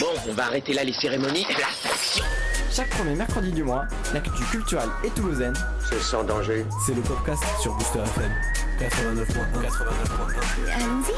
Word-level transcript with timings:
Bon, 0.00 0.06
on 0.28 0.32
va 0.34 0.44
arrêter 0.46 0.72
là 0.72 0.84
les 0.84 0.92
cérémonies. 0.92 1.44
Place 1.44 1.86
action 1.92 2.24
Chaque 2.72 2.90
premier 2.90 3.14
mercredi 3.14 3.52
du 3.52 3.62
mois, 3.62 3.84
l'actu 4.12 4.42
culturelle 4.50 4.88
et 5.04 5.10
toulousaine, 5.10 5.54
C'est 5.88 6.00
sans 6.02 6.24
danger. 6.24 6.64
c'est 6.86 6.94
le 6.94 7.02
podcast 7.02 7.42
sur 7.60 7.72
Booster 7.74 8.00
FM 8.00 8.32
89.1. 8.80 9.24
89.1. 9.62 10.82
Allons-y. 10.82 11.12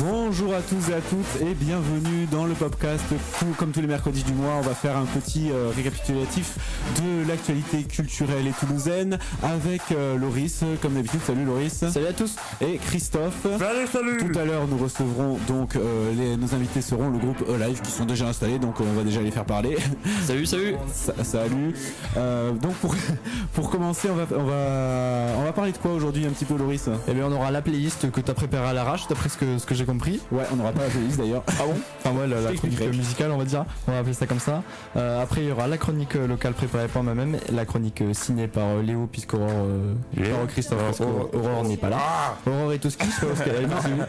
Bonjour 0.00 0.52
à 0.54 0.60
tous 0.60 0.90
et 0.90 0.94
à 0.94 1.00
toutes 1.00 1.40
et 1.40 1.54
bienvenue 1.54 2.26
dans 2.32 2.46
le 2.46 2.54
podcast. 2.54 3.04
Tout- 3.38 3.46
Comme 3.56 3.70
tous 3.70 3.80
les 3.80 3.86
mercredis 3.86 4.24
du 4.24 4.32
mois, 4.32 4.54
on 4.58 4.60
va 4.60 4.74
faire 4.74 4.96
un 4.96 5.04
petit 5.04 5.50
euh, 5.52 5.70
récapitulatif 5.74 6.56
de 7.00 7.28
l'actualité 7.28 7.84
culturelle 7.84 8.48
et 8.48 8.50
toulousaine 8.50 9.18
avec 9.44 9.82
euh, 9.92 10.16
Loris, 10.18 10.62
comme 10.82 10.94
d'habitude. 10.94 11.20
Salut 11.24 11.44
Loris. 11.44 11.84
Salut 11.88 12.06
à 12.08 12.12
tous. 12.12 12.34
Et 12.60 12.78
Christophe. 12.78 13.46
Salut, 13.56 13.86
salut 13.92 14.16
Tout 14.32 14.36
à 14.38 14.44
l'heure, 14.44 14.66
nous 14.66 14.78
recevrons 14.78 15.38
donc 15.46 15.76
euh, 15.76 16.12
les, 16.18 16.36
nos 16.36 16.52
invités 16.56 16.82
seront 16.82 17.10
le 17.10 17.18
groupe 17.18 17.44
Live 17.60 17.80
qui 17.80 17.92
sont 17.92 18.04
déjà 18.04 18.26
installés, 18.26 18.58
donc 18.58 18.80
on 18.80 18.92
va 18.96 19.04
déjà 19.04 19.20
les 19.20 19.30
faire 19.30 19.44
parler. 19.44 19.76
Salut, 20.26 20.46
salut. 20.46 20.74
Sa- 20.92 21.22
Salut. 21.22 21.72
Euh, 22.16 22.50
donc 22.52 22.74
pour, 22.74 22.96
pour 23.52 23.70
commencer, 23.70 24.08
on 24.10 24.16
va, 24.16 24.26
on 24.36 24.44
va 24.44 25.34
on 25.38 25.44
va 25.44 25.52
parler 25.52 25.70
de 25.72 25.78
quoi 25.78 25.92
aujourd'hui 25.92 26.26
un 26.26 26.30
petit 26.30 26.44
peu 26.46 26.56
Loris? 26.56 26.88
Eh 27.06 27.12
bien, 27.14 27.26
on 27.26 27.32
aura 27.32 27.50
la 27.52 27.62
playlist 27.62 28.10
que 28.10 28.20
t'as 28.20 28.34
préparée 28.34 28.68
à 28.68 28.72
l'arrache, 28.72 29.06
d'après 29.08 29.28
ce 29.28 29.36
que, 29.36 29.58
ce 29.58 29.66
que 29.66 29.74
j'ai 29.74 29.83
compris. 29.84 30.20
Ouais, 30.32 30.42
on 30.52 30.56
n'aura 30.56 30.72
pas 30.72 30.82
la 30.84 30.88
playlist 30.90 31.18
d'ailleurs. 31.18 31.42
Ah 31.48 31.62
bon 31.66 31.74
Enfin, 32.04 32.16
ouais, 32.18 32.26
la, 32.26 32.52
chronique 32.52 32.80
musicale, 32.96 33.30
on 33.32 33.38
va 33.38 33.44
dire. 33.44 33.64
On 33.88 33.92
va 33.92 33.98
appeler 33.98 34.14
ça 34.14 34.26
comme 34.26 34.38
ça. 34.40 34.62
Euh, 34.96 35.22
après, 35.22 35.42
il 35.42 35.48
y 35.48 35.52
aura 35.52 35.66
la 35.68 35.78
chronique 35.78 36.16
euh, 36.16 36.26
locale 36.26 36.52
préparée 36.54 36.88
par 36.88 37.02
moi-même, 37.02 37.36
la 37.52 37.64
chronique 37.64 38.00
euh, 38.02 38.12
ciné 38.12 38.46
par 38.48 38.64
euh, 38.64 38.82
Léo, 38.82 39.08
puisqu'Aurore, 39.10 39.48
euh, 39.50 39.94
Léo 40.16 40.36
par 40.36 40.46
Christophe, 40.48 40.78
parce 40.78 41.00
Aurore- 41.00 41.30
qu'Aurore 41.30 41.64
n'est 41.64 41.76
pas 41.76 41.90
là. 41.90 41.98
Aurore 42.46 42.72
est 42.72 42.78
tout 42.78 42.90
ce 42.90 42.96
qu'il. 42.96 43.08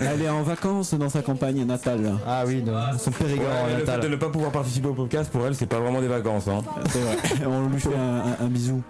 Elle 0.01 0.21
est 0.21 0.29
en 0.29 0.43
vacances 0.43 0.93
dans 0.93 1.09
sa 1.09 1.21
campagne 1.21 1.63
natale. 1.65 2.13
Ah 2.27 2.43
oui, 2.45 2.63
son 2.97 3.11
Périgord 3.11 3.45
Ouais, 3.47 3.79
le 3.79 3.85
fait 3.85 3.99
de 3.99 4.07
ne 4.07 4.15
pas 4.15 4.29
pouvoir 4.29 4.51
participer 4.51 4.87
au 4.87 4.93
podcast, 4.93 5.31
pour 5.31 5.45
elle, 5.45 5.55
c'est 5.55 5.65
pas 5.65 5.79
vraiment 5.79 6.01
des 6.01 6.07
vacances. 6.07 6.47
Hein. 6.47 6.61
C'est 6.89 6.99
vrai. 6.99 7.45
On 7.47 7.69
lui 7.69 7.79
fait 7.79 7.95
un, 7.95 8.17
un- 8.41 8.45
un 8.45 8.47
bisou. 8.47 8.81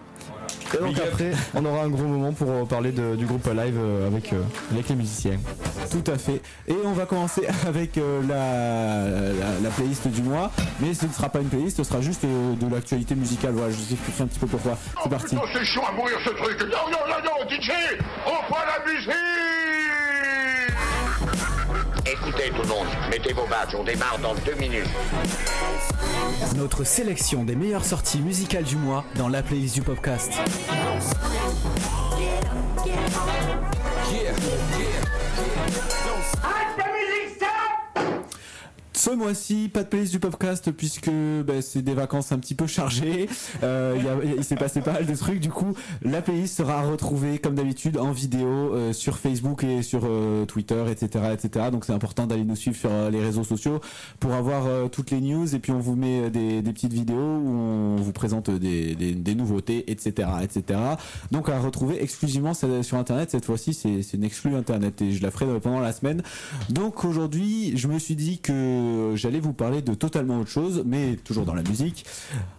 Et 0.73 0.77
donc 0.77 0.97
après, 0.99 1.31
on 1.53 1.63
aura 1.66 1.83
un 1.83 1.89
gros 1.89 2.03
moment 2.03 2.33
pour 2.33 2.49
euh, 2.49 2.66
parler 2.66 2.91
de- 2.91 3.16
du 3.16 3.25
groupe 3.25 3.45
live 3.45 3.77
euh, 3.77 4.08
avec, 4.08 4.33
euh, 4.33 4.41
avec 4.72 4.89
les 4.89 4.95
musiciens. 4.95 5.38
Tout 5.91 6.03
à 6.11 6.17
fait. 6.17 6.41
Et 6.67 6.75
on 6.83 6.94
va 6.94 7.05
commencer 7.05 7.47
avec 7.67 7.95
la, 7.95 9.07
la, 9.07 9.59
la 9.63 9.69
playlist 9.69 10.07
du 10.07 10.22
mois. 10.22 10.52
Mais 10.80 10.94
ce 10.94 11.05
ne 11.05 11.11
sera 11.11 11.30
pas 11.30 11.39
une 11.39 11.47
playlist, 11.49 11.77
ce 11.77 11.83
sera 11.83 12.02
juste 12.02 12.23
de 12.25 12.67
l'actualité 12.73 13.16
musicale. 13.16 13.53
Voilà, 13.53 13.72
je 13.72 13.77
vous 13.77 13.94
expliquerai 13.94 14.23
un 14.23 14.27
petit 14.27 14.39
peu 14.39 14.47
pourquoi. 14.47 14.77
C'est 15.03 15.09
parti. 15.09 15.38
Oh, 15.41 15.45
c'est 15.53 15.63
chiant 15.66 15.83
à 15.88 15.91
mourir 15.94 16.17
ce 16.25 16.30
truc. 16.31 16.59
Non, 16.61 16.91
non, 16.91 16.97
non, 17.07 17.23
non, 17.23 17.50
DJ, 17.50 17.72
on 18.25 18.52
prend 18.52 18.61
la 18.66 18.91
musique. 18.91 19.11
Écoutez 22.06 22.52
tout 22.56 22.61
le 22.61 22.67
monde, 22.67 22.88
mettez 23.09 23.34
vos 23.34 23.48
badges, 23.48 23.73
on 23.73 23.84
démarre 23.84 24.20
dans 24.22 24.36
deux 24.36 24.53
minutes. 24.56 24.86
Notre 26.56 26.84
sélection 26.84 27.44
des 27.44 27.56
meilleures 27.56 27.84
sorties 27.84 28.20
musicales 28.20 28.64
du 28.64 28.75
mois 28.75 29.03
dans 29.16 29.28
la 29.28 29.42
playlist 29.42 29.73
du 29.73 29.81
podcast. 29.81 30.31
Ce 39.06 39.11
mois-ci, 39.11 39.70
pas 39.72 39.84
de 39.84 39.88
playlist 39.88 40.14
du 40.14 40.20
podcast 40.20 40.72
puisque 40.72 41.11
bah, 41.45 41.61
c'est 41.61 41.84
des 41.84 41.94
vacances 41.94 42.31
un 42.31 42.39
petit 42.39 42.56
peu 42.56 42.66
chargées. 42.66 43.30
Euh, 43.62 44.34
il 44.36 44.44
s'est 44.44 44.56
passé 44.56 44.81
pas 44.81 44.94
mal 44.94 45.06
de 45.06 45.16
trucs. 45.16 45.39
Du 45.39 45.52
coup, 45.52 45.75
la 46.02 46.23
playlist 46.23 46.58
sera 46.58 46.81
retrouvée 46.81 47.38
comme 47.38 47.53
d'habitude 47.53 48.00
en 48.00 48.12
vidéo 48.12 48.47
euh, 48.47 48.94
sur 48.94 49.20
Facebook 49.20 49.64
et 49.64 49.84
sur 49.84 50.02
euh, 50.06 50.45
Twitter, 50.45 50.84
etc., 50.89 51.25
etc. 51.34 51.67
Donc 51.72 51.86
c'est 51.86 51.94
important 51.94 52.25
d'aller 52.25 52.45
nous 52.45 52.56
suivre 52.56 52.75
sur 52.75 52.89
euh, 52.92 53.12
les 53.12 53.22
réseaux 53.22 53.44
sociaux 53.44 53.80
pour 54.20 54.34
avoir 54.34 54.66
euh, 54.66 54.88
toutes 54.88 55.12
les 55.12 55.22
news. 55.22 55.53
Et 55.53 55.59
puis 55.59 55.72
on 55.72 55.80
vous 55.80 55.95
met 55.95 56.31
des, 56.31 56.64
des 56.64 56.73
petites 56.73 56.94
vidéos 56.94 57.14
où 57.16 57.47
on 57.47 57.97
vous 57.97 58.12
présente 58.12 58.50
des, 58.50 58.96
des, 58.96 59.13
des 59.13 59.35
nouveautés, 59.35 59.91
etc., 59.91 60.29
etc. 60.41 60.79
Donc 61.29 61.50
à 61.50 61.59
retrouver 61.59 62.02
exclusivement 62.02 62.56
sur 62.56 62.97
Internet. 62.97 63.29
Cette 63.29 63.46
fois-ci, 63.46 63.75
c'est 63.75 64.02
c'est 64.02 64.18
une 64.18 64.24
exclue 64.24 64.56
Internet 64.56 65.00
et 65.03 65.12
je 65.12 65.22
la 65.22 65.29
ferai 65.29 65.59
pendant 65.59 65.79
la 65.79 65.94
semaine. 65.94 66.24
Donc 66.69 67.06
aujourd'hui, 67.06 67.78
je 67.78 67.88
me 67.88 68.00
suis 68.00 68.16
dit 68.16 68.40
que 68.40 68.94
j'allais 69.16 69.39
vous 69.39 69.53
parler 69.53 69.81
de 69.81 69.94
totalement 69.94 70.39
autre 70.39 70.50
chose, 70.50 70.83
mais 70.85 71.16
toujours 71.23 71.45
dans 71.45 71.56
la 71.56 71.63
musique. 71.63 72.06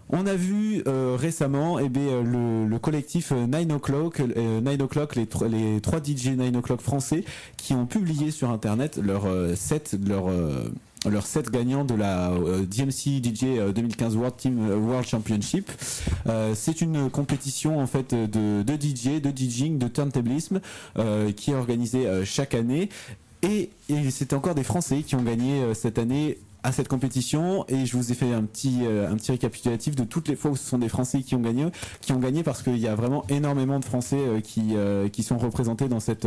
On 0.08 0.26
a 0.26 0.34
vu 0.34 0.82
euh, 0.86 1.16
récemment 1.18 1.78
eh 1.80 1.88
bien, 1.88 2.02
euh, 2.02 2.22
le, 2.22 2.68
le 2.68 2.78
collectif 2.78 3.32
euh, 3.32 3.46
Nine 3.46 3.72
O'Clock, 3.72 4.20
euh, 4.20 4.60
Nine 4.60 4.82
O'Clock, 4.82 5.16
les, 5.16 5.28
les 5.48 5.80
trois 5.80 5.98
DJ 5.98 6.28
Nine 6.28 6.56
O'Clock 6.56 6.80
français, 6.80 7.24
qui 7.56 7.74
ont 7.74 7.86
publié 7.86 8.30
sur 8.30 8.50
internet 8.50 8.98
leur 9.02 9.26
euh, 9.26 9.56
set, 9.56 9.96
leur 10.06 10.28
euh, 10.28 10.70
leur 11.10 11.26
set 11.26 11.50
gagnant 11.50 11.84
de 11.84 11.94
la 11.94 12.30
euh, 12.30 12.64
DMC 12.64 13.22
DJ 13.22 13.44
euh, 13.58 13.72
2015 13.72 14.16
World 14.16 14.34
euh, 14.46 15.02
Championship. 15.02 15.70
Euh, 16.26 16.52
c'est 16.54 16.80
une 16.80 17.10
compétition 17.10 17.80
en 17.80 17.86
fait 17.86 18.14
de, 18.14 18.62
de 18.62 18.72
DJ, 18.74 19.20
de 19.20 19.30
DJing, 19.34 19.78
de 19.78 19.88
turntablisme 19.88 20.60
euh, 20.98 21.32
qui 21.32 21.50
est 21.50 21.54
organisée 21.54 22.06
euh, 22.06 22.24
chaque 22.24 22.54
année. 22.54 22.88
Et, 23.42 23.70
c'est 24.10 24.32
encore 24.32 24.54
des 24.54 24.64
Français 24.64 25.02
qui 25.02 25.14
ont 25.14 25.22
gagné 25.22 25.62
euh, 25.62 25.74
cette 25.74 25.98
année 25.98 26.38
à 26.66 26.72
cette 26.72 26.88
compétition 26.88 27.64
et 27.68 27.86
je 27.86 27.96
vous 27.96 28.10
ai 28.10 28.14
fait 28.16 28.32
un 28.32 28.42
petit 28.42 28.80
euh, 28.82 29.08
un 29.08 29.14
petit 29.14 29.30
récapitulatif 29.30 29.94
de 29.94 30.02
toutes 30.02 30.26
les 30.26 30.34
fois 30.34 30.50
où 30.50 30.56
ce 30.56 30.66
sont 30.68 30.78
des 30.78 30.88
Français 30.88 31.22
qui 31.22 31.36
ont 31.36 31.40
gagné 31.40 31.66
qui 32.00 32.10
ont 32.10 32.18
gagné 32.18 32.42
parce 32.42 32.60
qu'il 32.64 32.78
y 32.78 32.88
a 32.88 32.94
vraiment 32.96 33.24
énormément 33.28 33.78
de 33.78 33.84
Français 33.84 34.18
euh, 34.18 34.40
qui 34.40 34.74
euh, 34.74 35.08
qui 35.08 35.22
sont 35.22 35.38
représentés 35.38 35.86
dans 35.86 36.00
cette 36.00 36.26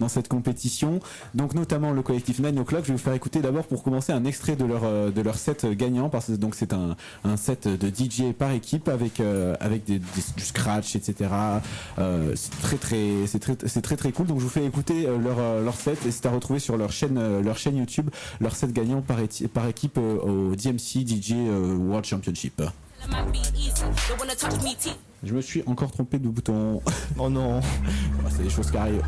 dans 0.00 0.08
cette 0.08 0.28
compétition. 0.28 1.00
Donc 1.34 1.54
notamment 1.54 1.92
le 1.92 2.00
collectif 2.00 2.38
Nine 2.40 2.58
O'Clock. 2.58 2.84
Je 2.84 2.88
vais 2.88 2.94
vous 2.94 3.02
faire 3.04 3.12
écouter 3.12 3.40
d'abord 3.42 3.66
pour 3.66 3.82
commencer 3.82 4.12
un 4.12 4.24
extrait 4.24 4.56
de 4.56 4.64
leur 4.64 5.12
de 5.12 5.20
leur 5.20 5.36
set 5.36 5.66
gagnant 5.66 6.08
parce 6.08 6.28
que 6.28 6.32
donc 6.32 6.54
c'est 6.54 6.72
un 6.72 6.96
un 7.24 7.36
set 7.36 7.68
de 7.68 7.88
DJ 7.88 8.32
par 8.32 8.52
équipe 8.52 8.88
avec 8.88 9.20
avec 9.60 9.84
du 9.84 10.00
scratch 10.38 10.96
etc 10.96 11.28
c'est 12.34 12.60
très 12.62 12.76
très 12.78 13.26
c'est 13.26 13.38
très 13.40 13.56
c'est 13.66 13.82
très 13.82 13.96
très 13.96 14.12
cool. 14.12 14.26
Donc 14.26 14.38
je 14.38 14.44
vous 14.44 14.48
fais 14.50 14.64
écouter 14.64 15.06
leur 15.22 15.60
leur 15.62 15.74
set 15.74 15.98
et 16.06 16.10
c'est 16.10 16.24
à 16.24 16.30
retrouver 16.30 16.60
sur 16.60 16.78
leur 16.78 16.92
chaîne 16.92 17.20
leur 17.42 17.58
chaîne 17.58 17.76
YouTube 17.76 18.08
leur 18.40 18.56
set 18.56 18.72
gagnant 18.72 19.02
par, 19.02 19.20
éti- 19.20 19.48
équipe 19.68 19.98
euh, 19.98 20.18
au 20.18 20.54
DMC 20.54 21.06
DJ 21.06 21.32
euh, 21.32 21.76
World 21.76 22.04
Championship. 22.04 22.62
Je 25.22 25.34
me 25.34 25.40
suis 25.40 25.62
encore 25.66 25.90
trompé 25.90 26.18
de 26.18 26.28
bouton. 26.28 26.82
Oh 27.18 27.28
non. 27.28 27.60
Ah, 28.24 28.28
c'est 28.28 28.42
des 28.42 28.50
choses 28.50 28.70
qui 28.72 28.76
arrivent 28.76 29.04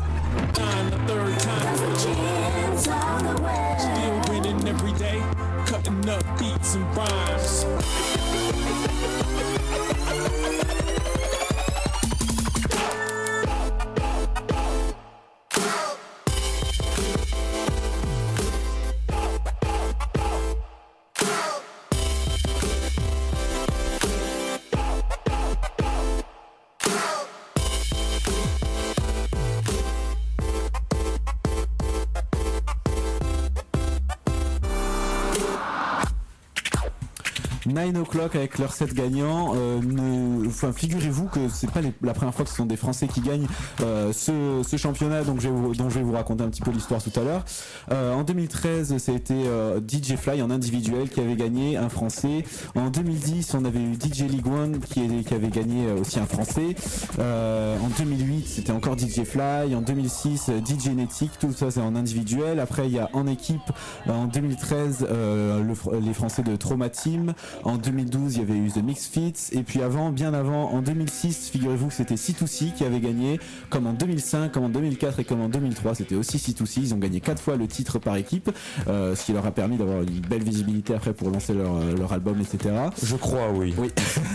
Avec 38.25 38.57
leur 38.57 38.73
set 38.73 38.93
gagnant. 38.93 39.53
euh, 39.55 39.79
ne- 39.81 40.49
figurez-vous 40.49 41.27
que 41.27 41.39
c'est 41.51 41.71
pas 41.71 41.79
la 42.01 42.13
première 42.13 42.33
fois 42.33 42.43
que 42.45 42.51
ce 42.51 42.57
sont 42.57 42.65
des 42.65 42.75
Français 42.75 43.07
qui 43.07 43.21
gagnent 43.21 43.47
euh, 43.81 44.11
ce, 44.13 44.77
championnat, 44.77 45.23
donc 45.23 45.39
je 45.39 45.49
dont 45.49 45.89
je 45.89 45.99
vais 45.99 46.03
vous 46.03 46.13
raconter 46.13 46.43
un 46.43 46.49
petit 46.49 46.61
peu 46.61 46.71
l'histoire 46.71 47.01
tout 47.01 47.17
à 47.19 47.23
l'heure. 47.23 47.43
Euh, 47.91 48.13
en 48.13 48.23
2013, 48.23 48.97
c'était 48.97 49.45
DJ 49.87 50.15
Fly 50.15 50.41
en 50.41 50.49
individuel 50.49 51.09
qui 51.09 51.19
avait 51.19 51.35
gagné 51.35 51.77
un 51.77 51.89
Français. 51.89 52.43
En 52.75 52.89
2010, 52.89 53.53
on 53.55 53.65
avait 53.65 53.79
eu 53.79 53.93
DJ 53.93 54.23
League 54.23 54.47
One 54.47 54.79
qui, 54.79 55.01
avait 55.33 55.47
gagné 55.49 55.87
euh, 55.87 56.01
aussi 56.01 56.19
un 56.19 56.25
Français. 56.25 56.75
En 57.17 57.87
2008, 57.97 58.47
c'était 58.47 58.71
encore 58.71 58.97
DJ 58.97 59.23
Fly. 59.23 59.75
En 59.75 59.81
2006, 59.81 60.49
euh, 60.49 60.59
DJ 60.59 60.89
Netic. 60.89 61.31
Tout 61.39 61.53
ça, 61.53 61.71
c'est 61.71 61.81
en 61.81 61.95
individuel. 61.95 62.59
Après, 62.59 62.87
il 62.87 62.93
y 62.93 62.99
a 62.99 63.09
en 63.13 63.27
équipe 63.27 63.59
en 64.07 64.25
2013 64.25 65.07
euh, 65.09 65.63
le 65.63 65.99
les 65.99 66.13
Français 66.13 66.43
de 66.43 66.55
Trauma 66.55 66.89
Team. 66.89 67.33
En 67.63 67.77
2012, 68.09 68.35
il 68.35 68.39
y 68.39 68.43
avait 68.43 68.57
eu 68.57 68.71
The 68.71 68.83
Mix 68.83 69.07
Fits. 69.07 69.51
Et 69.51 69.63
puis 69.63 69.81
avant, 69.81 70.11
bien 70.11 70.33
avant, 70.33 70.71
en 70.71 70.81
2006, 70.81 71.49
figurez-vous 71.51 71.87
que 71.87 71.93
c'était 71.93 72.15
C2C 72.15 72.73
qui 72.73 72.83
avait 72.83 72.99
gagné. 72.99 73.39
Comme 73.69 73.87
en 73.87 73.93
2005, 73.93 74.51
comme 74.51 74.65
en 74.65 74.69
2004 74.69 75.19
et 75.19 75.23
comme 75.23 75.41
en 75.41 75.49
2003, 75.49 75.95
c'était 75.95 76.15
aussi 76.15 76.37
C2C. 76.37 76.79
Ils 76.81 76.93
ont 76.93 76.97
gagné 76.97 77.21
quatre 77.21 77.41
fois 77.41 77.55
le 77.55 77.67
titre 77.67 77.99
par 77.99 78.15
équipe, 78.15 78.51
euh, 78.87 79.15
ce 79.15 79.25
qui 79.25 79.33
leur 79.33 79.45
a 79.45 79.51
permis 79.51 79.77
d'avoir 79.77 80.01
une 80.01 80.19
belle 80.21 80.43
visibilité 80.43 80.93
après 80.93 81.13
pour 81.13 81.29
lancer 81.29 81.53
leur, 81.53 81.75
euh, 81.75 81.95
leur 81.95 82.11
album, 82.13 82.39
etc. 82.41 82.75
Je 83.01 83.15
crois, 83.15 83.51
oui. 83.53 83.73
Oui. 83.77 83.89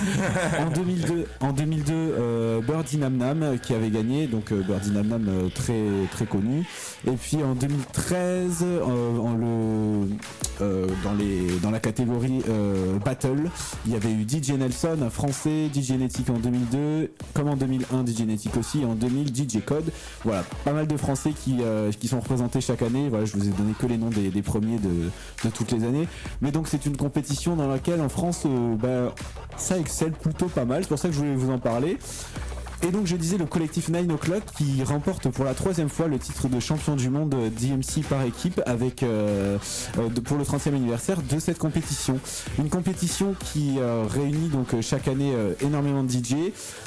en 0.58 0.70
2002, 0.70 1.26
en 1.40 1.52
2002 1.52 1.92
euh, 1.92 2.60
Birdie 2.60 2.98
Nam 2.98 3.16
Nam 3.16 3.58
qui 3.62 3.74
avait 3.74 3.90
gagné, 3.90 4.26
donc 4.26 4.52
euh, 4.52 4.62
Birdie 4.62 4.90
Nam 4.90 5.08
Nam 5.08 5.26
euh, 5.28 5.48
très 5.54 5.82
très 6.12 6.26
connu. 6.26 6.66
Et 7.06 7.12
puis 7.12 7.42
en 7.42 7.54
2013, 7.54 8.58
euh, 8.62 9.18
en 9.18 9.34
le, 9.34 10.08
euh, 10.60 10.86
dans 11.02 11.14
les 11.14 11.58
dans 11.62 11.70
la 11.70 11.80
catégorie 11.80 12.42
euh, 12.48 12.98
Battle, 13.04 13.50
il 13.86 13.92
y 13.92 13.96
avait 13.96 14.10
eu 14.10 14.26
DJ 14.28 14.52
Nelson, 14.52 14.98
un 15.02 15.10
français, 15.10 15.68
DJ 15.72 15.88
Genetic 15.88 16.30
en 16.30 16.38
2002, 16.38 17.10
comme 17.34 17.48
en 17.48 17.56
2001 17.56 18.04
DJ 18.06 18.18
Genetic 18.18 18.56
aussi, 18.56 18.82
et 18.82 18.84
en 18.84 18.94
2000 18.94 19.28
DJ 19.28 19.64
Code. 19.64 19.92
Voilà, 20.24 20.44
pas 20.64 20.72
mal 20.72 20.86
de 20.86 20.96
Français 20.96 21.32
qui 21.32 21.58
euh, 21.60 21.90
qui 21.92 22.08
sont 22.08 22.20
représentés 22.20 22.60
chaque 22.60 22.82
année. 22.82 23.08
Voilà, 23.08 23.24
je 23.24 23.36
vous 23.36 23.46
ai 23.46 23.52
donné 23.52 23.72
que 23.78 23.86
les 23.86 23.98
noms 23.98 24.10
des, 24.10 24.30
premiers 24.42 24.78
de 24.78 25.10
de 25.44 25.50
toutes 25.50 25.72
les 25.72 25.84
années. 25.84 26.08
Mais 26.40 26.50
donc 26.50 26.68
c'est 26.68 26.86
une 26.86 26.96
compétition 26.96 27.56
dans 27.56 27.68
laquelle 27.68 28.00
en 28.00 28.08
France, 28.08 28.42
euh, 28.46 28.76
bah, 28.76 29.14
ça 29.56 29.78
excelle 29.78 30.12
plutôt 30.12 30.46
pas 30.46 30.64
mal. 30.64 30.82
C'est 30.82 30.88
pour 30.88 30.98
ça 30.98 31.08
que 31.08 31.14
je 31.14 31.20
voulais 31.20 31.34
vous 31.34 31.50
en 31.50 31.58
parler. 31.58 31.98
Et 32.86 32.90
donc 32.90 33.06
je 33.06 33.16
disais 33.16 33.38
le 33.38 33.46
collectif 33.46 33.88
9 33.88 34.04
O'Clock 34.12 34.42
qui 34.58 34.82
remporte 34.84 35.30
pour 35.30 35.46
la 35.46 35.54
troisième 35.54 35.88
fois 35.88 36.06
le 36.06 36.18
titre 36.18 36.48
de 36.48 36.60
champion 36.60 36.96
du 36.96 37.08
monde 37.08 37.30
DMC 37.58 38.04
par 38.06 38.22
équipe 38.24 38.60
avec 38.66 39.02
euh, 39.02 39.56
euh, 39.98 40.08
pour 40.22 40.36
le 40.36 40.44
30e 40.44 40.74
anniversaire 40.74 41.16
de 41.22 41.38
cette 41.38 41.56
compétition. 41.58 42.18
Une 42.58 42.68
compétition 42.68 43.34
qui 43.40 43.76
euh, 43.78 44.04
réunit 44.06 44.48
donc 44.48 44.74
euh, 44.74 44.82
chaque 44.82 45.08
année 45.08 45.32
euh, 45.34 45.54
énormément 45.62 46.02
de 46.04 46.10
DJ. 46.10 46.34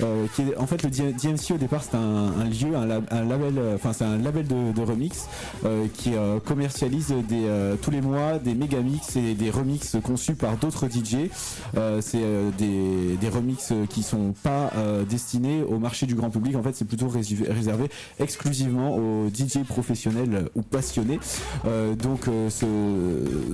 euh, 0.03 0.27
qui 0.35 0.43
est, 0.43 0.57
en 0.57 0.67
fait 0.67 0.83
le 0.83 0.91
DMC 0.91 1.55
au 1.55 1.57
départ 1.57 1.81
c'est 1.83 1.97
un, 1.97 2.43
lieu, 2.45 2.75
un, 2.75 2.85
lab- 2.85 3.07
un 3.09 3.23
label, 3.23 3.57
euh, 3.57 3.73
enfin 3.75 3.91
c'est 3.91 4.05
un 4.05 4.17
label 4.19 4.45
de, 4.47 4.81
remix 4.83 5.25
euh, 5.65 5.87
qui 5.95 6.13
euh, 6.15 6.39
commercialise 6.39 7.11
euh, 7.31 7.75
tous 7.81 7.89
les 7.89 8.01
mois 8.01 8.37
des 8.37 8.53
méga 8.53 8.81
mix 8.81 9.15
et 9.15 9.33
des 9.33 9.49
remixes 9.49 9.97
conçus 10.03 10.35
par 10.35 10.57
d'autres 10.57 10.87
DJ. 10.87 11.29
Euh, 11.75 12.01
c'est 12.01 12.21
euh, 12.21 12.51
des, 12.55 13.17
des 13.19 13.29
remixes 13.29 13.73
qui 13.89 14.03
sont 14.03 14.33
pas 14.43 14.71
euh, 14.77 15.03
destinés 15.03 15.63
au 15.63 15.79
marché 15.87 16.05
du 16.05 16.15
grand 16.15 16.29
public. 16.29 16.55
En 16.57 16.63
fait, 16.63 16.75
c'est 16.75 16.85
plutôt 16.85 17.07
réservé, 17.07 17.89
exclusivement 18.19 18.89
aux 18.97 19.29
DJ 19.29 19.63
professionnels 19.67 20.49
ou 20.55 20.61
passionnés. 20.61 21.19
Euh, 21.65 21.95
donc, 21.95 22.27
euh, 22.27 22.49
ce, 22.49 22.65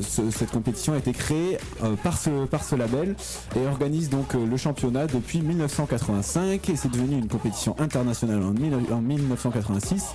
ce- 0.02 0.32
cette 0.32 0.50
compétition 0.52 0.94
a 0.94 0.98
été 0.98 1.12
créée 1.12 1.58
euh, 1.84 1.96
par 2.04 2.18
ce 2.18 2.46
par 2.46 2.64
ce 2.64 2.76
label 2.76 3.16
et 3.56 3.68
organise 3.68 4.10
donc 4.10 4.34
le 4.34 4.58
championnat 4.58 5.06
depuis 5.08 5.42
1985 5.42 6.70
et 6.70 6.76
c'est 6.76 6.90
devenu 6.92 7.18
une 7.18 7.28
compétition 7.28 7.76
internationale 7.80 8.42
en, 8.42 8.52
mille- 8.52 8.78
en 8.92 9.02
1986. 9.02 10.06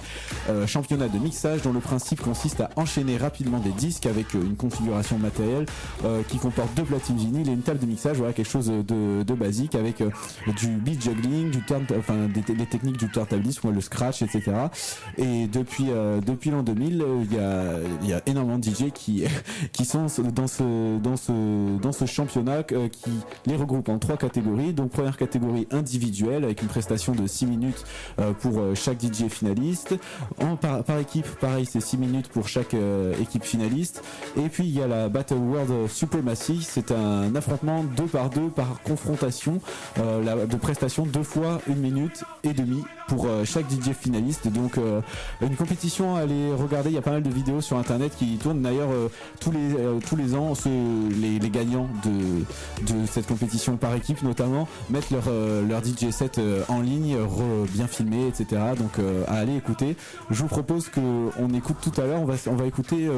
Euh, 0.49 0.67
championnat 0.67 1.09
de 1.09 1.19
mixage 1.19 1.63
dont 1.63 1.73
le 1.73 1.81
principe 1.81 2.21
consiste 2.21 2.61
à 2.61 2.71
enchaîner 2.77 3.17
rapidement 3.17 3.59
des 3.61 3.71
disques 3.71 4.07
avec 4.07 4.35
une 4.35 4.57
configuration 4.57 5.19
matérielle 5.19 5.67
qui 6.29 6.39
comporte 6.39 6.75
deux 6.75 6.83
platines 6.85 7.17
vinyles 7.17 7.49
et 7.49 7.53
une 7.53 7.63
table 7.63 7.79
de 7.81 7.87
mixage, 7.87 8.17
voilà 8.17 8.33
quelque 8.33 8.51
chose 8.51 8.67
de, 8.71 9.35
basique 9.35 9.75
avec 9.75 10.03
du 10.61 10.67
beat 10.87 11.03
juggling, 11.03 11.51
du 11.51 11.63
turn, 11.65 11.85
enfin 11.99 12.29
des, 12.29 12.43
techniques 12.67 12.97
du 12.97 13.11
turntablisme, 13.11 13.71
le 13.71 13.81
scratch, 13.81 14.23
etc. 14.23 14.53
Et 15.17 15.47
depuis 15.47 15.87
euh, 15.91 16.21
depuis 16.21 16.51
l'an 16.51 16.63
2000, 16.63 17.03
euh, 17.03 17.85
il 18.03 18.09
y 18.09 18.13
a 18.13 18.23
énormément 18.27 18.59
de 18.59 18.65
DJ 18.65 18.91
qui 19.73 19.85
sont 19.85 20.07
dans 20.33 20.47
ce 21.93 22.05
championnat 22.07 22.63
euh, 22.73 22.89
qui 22.89 23.11
les 23.47 23.57
regroupe 23.57 23.89
en 23.89 23.99
trois 23.99 24.17
catégories. 24.17 24.73
Donc 24.73 24.91
première 24.91 25.17
catégorie 25.17 25.67
individuelle 25.71 26.45
avec 26.45 26.63
une 26.63 26.69
prestation 26.69 27.13
de 27.13 27.27
6 27.27 27.47
minutes 27.47 27.85
pour 28.41 28.61
chaque 28.75 29.01
DJ 29.01 29.29
finaliste. 29.29 29.95
En 30.41 30.57
par, 30.57 30.99
équipe, 30.99 31.27
pareil, 31.41 31.67
c'est 31.67 31.81
6 31.81 31.99
minutes 31.99 32.29
pour 32.29 32.49
chaque 32.49 32.75
équipe 33.21 33.45
finaliste. 33.45 34.03
Et 34.37 34.49
puis 34.49 34.65
il 34.65 34.75
y 34.75 34.83
a 34.83 34.87
la 34.87 35.09
Battle 35.09 35.35
World 35.35 35.89
Supremacy, 35.89 36.63
c'est 36.63 36.91
un 36.93 37.35
affrontement 37.35 37.85
deux 37.85 38.07
par 38.07 38.31
deux 38.31 38.49
par 38.49 38.81
confrontation 38.83 39.61
de 39.97 40.57
prestation 40.57 41.07
deux 41.07 41.23
fois 41.23 41.61
une 41.67 41.79
minute 41.79 41.88
et 42.45 42.53
demie 42.53 42.83
pour 43.09 43.27
euh, 43.27 43.45
chaque 43.45 43.71
DJ 43.71 43.93
finaliste. 43.93 44.49
Donc 44.49 44.79
euh, 44.79 45.01
une 45.41 45.57
compétition 45.57 46.17
à 46.17 46.21
aller 46.21 46.53
regarder, 46.53 46.91
il 46.91 46.95
y 46.95 46.99
a 46.99 47.03
pas 47.03 47.13
mal 47.13 47.23
de 47.23 47.31
vidéos 47.31 47.61
sur 47.61 47.77
internet 47.79 48.13
qui 48.19 48.37
tournent 48.37 48.63
d'ailleurs 48.63 48.91
euh, 48.91 49.09
tous 49.41 49.51
les 49.51 49.77
tous 50.09 50.17
les 50.17 50.35
ans 50.35 50.55
ceux, 50.55 50.71
les, 51.21 51.39
les 51.39 51.51
gagnants 51.51 51.89
de 52.05 52.43
de 52.93 53.07
cette 53.07 53.27
compétition 53.27 53.77
par 53.77 53.95
équipe 53.95 54.23
notamment 54.23 54.69
mettent 54.91 55.11
leur 55.11 55.25
leur 55.69 55.83
DJ 55.85 56.11
set 56.11 56.41
en 56.69 56.81
ligne 56.81 57.17
re- 57.17 57.67
bien 57.73 57.87
filmé 57.87 58.27
etc. 58.29 58.61
Donc 58.79 58.99
à 59.29 59.35
aller 59.35 59.57
écouter. 59.57 59.97
Je 60.31 60.43
vous 60.43 60.49
propose 60.49 60.89
que 60.89 61.01
on 61.39 61.53
écoute 61.55 61.77
tout 61.81 61.99
à 62.01 62.05
l'heure, 62.07 62.21
on 62.21 62.27
va 62.27 62.35
on 62.47 62.55
va 62.57 62.67
écouter 62.67 63.09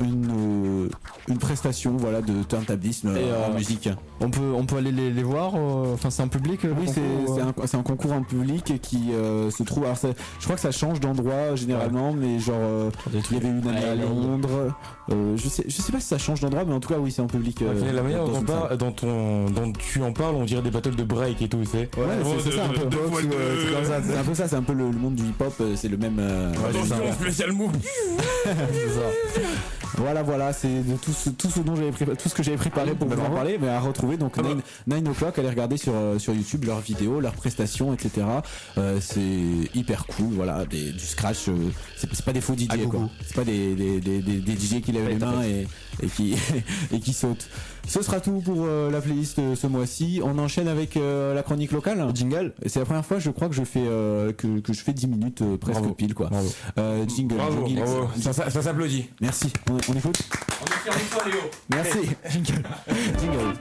une 0.00 0.88
une 1.28 1.38
prestation 1.38 1.96
voilà 1.96 2.20
de 2.20 2.42
turntablisme 2.42 3.16
Et, 3.16 3.24
en 3.32 3.54
musique. 3.54 3.88
On 4.20 4.30
peut, 4.30 4.52
on 4.54 4.64
peut 4.66 4.76
aller 4.76 4.92
les, 4.92 5.10
les 5.10 5.22
voir. 5.22 5.54
Enfin, 5.54 6.10
c'est 6.10 6.22
un 6.22 6.28
public. 6.28 6.60
Oui, 6.64 6.86
c'est 6.92 7.40
un, 7.40 7.78
un 7.78 7.82
concours 7.96 8.12
en 8.12 8.22
public 8.22 8.80
qui 8.80 9.12
euh, 9.12 9.50
se 9.50 9.62
trouve. 9.62 9.84
Alors, 9.84 9.96
ça- 9.96 10.08
je 10.38 10.44
crois 10.44 10.56
que 10.56 10.62
ça 10.62 10.70
change 10.72 11.00
d'endroit 11.00 11.54
généralement, 11.56 12.12
mais 12.12 12.38
genre 12.38 12.54
euh, 12.60 12.90
il 13.30 13.34
y 13.34 13.36
avait 13.38 13.48
une 13.48 13.66
année 13.68 13.84
à 13.84 13.92
à 13.92 13.94
Londres. 13.94 14.74
Euh, 15.10 15.36
je 15.36 15.48
sais, 15.48 15.64
je 15.66 15.72
sais 15.82 15.92
pas 15.92 16.00
si 16.00 16.06
ça 16.06 16.18
change 16.18 16.40
d'endroit, 16.40 16.64
mais 16.66 16.74
en 16.74 16.80
tout 16.80 16.88
cas, 16.88 16.98
oui, 16.98 17.12
c'est 17.12 17.22
en 17.22 17.26
public. 17.26 17.60
Ouais, 17.62 17.92
la 17.92 18.02
manière 18.02 18.24
dont, 18.24 18.42
parle- 18.42 18.76
dont, 18.78 18.94
on- 19.02 19.50
dont 19.50 19.72
tu 19.72 20.02
en 20.02 20.12
parles, 20.12 20.34
on 20.34 20.44
dirait 20.44 20.62
des 20.62 20.70
battles 20.70 20.94
de 20.96 21.04
break 21.04 21.40
et 21.42 21.48
tout, 21.48 21.60
c'est. 21.64 21.90
Ouais, 21.96 22.06
c'est 22.42 22.50
c'est 22.50 22.56
ça 22.56 22.64
un 22.64 22.68
peu. 22.68 22.80
C'est 22.80 23.84
ça, 23.86 24.02
c'est 24.02 24.16
un 24.18 24.22
peu 24.24 24.34
ça, 24.34 24.48
c'est 24.48 24.56
un 24.56 24.62
peu 24.62 24.72
le, 24.72 24.90
le 24.90 24.98
monde 24.98 25.14
du 25.14 25.22
hip-hop, 25.24 25.54
c'est 25.76 25.88
le 25.88 25.96
même. 25.96 26.18
euh, 26.18 26.52
spécial 27.20 27.52
move. 27.52 27.72
Voilà, 29.96 30.24
voilà, 30.24 30.52
c'est 30.52 30.82
de 30.82 30.96
tout 30.96 31.12
ce, 31.12 31.30
tout 31.30 31.48
ce 31.48 31.60
dont 31.60 31.76
j'avais 31.76 31.92
préparé, 31.92 32.16
tout 32.16 32.28
ce 32.28 32.34
que 32.34 32.42
j'avais 32.42 32.56
préparé 32.56 32.92
pour 32.94 33.06
vous 33.08 33.20
en 33.20 33.30
parler, 33.30 33.58
mais 33.60 33.68
à 33.68 33.78
retrouver 33.78 34.16
donc 34.16 34.36
9, 34.38 34.56
9 34.88 35.08
o'clock, 35.08 35.38
allez 35.38 35.48
regarder 35.48 35.76
sur 35.76 35.92
sur 36.18 36.34
YouTube 36.34 36.64
leurs 36.64 36.80
vidéos, 36.80 37.20
leurs 37.20 37.34
prestations, 37.34 37.83
etc. 37.92 38.26
Euh, 38.78 38.98
c'est 39.00 39.20
hyper 39.74 40.06
cool, 40.06 40.32
voilà, 40.32 40.64
des, 40.64 40.92
du 40.92 41.04
scratch, 41.04 41.48
euh, 41.48 41.70
c'est 41.96 42.24
pas 42.24 42.32
des 42.32 42.40
faux 42.40 42.54
DJ 42.56 42.68
quoi, 42.88 43.08
c'est 43.26 43.36
pas 43.36 43.44
des 43.44 43.74
des, 43.74 44.00
des, 44.00 44.22
des, 44.22 44.38
des 44.38 44.52
DJ 44.54 44.80
qui 44.80 44.92
lèvent 44.92 45.08
les 45.08 45.16
mains 45.18 45.42
et, 45.44 45.66
et 46.02 46.06
qui 46.06 46.34
et 46.92 47.00
qui 47.00 47.12
sautent. 47.12 47.48
Ce 47.86 48.00
sera 48.00 48.18
tout 48.18 48.40
pour 48.40 48.64
euh, 48.64 48.90
la 48.90 49.02
playlist 49.02 49.38
euh, 49.38 49.54
ce 49.54 49.66
mois-ci. 49.66 50.20
On 50.24 50.38
enchaîne 50.38 50.68
avec 50.68 50.96
euh, 50.96 51.34
la 51.34 51.42
chronique 51.42 51.70
locale. 51.70 52.02
Jingle. 52.14 52.54
Et 52.62 52.70
c'est 52.70 52.78
la 52.78 52.86
première 52.86 53.04
fois, 53.04 53.18
je 53.18 53.28
crois 53.28 53.50
que 53.50 53.54
je 53.54 53.62
fais 53.62 53.84
euh, 53.86 54.32
que, 54.32 54.60
que 54.60 54.72
je 54.72 54.80
fais 54.80 54.94
10 54.94 55.06
minutes 55.08 55.42
euh, 55.42 55.58
presque 55.58 55.80
Bravo. 55.80 55.94
pile 55.94 56.14
quoi. 56.14 56.28
Bravo. 56.28 56.50
Euh, 56.78 57.04
jingle. 57.06 57.34
Bravo, 57.36 57.66
jingle. 57.66 57.82
bravo. 57.82 58.08
Ça, 58.22 58.32
ça, 58.32 58.48
ça 58.48 58.62
s'applaudit. 58.62 59.10
Merci. 59.20 59.52
On, 59.70 59.74
on 59.92 59.96
écoute. 59.98 60.22
Merci. 61.68 61.98
Jingle. 62.30 62.62
Jingle. 63.20 63.54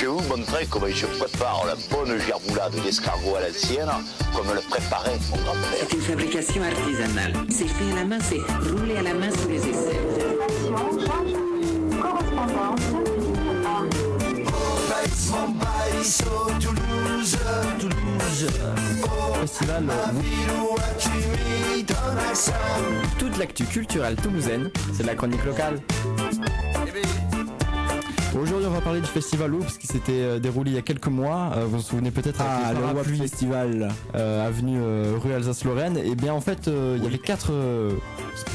Je 0.00 0.06
vous 0.06 0.22
montrer 0.34 0.66
comment 0.70 0.86
je 0.88 1.04
prépare 1.06 1.64
la 1.66 1.74
bonne 1.94 2.18
gerboulade 2.18 2.72
à 3.10 3.40
l'ancienne, 3.40 3.88
comme 4.34 4.54
le 4.54 4.60
préparait 4.60 5.18
mon 5.30 5.36
grand-père. 5.38 5.86
C'est 5.88 5.92
une 5.94 6.00
fabrication 6.02 6.62
artisanale. 6.62 7.32
C'est 7.50 7.66
fait 7.66 7.92
à 7.92 7.94
la 7.96 8.04
main, 8.04 8.18
c'est 8.20 8.70
roulé 8.70 8.96
à 8.96 9.02
la 9.02 9.14
main 9.14 9.30
sous 9.30 9.48
les 9.48 9.58
aisselles. 9.58 10.00
Festival. 19.40 19.84
euh, 22.48 23.02
Toute 23.18 23.38
l'actu 23.38 23.64
culturelle 23.64 24.16
toulousaine, 24.16 24.70
c'est 24.92 25.02
de 25.02 25.06
la 25.08 25.14
chronique 25.14 25.44
locale. 25.44 25.80
Aujourd'hui, 28.38 28.66
on 28.68 28.70
va 28.70 28.80
parler 28.80 29.00
du 29.00 29.06
festival 29.08 29.52
Oops 29.54 29.76
qui 29.78 29.88
s'était 29.88 30.12
euh, 30.22 30.38
déroulé 30.38 30.70
il 30.70 30.74
y 30.74 30.78
a 30.78 30.82
quelques 30.82 31.08
mois. 31.08 31.52
Euh, 31.56 31.64
vous 31.64 31.78
vous 31.78 31.82
souvenez 31.82 32.12
peut-être 32.12 32.40
Ah, 32.40 32.72
le 32.72 32.80
WAP 32.96 33.04
Festival. 33.06 33.90
euh, 34.14 34.46
avenue 34.46 34.78
euh, 34.80 35.14
rue 35.18 35.32
Alsace-Lorraine. 35.32 35.96
Et 35.98 36.14
bien 36.14 36.32
en 36.32 36.40
fait, 36.40 36.68
euh, 36.68 36.94
il 36.96 37.02
y 37.04 37.06
avait 37.08 37.18
quatre 37.18 37.52
euh, 37.52 37.90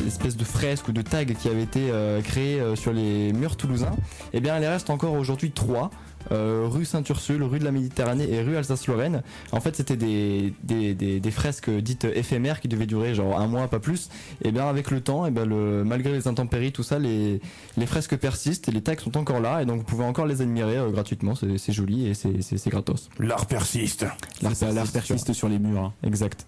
espèces- 0.08 0.38
de 0.38 0.44
fresques 0.46 0.88
ou 0.88 0.91
de 0.94 1.01
tags 1.01 1.25
qui 1.25 1.50
avaient 1.50 1.63
été 1.63 1.91
créés 2.24 2.62
sur 2.75 2.91
les 2.94 3.32
murs 3.34 3.55
toulousains. 3.58 3.96
Et 4.34 4.39
bien, 4.39 4.58
il 4.60 4.65
en 4.65 4.70
reste 4.72 4.89
encore 4.89 5.13
aujourd'hui 5.13 5.51
trois. 5.51 5.91
Euh, 6.32 6.65
rue 6.70 6.86
Sainte-Ursule, 6.86 7.44
rue 7.44 7.60
de 7.60 7.63
la 7.65 7.72
Méditerranée 7.72 8.29
et 8.32 8.41
rue 8.41 8.55
Alsace-Lorraine. 8.58 9.22
En 9.51 9.60
fait, 9.60 9.75
c'était 9.75 9.96
des, 9.98 10.53
des, 10.63 10.94
des, 10.94 11.20
des 11.20 11.32
fresques 11.32 11.70
dites 11.70 12.05
éphémères 12.05 12.60
qui 12.62 12.67
devaient 12.67 12.86
durer 12.86 13.15
genre 13.15 13.39
un 13.39 13.48
mois, 13.48 13.67
pas 13.67 13.79
plus. 13.79 14.10
Et 14.44 14.51
bien, 14.51 14.67
avec 14.67 14.91
le 14.91 15.01
temps, 15.01 15.25
et 15.25 15.32
ben 15.32 15.46
le, 15.46 15.84
malgré 15.84 16.12
les 16.12 16.27
intempéries, 16.27 16.72
tout 16.72 16.84
ça, 16.84 17.00
les, 17.00 17.39
les 17.77 17.86
fresques 17.86 18.17
persistent 18.17 18.67
et 18.70 18.72
les 18.72 18.82
tags 18.82 18.96
sont 18.98 19.17
encore 19.17 19.39
là. 19.39 19.62
Et 19.62 19.65
donc, 19.65 19.77
vous 19.79 19.84
pouvez 19.86 20.05
encore 20.05 20.25
les 20.25 20.41
admirer 20.41 20.77
euh, 20.77 20.89
gratuitement. 20.89 21.36
C'est 21.36 21.58
c'est 21.58 21.74
joli 21.74 22.08
et 22.08 22.13
c'est 22.13 22.41
c'est- 22.41 22.58
c'est 22.58 22.70
gratos. 22.70 23.10
L'art 23.20 23.46
persiste. 23.46 24.05
C'est 24.41 24.53
ça, 24.55 24.65
l'art 24.67 24.75
persiste, 24.86 24.94
persiste 24.94 25.34
sur 25.34 25.50
les 25.50 25.60
murs. 25.60 25.79
hein. 25.82 25.94
Exact. 26.03 26.46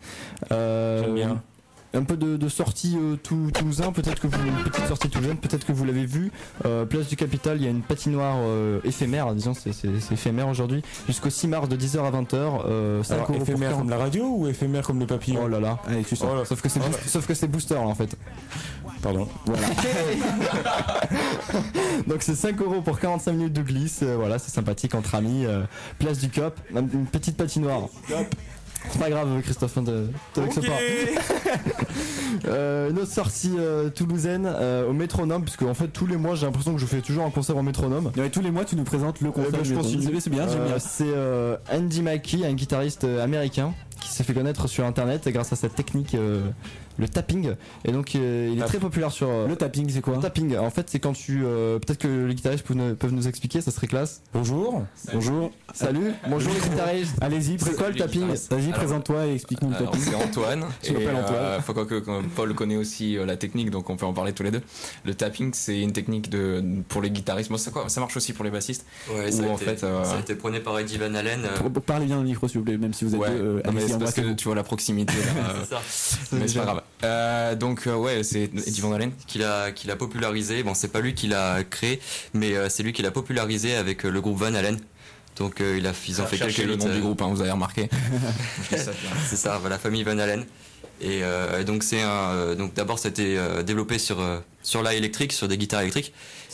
Euh, 0.51 1.03
J'aime 1.03 1.15
bien. 1.15 1.41
Un 1.97 2.03
peu 2.03 2.17
de, 2.17 2.37
de 2.37 2.49
sortie 2.49 2.97
euh, 2.97 3.15
tou- 3.15 3.51
toulousain, 3.51 3.91
peut-être 3.91 4.21
que 4.21 4.27
vous, 4.27 4.37
une 4.47 4.63
petite 4.63 4.87
sortie 4.87 5.09
toulousaine, 5.09 5.37
peut-être 5.37 5.65
que 5.65 5.71
vous 5.73 5.85
l'avez 5.85 6.05
vu. 6.05 6.31
Euh, 6.65 6.85
place 6.85 7.07
du 7.07 7.15
Capital, 7.15 7.57
il 7.57 7.63
y 7.63 7.67
a 7.67 7.69
une 7.69 7.81
patinoire 7.81 8.37
euh, 8.39 8.79
éphémère, 8.83 9.33
disons, 9.33 9.53
c'est, 9.53 9.71
éphémère 10.11 10.47
aujourd'hui, 10.47 10.83
jusqu'au 11.07 11.29
6 11.29 11.47
mars 11.47 11.69
de 11.69 11.75
10h 11.75 11.99
à 11.99 12.11
20h. 12.11 12.61
Euh, 12.65 13.03
5 13.03 13.15
Alors, 13.15 13.31
éphémère 13.31 13.69
40 13.71 13.79
comme 13.81 13.89
la 13.89 13.97
radio 13.97 14.25
ou 14.35 14.47
éphémère 14.47 14.83
comme 14.83 14.99
le 14.99 15.07
papillon 15.07 15.41
Oh 15.45 15.47
là 15.47 15.59
là. 15.59 15.79
Allez, 15.87 16.03
tu 16.03 16.15
sors. 16.15 16.31
Oh 16.33 16.37
là, 16.37 16.45
Sauf 16.45 16.61
que 16.61 16.69
c'est, 16.69 16.79
Oh 16.81 16.95
sauf 17.05 17.25
que 17.27 17.33
c'est 17.33 17.47
booster 17.47 17.75
là 17.75 17.81
en 17.81 17.95
fait. 17.95 18.15
Pardon. 19.01 19.27
Donc 22.07 22.23
c'est 22.23 22.35
5 22.35 22.59
euros 22.61 22.81
pour 22.81 22.99
45 22.99 23.31
minutes 23.33 23.53
de 23.53 23.61
glisse, 23.61 24.03
voilà, 24.03 24.39
c'est 24.39 24.51
sympathique 24.51 24.95
entre 24.95 25.15
amis. 25.15 25.45
place 25.99 26.17
du 26.19 26.29
Cop, 26.29 26.59
une 26.73 27.05
petite 27.05 27.37
patinoire. 27.37 27.89
C'est 28.89 28.99
pas 28.99 29.09
grave, 29.09 29.27
Christophe, 29.41 29.77
hein, 29.77 29.83
te, 29.83 30.07
te 30.33 30.39
vexe 30.41 30.55
pas. 30.59 30.73
Euh, 32.47 32.89
une 32.91 32.99
autre 32.99 33.11
sortie 33.11 33.53
euh, 33.57 33.89
toulousaine 33.89 34.45
euh, 34.47 34.87
au 34.87 34.93
métronome, 34.93 35.43
puisque 35.43 35.63
en 35.63 35.73
fait 35.73 35.87
tous 35.87 36.05
les 36.05 36.17
mois 36.17 36.35
j'ai 36.35 36.45
l'impression 36.45 36.73
que 36.73 36.79
je 36.79 36.85
fais 36.85 37.01
toujours 37.01 37.25
un 37.25 37.29
concert 37.31 37.57
au 37.57 37.63
métronome. 37.63 38.11
Ouais, 38.17 38.29
tous 38.29 38.41
les 38.41 38.51
mois, 38.51 38.63
tu 38.65 38.75
nous 38.75 38.83
présentes 38.83 39.21
le 39.21 39.31
concert. 39.31 39.51
Ben, 39.51 39.63
je. 39.63 39.75
C'est 39.81 39.97
bien, 39.97 40.19
c'est 40.19 40.29
bien, 40.29 40.47
j'aime 40.47 40.61
Euh, 40.61 40.67
bien. 40.67 40.79
c'est 40.79 41.05
euh, 41.07 41.57
Andy 41.71 42.01
Mackie, 42.01 42.45
un 42.45 42.53
guitariste 42.53 43.03
américain 43.05 43.73
qui 43.99 44.09
s'est 44.09 44.23
fait 44.23 44.33
connaître 44.33 44.67
sur 44.67 44.85
internet 44.85 45.27
grâce 45.29 45.53
à 45.53 45.55
cette 45.55 45.75
technique, 45.75 46.15
euh, 46.15 46.41
le 46.99 47.07
tapping. 47.07 47.51
Et 47.85 47.91
donc 47.91 48.15
euh, 48.15 48.49
il 48.51 48.59
est 48.59 48.61
Ah. 48.63 48.65
très 48.65 48.79
populaire 48.79 49.11
sur. 49.11 49.27
euh, 49.29 49.47
Le 49.47 49.55
tapping, 49.55 49.89
c'est 49.89 50.01
quoi 50.01 50.15
le 50.15 50.21
tapping, 50.21 50.57
en 50.57 50.69
fait, 50.69 50.89
c'est 50.89 50.99
quand 50.99 51.13
tu. 51.13 51.43
euh, 51.45 51.77
Peut-être 51.79 51.99
que 51.99 52.25
les 52.25 52.33
guitaristes 52.35 52.65
peuvent 52.65 52.77
nous, 52.77 52.95
peuvent 52.95 53.13
nous 53.13 53.27
expliquer, 53.27 53.61
ça 53.61 53.71
serait 53.71 53.87
classe. 53.87 54.21
Bonjour. 54.33 54.83
Bonjour. 55.13 55.51
Salut. 55.73 56.11
Bonjour 56.29 56.51
les 56.53 56.69
guitaristes. 56.69 57.15
Allez-y, 57.21 57.57
C'est 57.59 57.75
quoi 57.75 57.89
le 57.89 57.95
tapping 57.95 58.27
Vas-y, 58.49 58.71
présente-toi 58.71 59.25
et 59.27 59.33
explique-nous 59.35 59.69
le 59.69 59.75
Alors, 59.75 59.91
tapping. 59.91 60.05
c'est 60.09 60.15
Antoine. 60.15 60.65
Je 60.83 60.93
m'appelle 60.93 61.15
Antoine. 61.15 61.35
euh, 61.35 61.61
faut 61.61 61.73
quoi 61.73 61.85
que 61.85 61.99
quand 61.99 62.21
Paul 62.35 62.53
connaît 62.55 62.77
aussi 62.77 63.17
euh, 63.17 63.25
la 63.25 63.37
technique, 63.37 63.69
donc 63.69 63.89
on 63.89 63.95
peut 63.97 64.05
en 64.05 64.13
parler 64.13 64.33
tous 64.33 64.43
les 64.43 64.51
deux. 64.51 64.61
Le 65.05 65.13
tapping, 65.13 65.51
c'est 65.53 65.79
une 65.79 65.91
technique 65.93 66.29
de 66.29 66.63
pour 66.89 67.01
les 67.01 67.09
guitaristes. 67.11 67.49
Bon, 67.51 67.57
ça, 67.57 67.71
quoi, 67.71 67.89
ça 67.89 67.99
marche 68.01 68.17
aussi 68.17 68.33
pour 68.33 68.43
les 68.45 68.51
bassistes? 68.51 68.85
Ouais, 69.11 69.27
Ou 69.27 69.31
ça 69.31 69.43
a, 69.43 69.47
en 69.49 69.55
été, 69.55 69.65
fait, 69.65 69.83
euh, 69.83 70.03
ça 70.03 70.15
a 70.15 70.19
été 70.19 70.35
prôné 70.35 70.59
par 70.59 70.77
Eddie 70.79 70.97
Van 70.97 71.13
Allen. 71.13 71.41
euh, 71.45 71.69
Parlez 71.85 72.05
bien 72.07 72.15
dans 72.15 72.21
le 72.23 72.27
micro, 72.27 72.47
s'il 72.47 72.57
vous 72.59 72.65
plaît, 72.65 72.77
même 72.77 72.93
si 72.93 73.05
vous 73.05 73.13
êtes 73.15 73.21
Ouais, 73.21 73.29
deux. 73.29 73.35
euh, 73.41 73.61
non, 73.65 73.71
mais 73.73 73.86
parce 73.99 74.13
que 74.13 74.33
tu 74.33 74.45
vois 74.45 74.55
la 74.55 74.63
proximité. 74.63 75.13
là, 75.13 75.53
c'est 75.63 75.69
ça. 75.69 75.81
mais 76.31 76.47
c'est 76.47 76.59
pas 76.59 76.65
grave. 76.65 76.81
Euh, 77.03 77.55
donc 77.55 77.87
euh, 77.87 77.95
ouais, 77.95 78.23
c'est 78.23 78.43
Eddie 78.43 78.81
Van 78.81 78.93
Halen. 78.93 79.11
Qu'il 79.27 79.43
a, 79.43 79.71
qu'il 79.71 79.91
a 79.91 79.95
popularisé. 79.95 80.63
Bon, 80.63 80.73
c'est 80.73 80.87
pas 80.87 81.01
lui 81.01 81.13
qui 81.13 81.27
l'a 81.27 81.63
créé, 81.63 81.99
mais 82.33 82.55
euh, 82.55 82.69
c'est 82.69 82.83
lui 82.83 82.93
qui 82.93 83.01
l'a 83.01 83.11
popularisé 83.11 83.75
avec 83.75 84.03
le 84.03 84.21
groupe 84.21 84.37
Van 84.37 84.53
Halen. 84.53 84.77
Donc 85.37 85.59
il 85.59 85.85
a, 85.85 85.93
ils 86.07 86.21
ont 86.21 86.25
fait 86.25 86.39
quelques 86.39 86.57
le 86.57 86.75
nom 86.75 86.89
du 86.89 86.99
groupe, 86.99 87.21
hein, 87.21 87.29
vous 87.29 87.41
avez 87.41 87.51
remarqué. 87.51 87.89
C'est 88.71 89.35
ça, 89.35 89.61
la 89.69 89.77
famille 89.77 90.03
Van 90.03 90.17
Halen. 90.17 90.45
Et 90.99 91.21
euh, 91.21 91.63
donc 91.63 91.83
c'est 91.83 92.01
un, 92.01 92.55
donc 92.55 92.73
d'abord 92.73 92.97
c'était 92.97 93.35
euh, 93.37 93.61
développé 93.61 93.99
sur 93.99 94.19
euh, 94.19 94.39
sur 94.63 94.81
la 94.81 94.95
électrique, 94.95 95.31
sur 95.31 95.47
des 95.47 95.57
guitares 95.57 95.81
électriques. 95.81 96.11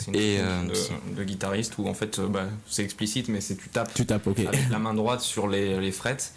Une 0.08 0.16
Et, 0.16 0.38
de, 0.38 1.16
de 1.16 1.24
guitariste 1.24 1.78
où 1.78 1.88
en 1.88 1.94
fait, 1.94 2.20
bah, 2.20 2.46
c'est 2.68 2.84
explicite, 2.84 3.30
mais 3.30 3.42
c'est 3.42 3.56
tu 3.56 3.70
tapes 3.70 3.94
Tu 3.94 4.06
tapes, 4.06 4.28
ok. 4.28 4.40
avec 4.40 4.70
la 4.70 4.80
main 4.80 4.94
droite 4.94 5.22
sur 5.22 5.48
les, 5.48 5.80
les 5.80 5.92
frettes 5.92 6.34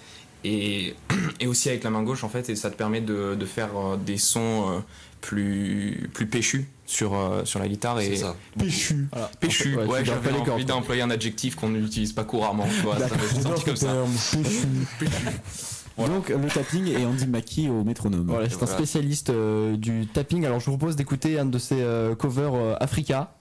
et, 0.47 0.95
et 1.41 1.47
aussi 1.47 1.69
avec 1.69 1.85
la 1.85 1.91
main 1.91 2.03
gauche 2.03 2.25
en 2.25 2.29
fait 2.29 2.49
et 2.49 2.57
ça 2.57 2.71
te 2.71 2.77
permet 2.77 3.01
de, 3.01 3.35
de 3.35 3.45
faire 3.47 3.71
euh, 3.77 3.97
des 3.97 4.19
sons 4.19 4.67
euh, 4.71 4.79
plus 5.21 6.09
plus 6.15 6.27
péchus 6.27 6.69
sur 6.87 7.15
euh, 7.15 7.45
sur 7.45 7.59
la 7.59 7.67
guitare 7.69 7.99
et 8.01 8.11
C'est 8.11 8.17
ça. 8.17 8.37
Péchu. 8.59 9.09
péchu 9.41 9.77
Ouais, 9.77 9.85
ouais, 9.87 10.05
j'avais 10.05 10.31
envie 10.33 10.65
d'employer 10.65 11.03
un 11.03 11.11
adjectif 11.11 11.57
qu'on 11.57 11.69
n'utilise 11.71 12.13
pas 12.13 12.25
couramment 12.25 12.67
tu 12.73 12.83
vois, 12.83 12.99
ça 12.99 13.09
me- 13.09 13.65
comme 13.65 13.77
ça 13.77 13.87
terme. 13.87 14.13
Donc, 15.99 16.29
le 16.29 16.49
tapping 16.49 16.87
et 16.89 17.07
Andy 17.07 17.27
Mackie 17.27 17.69
au 17.71 17.83
métronome. 17.83 18.27
Voilà, 18.29 18.49
c'est 18.51 18.57
un 18.57 18.59
Voilà. 18.59 18.75
spécialiste 18.75 19.31
euh, 19.31 19.77
du 19.79 20.07
tapping. 20.07 20.45
Alors 20.45 20.61
je 20.61 20.67
vous 20.71 20.77
propose 20.77 20.95
d'écouter 20.95 21.39
un 21.39 21.47
de 21.47 21.59
ses 21.59 21.81
euh, 21.81 22.15
covers 22.15 22.55
euh, 22.55 22.75
Africa. 22.81 23.33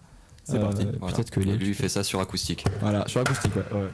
C'est 0.45 0.59
parti. 0.59 0.87
Voilà. 0.99 1.13
Peut-être 1.15 1.31
que 1.31 1.39
lui 1.41 1.67
il 1.67 1.73
fait 1.75 1.89
ça 1.89 2.03
sur 2.03 2.19
acoustique. 2.21 2.63
Voilà, 2.81 3.05
sur 3.07 3.19
acoustique, 3.21 3.53
ouais. 3.57 3.77
ouais. 3.77 3.87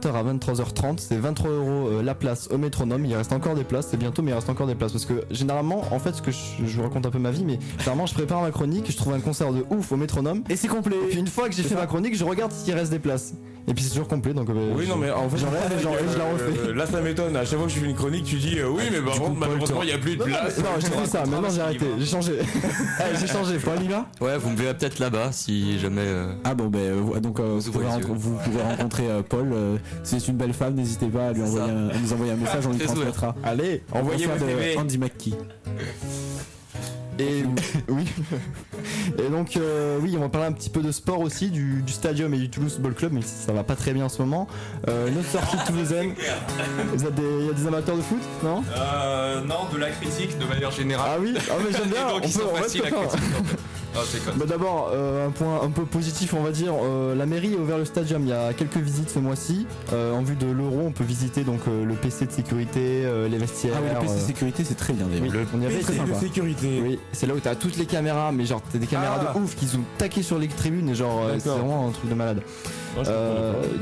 20h 0.00 0.14
à 0.14 0.22
23h30. 0.34 0.98
C'est 0.98 1.16
23 1.16 1.50
euros 1.50 1.88
euh, 1.88 2.02
la 2.02 2.14
place 2.14 2.48
au 2.50 2.58
métronome. 2.58 3.04
Il 3.04 3.14
reste 3.14 3.32
encore 3.32 3.54
des 3.54 3.64
places. 3.64 3.88
C'est 3.90 3.96
bientôt, 3.96 4.22
mais 4.22 4.30
il 4.30 4.34
reste 4.34 4.48
encore 4.50 4.66
des 4.66 4.74
places. 4.74 4.92
Parce 4.92 5.04
que 5.04 5.24
généralement, 5.30 5.82
en 5.92 5.98
fait, 5.98 6.14
ce 6.14 6.22
que 6.22 6.30
je, 6.30 6.38
je 6.66 6.76
vous 6.76 6.82
raconte 6.82 7.06
un 7.06 7.10
peu 7.10 7.18
ma 7.18 7.30
vie, 7.30 7.44
mais 7.44 7.58
généralement, 7.78 8.06
je 8.06 8.14
prépare 8.14 8.42
ma 8.42 8.50
chronique, 8.50 8.90
je 8.90 8.96
trouve 8.96 9.12
un 9.14 9.20
concert 9.20 9.52
de 9.52 9.64
ouf 9.70 9.92
au 9.92 9.96
métronome. 9.96 10.42
Et 10.48 10.56
c'est 10.56 10.68
complet. 10.68 10.96
Et 11.04 11.08
puis 11.10 11.18
une 11.18 11.26
fois 11.26 11.48
que 11.48 11.54
j'ai 11.54 11.62
fait 11.62 11.74
ma 11.74 11.86
chronique, 11.86 12.16
je 12.16 12.24
regarde 12.24 12.52
s'il 12.52 12.74
reste 12.74 12.90
des 12.90 12.98
places. 12.98 13.34
Et 13.68 13.74
puis 13.74 13.84
c'est 13.84 13.90
toujours 13.90 14.08
complet. 14.08 14.32
Donc 14.32 14.48
euh, 14.48 14.72
Oui, 14.74 14.84
je- 14.86 14.90
non, 14.90 14.96
mais 14.96 15.10
en 15.10 15.28
fait, 15.28 15.36
j'en- 15.38 15.46
et 15.48 16.12
je 16.12 16.18
la 16.18 16.24
refais. 16.24 16.68
euh, 16.70 16.74
là, 16.74 16.86
ça 16.86 17.00
m'étonne. 17.00 17.36
À 17.36 17.44
chaque 17.44 17.58
fois 17.58 17.68
que 17.68 17.72
je 17.72 17.78
fais 17.78 17.86
une 17.86 17.94
chronique, 17.94 18.24
tu 18.24 18.36
dis 18.36 18.58
euh, 18.58 18.68
oui, 18.70 18.84
mais 18.90 19.00
par 19.00 19.14
contre, 19.14 19.38
malheureusement, 19.38 19.82
il 19.82 19.86
n'y 19.88 19.92
a 19.92 19.98
plus 19.98 20.16
de 20.16 20.20
Non, 20.20 20.24
place. 20.24 20.58
non, 20.58 20.64
j'ai 20.78 20.86
fait 20.88 21.06
ça. 21.06 21.24
Maintenant 21.26 21.50
j'ai 21.50 21.60
arrêté. 21.60 21.86
J'ai 21.98 22.06
changé. 22.06 22.32
Allez, 22.98 23.16
j'ai 23.20 23.26
changé. 23.26 23.58
Faut 23.58 23.70
aller 23.70 23.86
là. 23.88 24.06
Ouais, 24.20 24.38
vous 24.38 24.50
me 24.50 24.56
verrez 24.56 24.76
peut-être 24.76 24.98
là-bas 24.98 25.30
si 25.32 25.78
jamais. 25.78 26.06
Ah 26.44 26.54
bon, 26.54 26.66
ben 26.68 26.78
euh, 26.80 27.20
donc 27.20 27.38
vous, 27.40 27.70
pouvez 27.70 27.86
rencontrer- 27.86 28.08
yeux. 28.08 28.14
vous 28.16 28.36
pouvez 28.42 28.62
rencontrer 28.62 29.08
euh, 29.10 29.22
Paul. 29.28 29.52
Si 30.02 30.20
c'est 30.20 30.28
une 30.28 30.36
belle 30.36 30.52
femme, 30.52 30.74
n'hésitez 30.74 31.06
pas 31.06 31.28
à, 31.28 31.32
lui 31.32 31.42
envoyer 31.42 31.70
un- 31.70 31.88
à 31.88 31.98
nous 31.98 32.12
envoyer 32.12 32.32
un 32.32 32.36
message, 32.36 32.66
on 32.66 32.72
lui 32.72 32.78
transmettra. 32.84 33.34
Allez. 33.44 33.82
Envoyez 33.92 34.26
vos 34.26 34.44
de. 34.44 34.78
Andy 34.78 34.98
Mackie. 34.98 35.34
Et 37.18 37.44
oui. 37.88 38.06
Et 39.18 39.28
donc 39.28 39.56
euh, 39.56 39.98
oui, 40.00 40.14
on 40.16 40.20
va 40.20 40.30
parler 40.30 40.46
un 40.46 40.52
petit 40.52 40.70
peu 40.70 40.80
de 40.80 40.90
sport 40.90 41.20
aussi, 41.20 41.50
du, 41.50 41.82
du 41.82 41.92
Stadium 41.92 42.32
et 42.32 42.38
du 42.38 42.48
Toulouse 42.48 42.72
Football 42.74 42.94
Club, 42.94 43.12
mais 43.12 43.20
ça 43.20 43.52
va 43.52 43.62
pas 43.62 43.76
très 43.76 43.92
bien 43.92 44.06
en 44.06 44.08
ce 44.08 44.22
moment. 44.22 44.46
Euh, 44.88 45.08
une 45.08 45.18
autre 45.18 45.28
sortie 45.28 45.56
toulousaine. 45.66 46.14
Vous 46.94 47.04
êtes 47.04 47.14
des, 47.14 47.22
il 47.40 47.46
y 47.46 47.50
a 47.50 47.52
des 47.52 47.66
amateurs 47.66 47.96
de 47.96 48.02
foot, 48.02 48.22
non? 48.42 48.62
Euh, 48.74 49.42
non 49.42 49.68
de 49.70 49.76
la 49.78 49.90
critique 49.90 50.38
de 50.38 50.46
manière 50.46 50.70
générale 50.70 51.10
Ah 51.14 51.18
oui, 51.20 51.34
ah 51.50 51.54
mais 51.62 51.72
j'aime 51.76 51.90
bien. 51.90 52.06
On 52.14 52.16
ils 52.20 52.22
peut, 52.22 52.28
sont 52.28 52.40
on 52.54 52.58
en 52.58 52.62
fait. 52.62 53.56
Ah, 53.96 54.00
c'est 54.04 54.24
con. 54.24 54.30
Bah 54.36 54.44
d'abord, 54.46 54.90
euh, 54.92 55.26
un 55.26 55.30
point 55.30 55.62
un 55.62 55.70
peu 55.70 55.84
positif, 55.84 56.32
on 56.34 56.42
va 56.42 56.52
dire. 56.52 56.72
euh, 56.82 57.14
la 57.16 57.26
mairie 57.26 57.54
a 57.56 57.60
ouvert 57.60 57.76
le 57.78 57.84
stadium. 57.84 58.22
Il 58.22 58.28
y 58.28 58.32
a 58.32 58.52
quelques 58.52 58.76
visites 58.76 59.10
ce 59.10 59.18
mois-ci. 59.18 59.66
Euh, 59.92 60.12
en 60.14 60.22
vue 60.22 60.36
de 60.36 60.46
l'Euro, 60.46 60.82
on 60.86 60.92
peut 60.92 61.02
visiter 61.04 61.42
donc 61.42 61.60
euh, 61.66 61.84
le 61.84 61.94
PC 61.94 62.26
de 62.26 62.32
sécurité, 62.32 63.02
euh, 63.04 63.28
les 63.28 63.36
vestiaires. 63.38 63.74
Ah 63.76 63.80
oui, 63.82 63.88
le 63.94 64.00
PC 64.00 64.12
euh, 64.14 64.26
sécurité, 64.26 64.64
c'est 64.64 64.76
très 64.76 64.92
bien 64.92 65.06
d'ailleurs. 65.06 65.24
oui, 65.34 65.46
on 65.54 65.60
y 65.60 65.64
très 65.64 65.82
C'est 65.82 65.92
de 66.02 66.06
sympa. 66.06 66.20
sécurité. 66.20 66.80
Oui, 66.82 66.98
c'est 67.12 67.26
là 67.26 67.34
où 67.34 67.40
t'as 67.40 67.54
toutes 67.56 67.76
les 67.78 67.86
caméras, 67.86 68.30
mais 68.32 68.44
genre 68.46 68.62
t'as 68.72 68.78
des 68.78 68.86
caméras 68.86 69.18
Ah. 69.28 69.34
de 69.34 69.40
ouf 69.42 69.56
qui 69.56 69.66
sont 69.66 69.80
taquées 69.98 70.22
sur 70.22 70.38
les 70.38 70.46
tribunes 70.48 70.88
et 70.88 70.94
genre 70.94 71.24
euh, 71.26 71.36
c'est 71.40 71.48
vraiment 71.48 71.88
un 71.88 71.90
truc 71.90 72.08
de 72.10 72.14
malade. 72.14 72.42
Oh, 72.98 73.02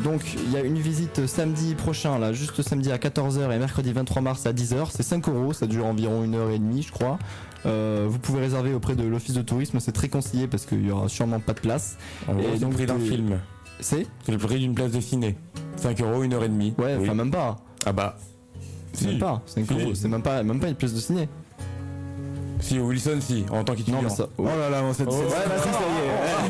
donc 0.04 0.20
il 0.34 0.52
y 0.52 0.56
a 0.56 0.60
une 0.60 0.78
visite 0.78 1.26
samedi 1.26 1.74
prochain, 1.74 2.18
là, 2.18 2.32
juste 2.34 2.60
samedi 2.62 2.92
à 2.92 2.98
14h 2.98 3.50
et 3.54 3.58
mercredi 3.58 3.92
23 3.92 4.20
mars 4.20 4.44
à 4.46 4.52
10h. 4.52 4.88
C'est 4.90 5.02
5 5.02 5.28
euros, 5.28 5.52
ça 5.54 5.66
dure 5.66 5.86
environ 5.86 6.24
une 6.24 6.34
heure 6.34 6.50
et 6.50 6.58
demie, 6.58 6.82
je 6.82 6.92
crois. 6.92 7.18
Euh, 7.66 8.06
vous 8.08 8.18
pouvez 8.18 8.40
réserver 8.40 8.72
auprès 8.74 8.94
de 8.94 9.02
l'office 9.04 9.34
de 9.34 9.42
tourisme, 9.42 9.80
c'est 9.80 9.92
très 9.92 10.08
conseillé 10.08 10.46
parce 10.46 10.64
qu'il 10.66 10.86
y 10.86 10.90
aura 10.90 11.08
sûrement 11.08 11.40
pas 11.40 11.54
de 11.54 11.60
place. 11.60 11.96
En 12.28 12.34
gros, 12.34 12.42
et 12.42 12.58
c'est 12.58 12.64
le 12.64 12.70
prix 12.70 12.86
d'un 12.86 12.98
film. 12.98 13.40
C'est 13.80 14.06
C'est 14.24 14.32
le 14.32 14.38
prix 14.38 14.58
d'une 14.58 14.74
place 14.74 14.92
de 14.92 15.00
ciné. 15.00 15.36
5 15.76 16.00
euros, 16.00 16.22
1 16.22 16.32
heure 16.32 16.44
et 16.44 16.48
demie. 16.48 16.74
Ouais, 16.78 16.96
Oui. 16.96 17.02
enfin 17.04 17.14
même 17.14 17.30
pas. 17.30 17.56
Ah 17.86 17.92
bah. 17.92 18.16
C'est 18.92 19.06
Même 19.06 19.18
pas, 19.18 19.42
5 19.46 19.66
Si. 19.66 19.72
euros, 19.74 19.94
c'est 19.94 20.08
même 20.08 20.22
pas, 20.22 20.42
même 20.42 20.58
pas 20.58 20.68
une 20.68 20.74
pièce 20.74 20.94
de 20.94 21.00
ciné. 21.00 21.28
Si, 22.60 22.78
Wilson, 22.78 23.18
si, 23.20 23.44
en 23.50 23.62
tant 23.64 23.74
qu'étudiant. 23.74 24.02
Non, 24.02 24.08
ça. 24.08 24.28
Oh 24.36 24.44
là 24.44 24.68
là, 24.70 24.82
bon, 24.82 24.92
c'est 24.92 25.04
Oh. 25.06 25.10
c'est- 25.12 25.18
Ouais, 25.24 25.44
bah, 25.48 25.54
si, 25.62 25.68
ça 25.68 25.78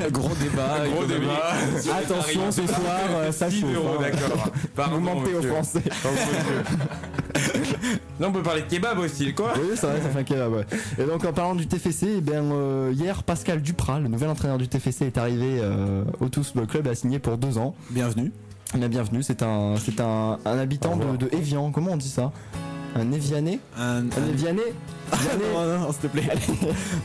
y 0.01 0.07
est. 0.07 0.11
gros 0.11 0.35
débat. 0.41 0.89
Gros 0.91 1.05
débat. 1.05 1.53
Attention 1.99 2.51
ce 2.51 2.67
soir, 2.67 3.01
euh, 3.15 3.33
ça 3.33 3.49
10 3.49 3.61
chauffe. 3.61 3.71
hein. 3.77 4.03
d'accord. 4.75 4.91
Vous 4.93 5.01
mentez 5.01 5.35
aux. 5.35 5.43
Français. 5.43 5.83
Non, 8.21 8.29
on 8.29 8.33
peut 8.33 8.43
parler 8.43 8.63
de 8.63 8.67
kebab 8.67 8.99
aussi, 8.99 9.33
quoi. 9.33 9.53
Oui, 9.57 9.71
c'est 9.77 9.87
vrai, 9.87 10.01
ça 10.03 10.09
fait 10.09 10.19
un 10.19 10.25
kebab, 10.25 10.53
ouais. 10.53 10.67
Et 10.99 11.05
donc 11.05 11.25
en 11.25 11.33
parlant 11.33 11.55
du 11.55 11.67
TFC, 11.69 12.15
eh 12.19 12.21
bien, 12.21 12.43
euh, 12.43 12.91
hier 12.93 13.23
Pascal 13.23 13.63
Duprat, 13.63 14.01
le 14.01 14.09
nouvel 14.09 14.29
entraîneur 14.31 14.59
du 14.59 14.67
TFC, 14.67 15.07
est 15.07 15.19
arrivé 15.19 15.59
euh, 15.61 16.03
au 16.21 16.29
Tous 16.29 16.43
Football 16.45 16.67
Club 16.67 16.87
et 16.89 16.91
a 16.91 16.95
signé 16.97 17.19
pour 17.21 17.39
deux 17.39 17.59
ans. 17.59 17.75
Bienvenue. 17.91 18.33
Bien 18.75 18.89
bienvenue, 18.89 19.23
c'est 19.23 19.43
un, 19.43 19.75
c'est 19.83 20.01
un, 20.01 20.39
un 20.45 20.59
habitant 20.59 20.97
de, 20.97 21.17
de 21.17 21.29
Évian, 21.33 21.71
comment 21.71 21.93
on 21.93 21.97
dit 21.97 22.09
ça? 22.09 22.33
Un 22.97 23.13
Évianais 23.13 23.61
Un, 23.79 23.99
Un 23.99 24.03
non, 25.55 25.65
non, 25.67 25.79
non, 25.81 25.93
s'il 25.93 26.01
te 26.03 26.07
plaît. 26.09 26.29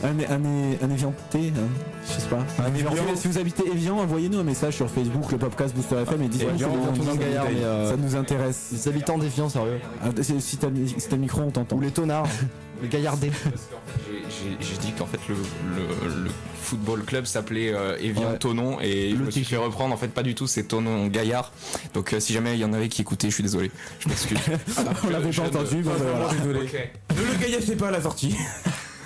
un, 0.02 0.08
un, 0.34 0.44
un 0.82 0.90
évianté, 0.90 1.52
hein, 1.56 1.68
je 2.06 2.20
sais 2.20 2.28
pas. 2.28 2.44
Un 2.62 2.74
Évian. 2.74 2.90
Évian. 2.90 3.16
Si 3.16 3.28
vous 3.28 3.38
habitez 3.38 3.64
Evian, 3.70 3.98
envoyez-nous 3.98 4.38
un 4.38 4.42
message 4.44 4.74
sur 4.76 4.90
Facebook, 4.90 5.30
le 5.32 5.38
podcast 5.38 5.74
Booster 5.74 5.96
FM 6.02 6.22
et 6.22 6.28
dites-nous 6.28 6.58
ça 6.58 7.96
nous 7.96 8.16
intéresse. 8.16 8.68
Les 8.72 8.88
habitants 8.88 9.18
d'Evian, 9.18 9.48
sérieux. 9.48 9.80
Ah, 10.02 10.08
c'est- 10.20 10.40
Si 10.40 10.56
t'as 10.58 10.68
si 10.86 11.08
t'as 11.08 11.16
le 11.16 11.22
micro, 11.22 11.40
on 11.42 11.50
t'entend. 11.50 11.76
Ou 11.76 11.80
les 11.80 11.90
tonards, 11.90 12.26
gaillardés. 12.88 13.30
J'ai- 14.60 14.76
dit 14.78 14.92
qu'en 14.92 15.06
fait 15.06 15.20
le, 15.28 15.34
le- 15.34 16.24
le 16.24 16.30
football 16.62 17.04
club 17.04 17.24
s'appelait 17.26 17.72
euh, 17.72 17.96
Evian 18.00 18.32
Ouais. 18.32 18.38
Tonon 18.38 18.78
et 18.80 19.10
je 19.10 19.16
me 19.16 19.30
suis 19.30 19.44
fait 19.44 19.56
reprendre 19.56 19.94
en 19.94 19.96
fait 19.96 20.08
pas 20.08 20.22
du 20.22 20.34
tout 20.34 20.46
c'est 20.46 20.64
Tonon 20.64 21.06
Gaillard 21.06 21.52
donc 21.94 22.12
euh, 22.12 22.20
si 22.20 22.32
jamais 22.32 22.54
il 22.54 22.60
y 22.60 22.64
en 22.64 22.72
avait 22.72 22.88
qui 22.88 23.00
écoutaient 23.02 23.28
je 23.30 23.34
suis 23.34 23.42
désolé 23.42 23.70
je 24.00 24.08
m'excuse 24.08 24.38
On 25.04 25.08
l'avait 25.10 25.30
pas 25.30 25.42
entendu, 25.42 25.82
voilà. 25.82 26.28
Désolé. 26.32 26.60
Ok. 26.60 26.90
Ne 27.16 27.22
le 27.32 27.38
gaillassez 27.38 27.76
pas 27.76 27.88
à 27.88 27.90
la 27.92 28.00
sortie. 28.02 28.36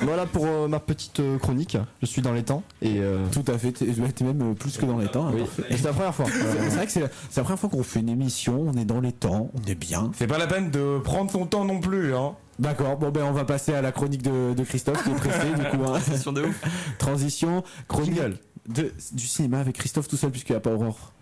Voilà 0.00 0.26
pour 0.26 0.46
euh, 0.46 0.68
ma 0.68 0.78
petite 0.78 1.18
euh, 1.20 1.38
chronique. 1.38 1.76
Je 2.00 2.06
suis 2.06 2.22
dans 2.22 2.32
les 2.32 2.44
temps 2.44 2.62
et 2.82 2.98
euh, 3.00 3.26
Tout 3.32 3.44
à 3.48 3.58
fait, 3.58 3.72
t'es 3.72 4.24
même 4.24 4.50
euh, 4.52 4.54
plus 4.54 4.76
que 4.78 4.86
dans 4.86 4.98
les 4.98 5.08
temps. 5.08 5.26
hein, 5.28 5.32
oui. 5.34 5.42
c'est 5.70 5.82
la 5.84 5.92
première 5.92 6.14
fois. 6.14 6.26
C'est 6.26 6.76
vrai 6.76 6.86
que 6.86 6.92
c'est 6.92 7.00
la, 7.00 7.08
c'est 7.30 7.40
la 7.40 7.42
première 7.44 7.58
fois 7.58 7.68
qu'on 7.68 7.82
fait 7.82 7.98
une 8.00 8.08
émission, 8.08 8.64
on 8.68 8.78
est 8.78 8.84
dans 8.84 9.00
les 9.00 9.10
temps, 9.12 9.50
on 9.54 9.68
est 9.70 9.74
bien. 9.74 10.10
C'est 10.16 10.28
pas 10.28 10.38
la 10.38 10.46
peine 10.46 10.70
de 10.70 10.98
prendre 11.02 11.30
son 11.32 11.46
temps 11.46 11.64
non 11.64 11.80
plus, 11.80 12.14
hein. 12.14 12.34
D'accord, 12.58 12.96
bon 12.96 13.10
ben 13.10 13.22
on 13.22 13.32
va 13.32 13.44
passer 13.44 13.72
à 13.74 13.80
la 13.82 13.92
chronique 13.92 14.22
de, 14.22 14.52
de 14.54 14.64
Christophe 14.64 15.04
qui 15.04 15.10
est 15.10 15.14
pressé 15.14 15.46
du 15.52 15.64
coup. 15.64 15.84
hein. 15.86 15.98
Transition 16.00 16.32
de 16.32 16.42
ouf. 16.42 16.60
Transition, 16.98 17.62
chronique 17.86 18.20
de, 18.68 18.92
du 19.12 19.26
cinéma 19.26 19.60
avec 19.60 19.76
Christophe 19.78 20.08
tout 20.08 20.16
seul 20.16 20.30
puisqu'il 20.30 20.52
n'y 20.52 20.56
a 20.56 20.60
pas 20.60 20.70
Aurore. 20.70 21.12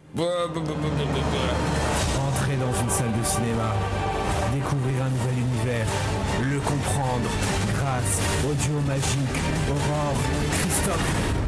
Entrez 2.28 2.56
dans 2.56 2.72
une 2.82 2.90
salle 2.90 3.12
de 3.18 3.24
cinéma, 3.24 3.74
découvrir 4.54 5.02
un 5.04 5.10
nouvel 5.10 5.38
univers, 5.38 5.86
le 6.42 6.58
comprendre 6.60 7.28
grâce 7.74 8.20
au 8.48 8.54
duo 8.54 8.80
magique 8.86 9.36
Aurore 9.68 10.16
Christophe. 10.52 11.45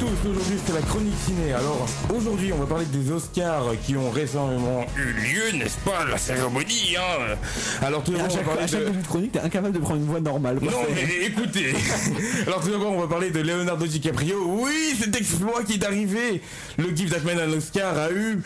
Tous, 0.00 0.28
aujourd'hui 0.30 0.58
c'est 0.64 0.72
la 0.72 0.80
chronique 0.80 1.14
ciné. 1.26 1.52
Alors 1.52 1.86
aujourd'hui 2.14 2.52
on 2.54 2.56
va 2.56 2.64
parler 2.64 2.86
des 2.86 3.10
Oscars 3.10 3.66
qui 3.84 3.96
ont 3.96 4.10
récemment 4.10 4.86
eu 4.96 5.12
lieu, 5.12 5.58
n'est-ce 5.58 5.76
pas, 5.78 6.06
la 6.10 6.16
cérémonie. 6.16 6.96
Hein 6.96 7.36
Alors 7.82 8.02
tout 8.02 8.12
à 8.12 8.16
d'abord 8.16 8.32
on 8.32 8.36
va 8.36 8.40
à 8.40 8.44
parler 8.44 8.68
chaque 8.68 8.84
de... 8.84 9.06
chronique, 9.06 9.32
t'es 9.32 9.40
incapable 9.40 9.74
de 9.74 9.78
prendre 9.78 10.00
une 10.00 10.06
voix 10.06 10.20
normale. 10.20 10.58
Non 10.62 10.70
mais 10.94 11.26
écoutez 11.26 11.74
Alors 12.46 12.62
tout 12.62 12.70
d'abord 12.70 12.92
on 12.92 13.00
va 13.00 13.08
parler 13.08 13.30
de 13.30 13.40
Leonardo 13.40 13.86
DiCaprio. 13.86 14.42
Oui, 14.46 14.96
cet 14.98 15.14
exploit 15.16 15.64
qui 15.64 15.74
est 15.74 15.84
arrivé. 15.84 16.40
Le 16.78 16.96
Give 16.96 17.10
That 17.10 17.20
Man 17.26 17.38
un 17.38 17.52
Oscar 17.52 17.98
a 17.98 18.10
eu 18.10 18.40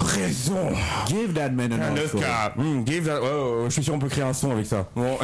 raison. 0.00 0.68
Give 1.06 1.32
that 1.34 1.50
man 1.50 1.72
an 1.72 1.96
Oscar. 1.96 2.52
Hmm, 2.56 2.84
give 2.84 3.04
that- 3.06 3.20
ouais, 3.20 3.28
ouais, 3.28 3.64
je 3.66 3.70
suis 3.70 3.84
sûr 3.84 3.94
on 3.94 3.98
peut 3.98 4.08
créer 4.08 4.24
un 4.24 4.32
son 4.32 4.50
avec 4.52 4.66
ça. 4.66 4.86
Bon. 4.94 5.18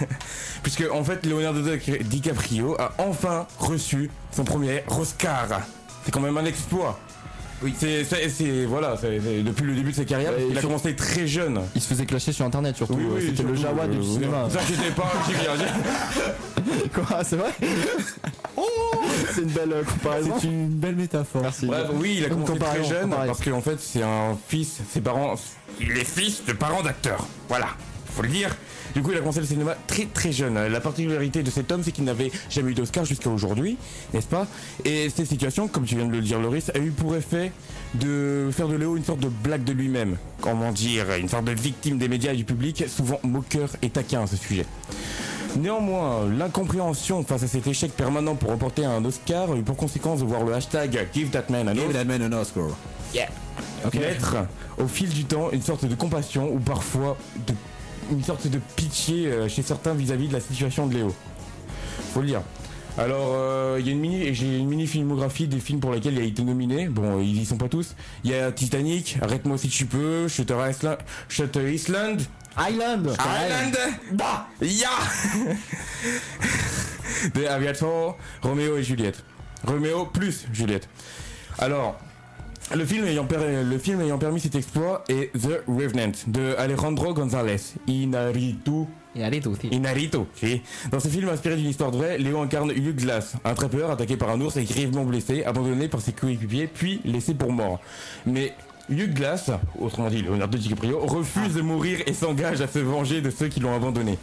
Puisque 0.62 0.84
en 0.92 1.04
fait 1.04 1.24
Leonardo 1.26 1.60
DiCaprio 2.02 2.76
a 2.80 2.92
enfin 2.98 3.46
reçu 3.58 4.10
son 4.30 4.44
premier 4.44 4.84
Oscar. 4.88 5.46
C'est 6.04 6.10
quand 6.10 6.20
même 6.20 6.36
un 6.36 6.44
exploit. 6.44 6.98
Oui. 7.62 7.74
C'est, 7.78 8.04
c'est, 8.04 8.28
c'est- 8.28 8.64
voilà, 8.64 8.96
c'est- 9.00 9.20
c'est- 9.20 9.42
depuis 9.42 9.64
le 9.64 9.74
début 9.74 9.90
de 9.92 9.96
sa 9.96 10.04
carrière, 10.04 10.32
Ouais, 10.32 10.46
il 10.50 10.56
a 10.56 10.60
sur- 10.60 10.68
commencé 10.68 10.94
très 10.96 11.26
jeune. 11.26 11.60
Il 11.74 11.80
se 11.80 11.86
faisait 11.88 12.06
clasher 12.06 12.32
sur 12.32 12.44
internet 12.44 12.76
surtout. 12.76 12.98
euh, 12.98 13.20
C'était 13.24 13.42
le 13.42 13.54
Jawa 13.54 13.86
du 13.86 13.98
euh, 13.98 14.02
cinéma. 14.02 14.44
Ne 14.44 14.48
vous 14.50 14.58
inquiétez 14.58 14.90
pas. 14.96 15.12
Quoi, 16.94 17.24
c'est 17.24 17.36
vrai 17.36 17.50
Oh 18.56 18.62
C'est 19.34 19.42
une 19.42 19.48
belle 19.48 19.72
euh, 19.72 19.82
comparaison. 19.84 20.34
C'est 20.40 20.46
une 20.48 20.68
belle 20.68 20.96
métaphore. 20.96 21.42
Merci. 21.42 21.66
Bref, 21.66 21.86
oui, 21.94 22.16
il 22.18 22.24
a 22.24 22.28
Comme 22.28 22.44
commencé 22.44 22.60
très 22.64 22.84
jeune 22.84 23.02
comparaison. 23.10 23.32
parce 23.32 23.44
qu'en 23.44 23.60
fait, 23.60 23.76
c'est 23.80 24.02
un 24.02 24.36
fils, 24.48 24.80
ses 24.90 25.00
parents, 25.00 25.34
il 25.80 25.90
est 25.96 26.04
fils 26.04 26.44
de 26.46 26.52
parents 26.52 26.82
d'acteurs. 26.82 27.26
Voilà, 27.48 27.68
faut 28.12 28.22
le 28.22 28.28
dire. 28.28 28.56
Du 28.94 29.02
coup, 29.02 29.10
il 29.10 29.16
a 29.16 29.20
commencé 29.20 29.40
le 29.40 29.46
cinéma 29.46 29.74
très 29.86 30.06
très 30.06 30.32
jeune. 30.32 30.54
La 30.54 30.80
particularité 30.80 31.42
de 31.42 31.50
cet 31.50 31.72
homme, 31.72 31.82
c'est 31.82 31.92
qu'il 31.92 32.04
n'avait 32.04 32.30
jamais 32.50 32.72
eu 32.72 32.74
d'Oscar 32.74 33.04
jusqu'à 33.04 33.30
aujourd'hui, 33.30 33.76
n'est-ce 34.12 34.26
pas? 34.26 34.46
Et 34.84 35.08
cette 35.10 35.26
situation, 35.26 35.68
comme 35.68 35.84
tu 35.84 35.96
viens 35.96 36.06
de 36.06 36.12
le 36.12 36.20
dire, 36.20 36.38
Loris, 36.38 36.70
a 36.74 36.78
eu 36.78 36.90
pour 36.90 37.16
effet 37.16 37.52
de 37.94 38.50
faire 38.52 38.68
de 38.68 38.76
Léo 38.76 38.96
une 38.96 39.04
sorte 39.04 39.20
de 39.20 39.28
blague 39.28 39.64
de 39.64 39.72
lui-même. 39.72 40.16
Comment 40.40 40.72
dire? 40.72 41.06
Une 41.18 41.28
sorte 41.28 41.44
de 41.44 41.52
victime 41.52 41.98
des 41.98 42.08
médias 42.08 42.32
et 42.32 42.36
du 42.36 42.44
public, 42.44 42.84
souvent 42.88 43.20
moqueur 43.22 43.70
et 43.82 43.90
taquin 43.90 44.22
à 44.22 44.26
ce 44.26 44.36
sujet. 44.36 44.66
Néanmoins, 45.56 46.26
l'incompréhension 46.26 47.22
face 47.24 47.42
à 47.42 47.48
cet 47.48 47.66
échec 47.66 47.92
permanent 47.92 48.34
pour 48.34 48.50
remporter 48.50 48.84
un 48.86 49.04
Oscar 49.04 49.52
a 49.52 49.56
eu 49.56 49.62
pour 49.62 49.76
conséquence 49.76 50.20
de 50.20 50.24
voir 50.24 50.44
le 50.44 50.54
hashtag 50.54 51.08
Give 51.12 51.28
That 51.28 51.44
Man 51.50 51.68
an 51.68 51.74
Give 51.74 51.92
that 51.92 52.04
man 52.04 52.22
an 52.22 52.38
Oscar. 52.38 52.68
naître 53.92 54.36
au 54.78 54.86
fil 54.86 55.10
du 55.10 55.24
temps 55.24 55.50
une 55.52 55.60
sorte 55.60 55.84
de 55.84 55.94
compassion 55.94 56.50
ou 56.50 56.58
parfois 56.58 57.18
de, 57.46 57.52
une 58.10 58.22
sorte 58.22 58.46
de 58.46 58.58
pitié 58.76 59.26
euh, 59.26 59.48
chez 59.48 59.62
certains 59.62 59.94
vis-à-vis 59.94 60.28
de 60.28 60.32
la 60.32 60.40
situation 60.40 60.86
de 60.86 60.94
Léo. 60.94 61.14
Faut 62.12 62.20
le 62.20 62.26
dire. 62.26 62.42
Alors, 62.98 63.32
euh, 63.34 63.78
il 63.80 63.86
y 63.86 63.88
a 63.88 63.92
une 63.92 64.00
mini, 64.00 64.34
j'ai 64.34 64.58
une 64.58 64.68
mini 64.68 64.86
filmographie 64.86 65.48
des 65.48 65.60
films 65.60 65.80
pour 65.80 65.92
lesquels 65.92 66.14
il 66.14 66.20
a 66.20 66.24
été 66.24 66.42
nominé. 66.42 66.88
Bon, 66.88 67.20
ils 67.20 67.40
y 67.40 67.46
sont 67.46 67.56
pas 67.56 67.68
tous. 67.68 67.94
Il 68.22 68.30
y 68.30 68.34
a 68.34 68.52
Titanic, 68.52 69.18
Arrête-moi 69.22 69.56
si 69.56 69.68
tu 69.68 69.86
peux, 69.86 70.28
Shutter 70.28 70.56
Island, 70.68 70.98
Shutter 71.28 71.72
Island, 71.72 72.20
Island 72.58 73.16
Island, 73.18 73.78
bah, 74.12 74.46
ya, 74.60 74.90
The 77.34 77.46
Aviator, 77.48 78.18
Roméo 78.42 78.76
et 78.76 78.82
Juliette. 78.82 79.24
Roméo 79.66 80.04
plus 80.04 80.46
Juliette. 80.52 80.86
Alors, 81.58 81.98
le 82.74 82.84
film, 82.86 83.04
ayant 83.04 83.24
per- 83.24 83.62
le 83.64 83.78
film 83.78 84.00
ayant 84.00 84.18
permis 84.18 84.40
cet 84.40 84.54
exploit 84.54 85.04
est 85.08 85.30
The 85.38 85.62
Revenant 85.66 86.12
de 86.26 86.54
Alejandro 86.56 87.12
González 87.12 87.56
Inarritu. 87.86 88.86
Inarritu, 89.70 90.18
si. 90.34 90.62
Dans 90.90 90.98
ce 91.00 91.08
film 91.08 91.28
inspiré 91.28 91.56
d'une 91.56 91.68
histoire 91.68 91.90
vraie, 91.90 92.16
Léo 92.16 92.40
incarne 92.40 92.70
Hugh 92.70 92.96
Glass, 92.96 93.34
un 93.44 93.52
trappeur 93.54 93.90
attaqué 93.90 94.16
par 94.16 94.30
un 94.30 94.40
ours 94.40 94.56
et 94.56 94.64
grièvement 94.64 95.04
blessé, 95.04 95.44
abandonné 95.44 95.88
par 95.88 96.00
ses 96.00 96.12
coéquipiers, 96.12 96.66
puis 96.66 97.00
laissé 97.04 97.34
pour 97.34 97.52
mort. 97.52 97.78
Mais 98.24 98.54
Hugh 98.88 99.12
Glass, 99.12 99.50
autrement 99.78 100.08
dit 100.08 100.22
Leonardo 100.22 100.56
DiCaprio, 100.56 100.98
refuse 101.00 101.54
de 101.54 101.60
mourir 101.60 101.98
et 102.06 102.14
s'engage 102.14 102.62
à 102.62 102.66
se 102.68 102.78
venger 102.78 103.20
de 103.20 103.28
ceux 103.30 103.48
qui 103.48 103.60
l'ont 103.60 103.74
abandonné. 103.76 104.18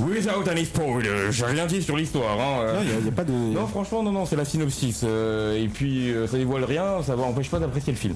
Without 0.00 0.48
any 0.50 0.64
spoil, 0.64 1.02
j'ai 1.30 1.44
rien 1.44 1.66
dit 1.66 1.82
sur 1.82 1.96
l'histoire. 1.96 2.38
Hein. 2.40 2.62
euh. 2.62 3.00
Non, 3.02 3.08
a, 3.08 3.12
pas 3.12 3.24
de. 3.24 3.32
Non, 3.32 3.66
franchement, 3.66 4.02
non, 4.02 4.12
non, 4.12 4.26
c'est 4.26 4.36
la 4.36 4.44
synopsis. 4.44 5.02
euh, 5.04 5.62
et 5.62 5.68
puis, 5.68 6.10
euh, 6.10 6.26
ça 6.26 6.38
dévoile 6.38 6.64
rien, 6.64 7.02
ça 7.02 7.16
n'empêche 7.16 7.50
pas 7.50 7.58
d'apprécier 7.58 7.92
le 7.92 7.98
film. 7.98 8.14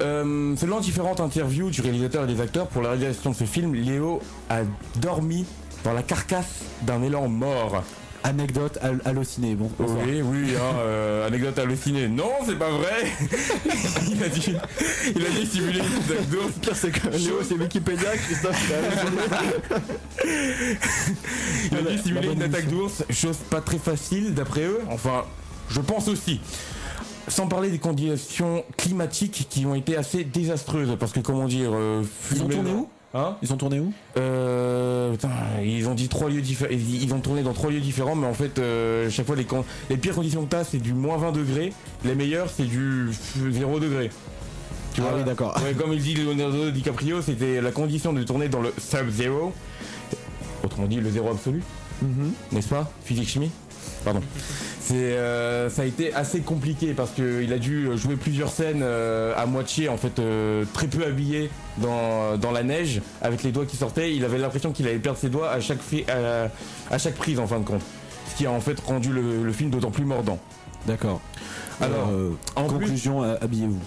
Euh, 0.00 0.56
selon 0.56 0.80
différentes 0.80 1.20
interviews 1.20 1.70
du 1.70 1.80
réalisateur 1.80 2.24
et 2.24 2.26
des 2.34 2.40
acteurs 2.40 2.66
pour 2.68 2.82
la 2.82 2.90
réalisation 2.90 3.30
de 3.30 3.36
ce 3.36 3.44
film, 3.44 3.74
Léo 3.74 4.20
a 4.48 4.60
dormi 4.96 5.44
dans 5.84 5.92
la 5.92 6.02
carcasse 6.02 6.64
d'un 6.82 7.02
élan 7.02 7.28
mort. 7.28 7.82
Anecdote 8.26 8.78
hal- 8.80 9.02
hallucinée. 9.04 9.54
Bon. 9.54 9.70
Oui, 9.78 10.22
oui, 10.22 10.54
hein, 10.56 10.76
euh, 10.78 11.26
anecdote 11.26 11.58
hallucinée. 11.58 12.08
Non, 12.08 12.30
c'est 12.46 12.58
pas 12.58 12.70
vrai 12.70 13.04
Il 14.10 14.22
a 14.24 14.28
dit, 14.30 14.54
il 15.14 15.26
a 15.26 15.28
dit 15.30 15.46
simuler 15.46 15.80
une 15.80 15.84
attaque 15.84 16.28
d'ours. 16.30 16.52
C'est 16.74 16.92
c'est 17.46 17.54
Wikipédia, 17.54 18.16
Christophe. 18.16 18.72
Il 21.70 21.76
a 21.78 21.82
dû 21.82 21.98
simuler 21.98 22.32
une 22.32 22.42
attaque 22.42 22.68
d'ours, 22.68 23.04
chose 23.10 23.36
pas 23.50 23.60
très 23.60 23.78
facile 23.78 24.34
d'après 24.34 24.64
eux. 24.64 24.80
Enfin, 24.90 25.24
je 25.70 25.80
pense 25.80 26.08
aussi. 26.08 26.40
Sans 27.28 27.46
parler 27.46 27.70
des 27.70 27.78
conditions 27.78 28.64
climatiques 28.76 29.46
qui 29.48 29.64
ont 29.64 29.74
été 29.74 29.96
assez 29.96 30.24
désastreuses, 30.24 30.96
parce 31.00 31.12
que 31.12 31.20
comment 31.20 31.46
dire, 31.46 31.70
euh, 31.72 32.02
Ils 32.32 32.42
ont 32.42 32.44
fumer- 32.48 32.54
tourné 32.54 32.70
où? 32.72 32.88
Hein 33.16 33.36
Ils 33.42 33.52
ont 33.52 33.56
tourné 33.56 33.78
où 33.78 33.92
euh, 34.16 35.12
putain, 35.12 35.30
ils 35.62 35.88
ont 35.88 35.94
dit 35.94 36.08
trois 36.08 36.28
lieux 36.28 36.40
différents. 36.42 36.72
Ils 36.72 37.14
ont 37.14 37.20
tourné 37.20 37.42
dans 37.42 37.52
trois 37.52 37.70
lieux 37.70 37.80
différents, 37.80 38.16
mais 38.16 38.26
en 38.26 38.34
fait, 38.34 38.58
euh, 38.58 39.08
chaque 39.08 39.26
fois 39.26 39.36
les, 39.36 39.44
con- 39.44 39.64
les 39.88 39.96
pires 39.96 40.14
conditions 40.16 40.44
que 40.44 40.50
t'as, 40.50 40.64
c'est 40.64 40.78
du 40.78 40.94
moins 40.94 41.16
20 41.16 41.30
degrés. 41.32 41.72
Les 42.04 42.16
meilleures, 42.16 42.50
c'est 42.50 42.64
du 42.64 43.10
0 43.52 43.78
degré. 43.78 44.10
Tu 44.94 45.00
Ah 45.00 45.10
vois 45.10 45.18
oui, 45.18 45.24
d'accord. 45.24 45.56
Ouais, 45.64 45.74
comme 45.74 45.92
il 45.92 46.00
dit 46.02 46.14
Leonardo 46.16 46.70
DiCaprio, 46.70 47.22
c'était 47.22 47.60
la 47.60 47.70
condition 47.70 48.12
de 48.12 48.22
tourner 48.24 48.48
dans 48.48 48.60
le 48.60 48.72
sub-zero. 48.78 49.52
Autrement 50.64 50.86
dit, 50.88 50.96
le 51.00 51.10
zéro 51.10 51.30
absolu. 51.30 51.62
Mhm. 52.02 52.32
N'est-ce 52.52 52.68
pas? 52.68 52.90
Physique 53.04 53.28
chimie? 53.28 53.50
Pardon. 54.04 54.20
C'est, 54.80 54.94
euh, 54.96 55.70
ça 55.70 55.82
a 55.82 55.84
été 55.86 56.12
assez 56.12 56.40
compliqué 56.40 56.92
parce 56.92 57.10
qu'il 57.12 57.50
a 57.52 57.58
dû 57.58 57.88
jouer 57.96 58.16
plusieurs 58.16 58.50
scènes 58.50 58.82
euh, 58.82 59.32
à 59.36 59.46
moitié, 59.46 59.88
en 59.88 59.96
fait, 59.96 60.18
euh, 60.18 60.64
très 60.74 60.88
peu 60.88 61.04
habillé 61.06 61.50
dans, 61.78 62.36
dans 62.36 62.50
la 62.52 62.62
neige, 62.62 63.00
avec 63.22 63.42
les 63.42 63.50
doigts 63.52 63.64
qui 63.64 63.76
sortaient. 63.78 64.14
Il 64.14 64.24
avait 64.26 64.36
l'impression 64.38 64.72
qu'il 64.72 64.86
allait 64.86 64.98
perdre 64.98 65.18
ses 65.18 65.30
doigts 65.30 65.50
à 65.50 65.60
chaque, 65.60 65.78
à, 66.08 66.50
à 66.94 66.98
chaque 66.98 67.14
prise, 67.14 67.38
en 67.38 67.46
fin 67.46 67.60
de 67.60 67.64
compte. 67.64 67.82
Ce 68.30 68.36
qui 68.36 68.46
a 68.46 68.50
en 68.50 68.60
fait 68.60 68.78
rendu 68.80 69.10
le, 69.10 69.42
le 69.42 69.52
film 69.52 69.70
d'autant 69.70 69.90
plus 69.90 70.04
mordant. 70.04 70.38
D'accord. 70.86 71.20
Alors, 71.80 72.08
Euh, 72.12 72.30
en 72.56 72.64
conclusion, 72.64 73.22
habillez-vous. 73.22 73.80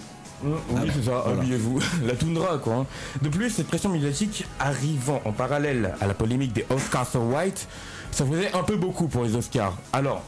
oui, 0.44 0.52
Ah, 0.76 0.80
c'est 0.86 1.04
ça, 1.04 1.22
voilà. 1.24 1.40
habillez-vous. 1.40 1.78
La 2.06 2.14
toundra, 2.14 2.58
quoi. 2.58 2.74
hein. 2.74 2.86
De 3.22 3.28
plus, 3.28 3.50
cette 3.50 3.68
pression 3.68 3.88
médiatique 3.90 4.46
arrivant 4.58 5.20
en 5.24 5.32
parallèle 5.32 5.94
à 6.00 6.06
la 6.08 6.14
polémique 6.14 6.52
des 6.52 6.66
Oscars 6.70 7.08
White, 7.14 7.68
ça 8.12 8.24
faisait 8.24 8.52
un 8.52 8.62
peu 8.62 8.76
beaucoup 8.76 9.08
pour 9.08 9.24
les 9.24 9.36
Oscars. 9.36 9.76
Alors, 9.92 10.22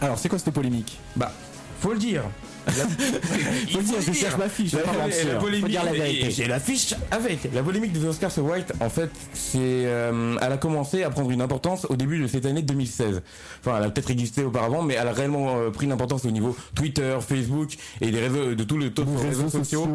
Alors, 0.00 0.18
c'est 0.18 0.28
quoi 0.28 0.38
cette 0.38 0.54
polémique? 0.54 0.98
Bah, 1.16 1.32
faut 1.80 1.92
le 1.92 1.98
dire, 1.98 2.22
Faut 2.66 3.78
le 3.78 3.84
dire, 3.84 4.00
je 4.00 4.12
cherche 4.12 4.36
ma 4.36 4.48
fiche. 4.48 4.72
La, 4.72 4.80
la 4.80 5.38
polémique, 5.38 5.70
dire 5.70 5.84
la 5.84 5.92
vérité. 5.92 6.30
j'ai 6.30 6.46
la 6.46 6.58
fiche 6.58 6.94
avec. 7.10 7.48
La 7.54 7.62
polémique 7.62 7.92
des 7.92 8.04
Oscars 8.04 8.32
so 8.32 8.42
White, 8.42 8.72
en 8.80 8.88
fait, 8.88 9.10
c'est, 9.32 9.58
euh, 9.60 10.36
elle 10.40 10.52
a 10.52 10.56
commencé 10.56 11.04
à 11.04 11.10
prendre 11.10 11.30
une 11.30 11.40
importance 11.40 11.86
au 11.88 11.96
début 11.96 12.18
de 12.20 12.26
cette 12.26 12.44
année 12.44 12.62
2016. 12.62 13.22
Enfin, 13.60 13.78
elle 13.78 13.84
a 13.84 13.90
peut-être 13.90 14.10
existé 14.10 14.42
auparavant, 14.42 14.82
mais 14.82 14.94
elle 14.94 15.06
a 15.06 15.12
réellement 15.12 15.58
euh, 15.58 15.70
pris 15.70 15.86
une 15.86 15.92
importance 15.92 16.24
au 16.24 16.30
niveau 16.30 16.56
Twitter, 16.74 17.16
Facebook 17.20 17.76
et 18.00 18.10
des 18.10 18.18
réseaux, 18.20 18.54
de 18.54 18.64
tous 18.64 18.78
les 18.78 18.90
les 18.90 19.28
réseaux, 19.28 19.48
sociaux, 19.48 19.88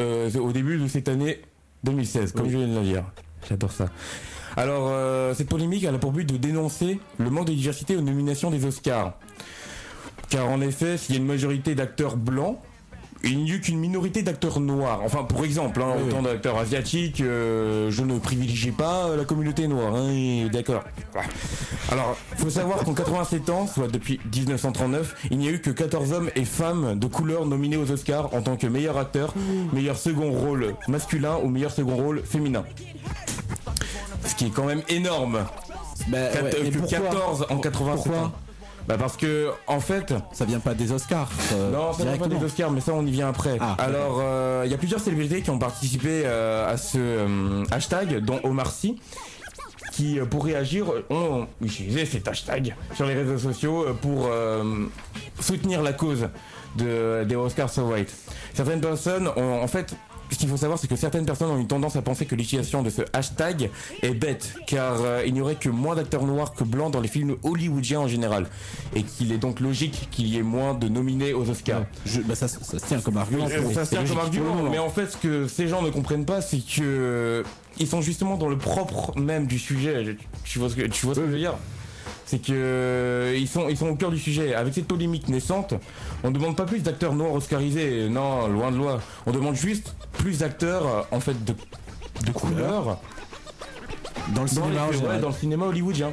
euh, 0.00 0.30
au 0.38 0.52
début 0.52 0.78
de 0.78 0.88
cette 0.88 1.08
année 1.08 1.42
2016, 1.84 2.32
comme 2.32 2.48
je 2.48 2.56
viens 2.56 2.68
de 2.68 2.74
le 2.74 2.84
dire. 2.84 3.04
J'adore 3.48 3.72
ça. 3.72 3.88
Alors, 4.56 4.88
euh, 4.88 5.34
cette 5.34 5.48
polémique, 5.48 5.84
elle 5.84 5.94
a 5.94 5.98
pour 5.98 6.12
but 6.12 6.24
de 6.30 6.36
dénoncer 6.36 7.00
le 7.18 7.30
manque 7.30 7.46
de 7.46 7.52
diversité 7.52 7.96
aux 7.96 8.00
nominations 8.02 8.50
des 8.50 8.64
Oscars. 8.64 9.14
Car 10.30 10.48
en 10.48 10.60
effet, 10.60 10.96
s'il 10.96 11.14
y 11.14 11.18
a 11.18 11.20
une 11.20 11.26
majorité 11.26 11.74
d'acteurs 11.74 12.16
blancs, 12.16 12.58
il 13.26 13.38
n'y 13.42 13.50
a 13.52 13.54
eu 13.54 13.60
qu'une 13.60 13.78
minorité 13.78 14.22
d'acteurs 14.22 14.60
noirs. 14.60 15.00
Enfin, 15.02 15.24
pour 15.24 15.44
exemple, 15.44 15.80
hein, 15.82 15.94
autant 16.06 16.20
d'acteurs 16.22 16.58
asiatiques, 16.58 17.22
euh, 17.22 17.90
je 17.90 18.02
ne 18.02 18.18
privilégie 18.18 18.70
pas 18.70 19.06
euh, 19.06 19.16
la 19.16 19.24
communauté 19.24 19.66
noire. 19.66 19.94
hein, 19.96 20.46
D'accord. 20.52 20.84
Alors, 21.90 22.16
faut 22.36 22.50
savoir 22.50 22.80
qu'en 22.84 22.92
87 22.92 23.48
ans, 23.50 23.66
soit 23.66 23.88
depuis 23.88 24.20
1939, 24.34 25.14
il 25.30 25.38
n'y 25.38 25.48
a 25.48 25.52
eu 25.52 25.60
que 25.60 25.70
14 25.70 26.12
hommes 26.12 26.30
et 26.36 26.44
femmes 26.44 26.98
de 26.98 27.06
couleur 27.06 27.46
nominés 27.46 27.78
aux 27.78 27.90
Oscars 27.90 28.32
en 28.34 28.42
tant 28.42 28.56
que 28.56 28.66
meilleur 28.66 28.98
acteur, 28.98 29.34
meilleur 29.72 29.96
second 29.96 30.30
rôle 30.30 30.74
masculin 30.88 31.38
ou 31.42 31.48
meilleur 31.48 31.70
second 31.70 31.96
rôle 31.96 32.22
féminin. 32.24 32.64
Ce 34.26 34.34
qui 34.34 34.46
est 34.46 34.50
quand 34.50 34.64
même 34.64 34.82
énorme. 34.88 35.44
Bah, 36.08 36.18
Quat- 36.32 36.42
ouais, 36.42 36.50
mais 36.64 36.70
que 36.70 36.78
pourquoi 36.78 36.98
14 36.98 37.46
en 37.50 37.58
87 37.58 38.04
Pourquoi. 38.12 38.32
Bah 38.86 38.96
parce 38.98 39.16
que 39.16 39.50
en 39.66 39.80
fait, 39.80 40.12
Ça 40.32 40.44
vient 40.44 40.58
pas 40.60 40.74
des 40.74 40.92
Oscars. 40.92 41.30
euh, 41.54 41.72
non, 41.72 41.92
ça 41.94 42.04
vient 42.04 42.18
pas 42.18 42.28
des 42.28 42.42
Oscars, 42.44 42.70
mais 42.70 42.80
ça 42.82 42.92
on 42.92 43.06
y 43.06 43.10
vient 43.10 43.28
après. 43.30 43.56
Ah, 43.58 43.76
Alors, 43.78 44.18
euh, 44.20 44.62
il 44.66 44.70
y 44.70 44.74
a 44.74 44.76
plusieurs 44.78 45.00
célébrités 45.00 45.40
qui 45.40 45.48
ont 45.48 45.58
participé 45.58 46.22
euh, 46.26 46.70
à 46.70 46.76
ce 46.76 46.98
euh, 46.98 47.64
hashtag, 47.70 48.18
dont 48.18 48.40
Omar 48.44 48.70
Sy, 48.70 49.00
qui, 49.92 50.18
euh, 50.20 50.26
pour 50.26 50.44
réagir, 50.44 50.84
ont 51.08 51.46
utilisé 51.62 52.04
cet 52.04 52.28
hashtag 52.28 52.74
sur 52.94 53.06
les 53.06 53.14
réseaux 53.14 53.38
sociaux 53.38 53.86
euh, 53.86 53.92
pour 53.94 54.26
euh, 54.30 54.62
soutenir 55.40 55.80
la 55.80 55.94
cause 55.94 56.28
de, 56.76 57.24
des 57.24 57.36
Oscars 57.36 57.70
So 57.70 57.84
White. 57.84 58.12
Certaines 58.52 58.82
personnes 58.82 59.28
ont, 59.36 59.62
en 59.62 59.66
fait, 59.68 59.94
ce 60.30 60.36
qu'il 60.38 60.48
faut 60.48 60.56
savoir, 60.56 60.78
c'est 60.78 60.88
que 60.88 60.96
certaines 60.96 61.26
personnes 61.26 61.50
ont 61.50 61.58
une 61.58 61.66
tendance 61.68 61.96
à 61.96 62.02
penser 62.02 62.26
que 62.26 62.34
l'utilisation 62.34 62.82
de 62.82 62.90
ce 62.90 63.02
hashtag 63.12 63.70
est 64.02 64.14
bête, 64.14 64.54
car 64.66 64.96
euh, 65.02 65.22
il 65.26 65.34
n'y 65.34 65.40
aurait 65.40 65.54
que 65.54 65.68
moins 65.68 65.94
d'acteurs 65.94 66.24
noirs 66.24 66.52
que 66.54 66.64
blancs 66.64 66.92
dans 66.92 67.00
les 67.00 67.08
films 67.08 67.36
hollywoodiens 67.42 68.00
en 68.00 68.08
général, 68.08 68.46
et 68.96 69.02
qu'il 69.02 69.32
est 69.32 69.38
donc 69.38 69.60
logique 69.60 70.08
qu'il 70.10 70.26
y 70.26 70.38
ait 70.38 70.42
moins 70.42 70.74
de 70.74 70.88
nominés 70.88 71.32
aux 71.34 71.48
Oscars. 71.50 71.84
Je- 72.06 72.20
bah, 72.22 72.34
ça, 72.34 72.48
ça 72.48 72.78
se 72.78 72.84
tient 72.86 73.00
comme 73.00 73.16
argument. 73.16 73.46
Ça 73.72 73.84
se 73.84 73.90
tient 73.90 74.04
comme 74.04 74.18
argument, 74.18 74.56
mais 74.70 74.78
en 74.78 74.90
fait, 74.90 75.06
ce 75.12 75.16
que 75.16 75.46
ces 75.48 75.68
gens 75.68 75.82
ne 75.82 75.90
comprennent 75.90 76.24
pas, 76.26 76.40
c'est 76.40 76.58
que 76.58 76.80
euh, 76.82 77.42
ils 77.78 77.86
sont 77.86 78.00
justement 78.00 78.36
dans 78.36 78.48
le 78.48 78.58
propre 78.58 79.16
même 79.18 79.46
du 79.46 79.58
sujet. 79.58 80.16
Tu 80.44 80.58
vois 80.58 80.68
ce 80.70 80.74
que, 80.76 80.82
tu 80.82 81.06
vois 81.06 81.14
ce 81.14 81.20
que 81.20 81.26
je 81.26 81.32
veux 81.32 81.38
dire? 81.38 81.54
C'est 82.34 82.40
que 82.40 82.52
euh, 82.52 83.36
ils 83.38 83.46
sont, 83.46 83.68
ils 83.68 83.76
sont 83.76 83.86
au 83.88 83.94
cœur 83.94 84.10
du 84.10 84.18
sujet. 84.18 84.54
Avec 84.54 84.74
cette 84.74 84.88
polémique 84.88 85.28
naissante, 85.28 85.74
on 86.24 86.30
ne 86.30 86.34
demande 86.34 86.56
pas 86.56 86.64
plus 86.64 86.82
d'acteurs 86.82 87.14
noirs 87.14 87.32
oscarisés. 87.32 88.08
Non, 88.08 88.48
loin 88.48 88.72
de 88.72 88.76
loin. 88.76 88.98
On 89.26 89.30
demande 89.30 89.54
juste 89.54 89.94
plus 90.18 90.38
d'acteurs, 90.38 90.84
euh, 90.84 91.02
en 91.12 91.20
fait, 91.20 91.44
de, 91.44 91.54
de 92.26 92.32
couleur 92.32 92.98
Dans 94.34 94.42
le 94.42 94.48
cinéma 94.48 94.68
les- 94.90 94.98
ouais, 94.98 95.20
dans 95.20 95.28
le 95.28 95.34
cinéma 95.34 95.66
hollywoodien. 95.66 96.12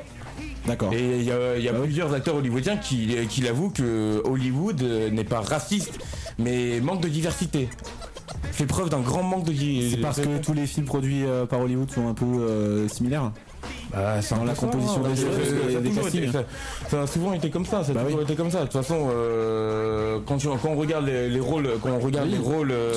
D'accord. 0.68 0.94
Et 0.94 1.18
il 1.18 1.24
y 1.24 1.32
a, 1.32 1.58
y 1.58 1.68
plusieurs 1.82 2.14
acteurs 2.14 2.36
hollywoodiens 2.36 2.78
qui, 2.78 3.16
qui 3.28 3.42
l'avouent 3.42 3.72
que 3.72 4.22
Hollywood 4.24 4.80
euh, 4.84 5.10
n'est 5.10 5.24
pas 5.24 5.42
raciste, 5.42 5.98
mais 6.38 6.80
manque 6.82 7.02
de 7.02 7.10
diversité. 7.10 7.68
Fait 8.52 8.68
preuve 8.68 8.90
d'un 8.90 9.00
grand 9.00 9.24
manque 9.24 9.46
de 9.46 9.54
diversité. 9.54 9.96
C'est 9.96 10.02
parce 10.02 10.20
que 10.22 10.38
tous 10.38 10.54
les 10.54 10.68
films 10.68 10.86
produits 10.86 11.24
par 11.50 11.62
Hollywood 11.62 11.90
sont 11.90 12.08
un 12.08 12.14
peu 12.14 12.26
euh, 12.26 12.88
similaires. 12.90 13.32
Bah, 13.92 14.14
un 14.16 14.46
la 14.46 14.56
ça, 14.56 14.62
composition 14.62 15.00
des 15.02 15.16
ça- 15.16 15.22
jeux, 15.22 15.32
ça- 15.32 15.80
des- 15.80 15.92
ça 15.92 16.02
a 16.02 16.32
ça- 16.32 16.46
Ça 16.90 17.08
souvent 17.08 17.34
été 17.34 17.50
comme 17.50 17.66
ça, 17.66 17.84
ça 17.84 17.92
a 17.92 17.96
Bah 17.96 18.04
toujours 18.04 18.22
été 18.22 18.36
comme 18.36 18.52
ça. 18.52 18.60
De 18.60 18.64
toute 18.66 18.74
façon, 18.74 19.10
euh, 19.12 20.20
quand, 20.26 20.38
tu- 20.38 20.48
quand 20.48 20.70
on 20.70 20.76
regarde 20.76 21.06
les, 21.06 21.30
les 21.30 21.40
rôles, 21.40 21.68
quand 21.82 21.90
on 21.90 22.00
regarde 22.00 22.30
les 22.30 22.38
rôles 22.38 22.72
euh, 22.72 22.92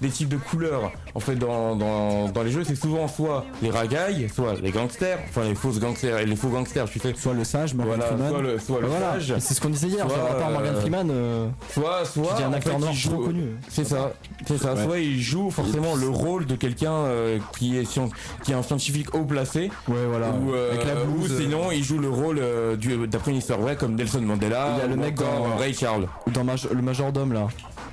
des, 0.00 0.08
types, 0.10 0.28
de 0.28 0.36
couleurs, 0.36 0.92
en 1.14 1.20
fait, 1.20 1.36
dans, 1.36 1.76
dans, 1.76 2.28
dans 2.28 2.42
les 2.42 2.50
jeux, 2.50 2.64
c'est 2.64 2.74
souvent 2.76 3.08
soit 3.08 3.44
les 3.62 3.70
ragailles, 3.70 4.28
soit 4.34 4.54
les 4.62 4.70
gangsters, 4.70 5.18
enfin 5.28 5.44
les 5.44 5.54
fausses 5.54 5.78
gangsters 5.80 6.18
et 6.18 6.26
les 6.26 6.36
faux 6.36 6.48
gangsters, 6.48 6.88
tu 6.88 6.98
sais. 6.98 7.14
Soit 7.16 7.34
le 7.34 7.44
sage, 7.44 7.74
Morgan 7.74 8.00
Freeman. 8.00 8.30
soit 8.30 8.42
le, 8.42 8.58
soit 8.58 8.80
le 8.80 8.86
Voilà, 8.88 9.12
sage, 9.12 9.34
c'est 9.38 9.54
ce 9.54 9.60
qu'on 9.60 9.68
disait 9.70 9.88
hier, 9.88 10.06
Soit, 10.08 10.30
à 10.30 10.34
part 10.34 10.50
Morgan 10.50 10.74
euh, 10.74 10.80
Freeman. 10.80 11.08
euh, 11.10 11.48
soit, 11.72 12.04
soit, 12.04 12.36
un 12.46 12.52
acteur 12.52 12.78
noir 12.78 12.92
trop 13.04 13.18
connu. 13.18 13.44
C'est 13.68 13.84
ça, 13.84 14.12
c'est 14.46 14.58
ça. 14.58 14.76
Soit 14.84 14.98
il 14.98 15.20
joue 15.20 15.50
forcément 15.50 15.94
le 15.94 16.08
rôle 16.08 16.46
de 16.46 16.54
quelqu'un 16.56 16.92
euh, 16.92 17.38
qui 17.58 17.76
est 17.78 17.84
scien- 17.84 18.08
qui 18.44 18.52
est 18.52 18.54
un 18.54 18.62
scientifique 18.62 19.14
haut 19.14 19.24
placé, 19.24 19.70
Ouais, 19.88 20.04
voilà. 20.08 20.30
ou, 20.30 20.52
euh, 20.52 20.72
Avec 20.72 20.84
la 20.84 21.02
ou 21.02 21.06
blouse. 21.12 21.32
euh, 21.32 21.40
sinon 21.40 21.70
il 21.70 21.84
joue 21.84 21.98
le 21.98 22.08
rôle 22.08 22.38
euh, 22.40 22.74
du- 22.76 23.06
d'après 23.06 23.30
une 23.30 23.36
histoire 23.38 23.60
vraie 23.60 23.76
comme 23.76 23.94
Nelson 23.94 24.20
Mandela. 24.20 24.70
Il 24.76 24.78
y 24.80 24.82
a 24.82 24.86
le 24.88 24.94
ou 24.94 25.00
mec 25.00 25.20
encore 25.20 25.48
dans- 25.50 25.56
Ray 25.56 25.74
Charles. 25.74 26.06
Ou 26.26 26.30
dans 26.30 26.44
Maj- 26.44 26.68
le 26.70 26.82
majordome 26.82 27.32
là. 27.32 27.46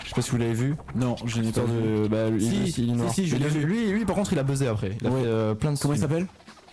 Je 0.04 0.10
sais 0.10 0.16
pas 0.16 0.22
si 0.22 0.32
vous 0.32 0.38
l'avez 0.38 0.54
vu. 0.54 0.76
Non, 0.96 1.16
je 1.26 1.38
n'ai 1.38 1.52
pas 1.52 1.62
Histoire 1.62 1.68
vu. 1.68 1.82
de. 2.04 2.08
Bah, 2.08 2.30
lui, 2.30 2.42
Si, 2.44 2.50
lui, 2.50 2.74
il 2.78 2.90
est 2.90 2.96
noir. 2.96 3.10
si, 3.14 3.22
si, 3.24 3.28
je 3.28 3.36
l'ai 3.38 3.48
vu. 3.48 3.60
lui, 3.62 3.88
lui, 3.92 4.06
par 4.06 4.16
contre, 4.16 4.34
il 4.34 4.40
a 4.40 4.44
buzzé 4.44 4.68
après. 4.68 4.98
Il 5.02 5.08
a 5.08 5.10
Ouais. 5.12 5.22
fait 5.22 5.28
euh, 5.28 5.54
plein 5.54 5.72
de 5.72 5.78
Comment 5.80 5.94
il 5.94 6.00
s'appelle 6.00 6.28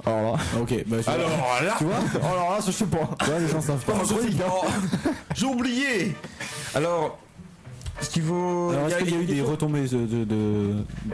Alors 0.07 0.23
là. 0.23 0.39
Ah, 0.39 0.61
Ok, 0.63 0.75
bah, 0.87 0.97
je- 1.05 1.11
Alors 1.11 1.29
là, 1.63 1.75
Tu 1.79 1.85
vois 1.85 1.95
Alors 2.31 2.51
là, 2.53 2.59
je 2.67 2.71
sais 2.73 2.87
pas. 2.87 3.09
Tu 3.21 3.25
vois, 3.27 3.39
les 3.39 3.49
gens 3.49 3.61
savent 3.61 3.85
pas. 3.85 3.93
j'ai 5.35 5.47
oublié. 5.47 6.17
Alors, 6.75 7.19
ce. 8.01 8.71
Alors, 8.73 8.89
est-ce 8.89 8.99
qu'il 8.99 9.15
y 9.15 9.19
a 9.19 9.21
eu 9.21 9.25
des 9.27 9.41
retombées 9.43 9.83
de. 9.89 10.07
de, 10.25 10.27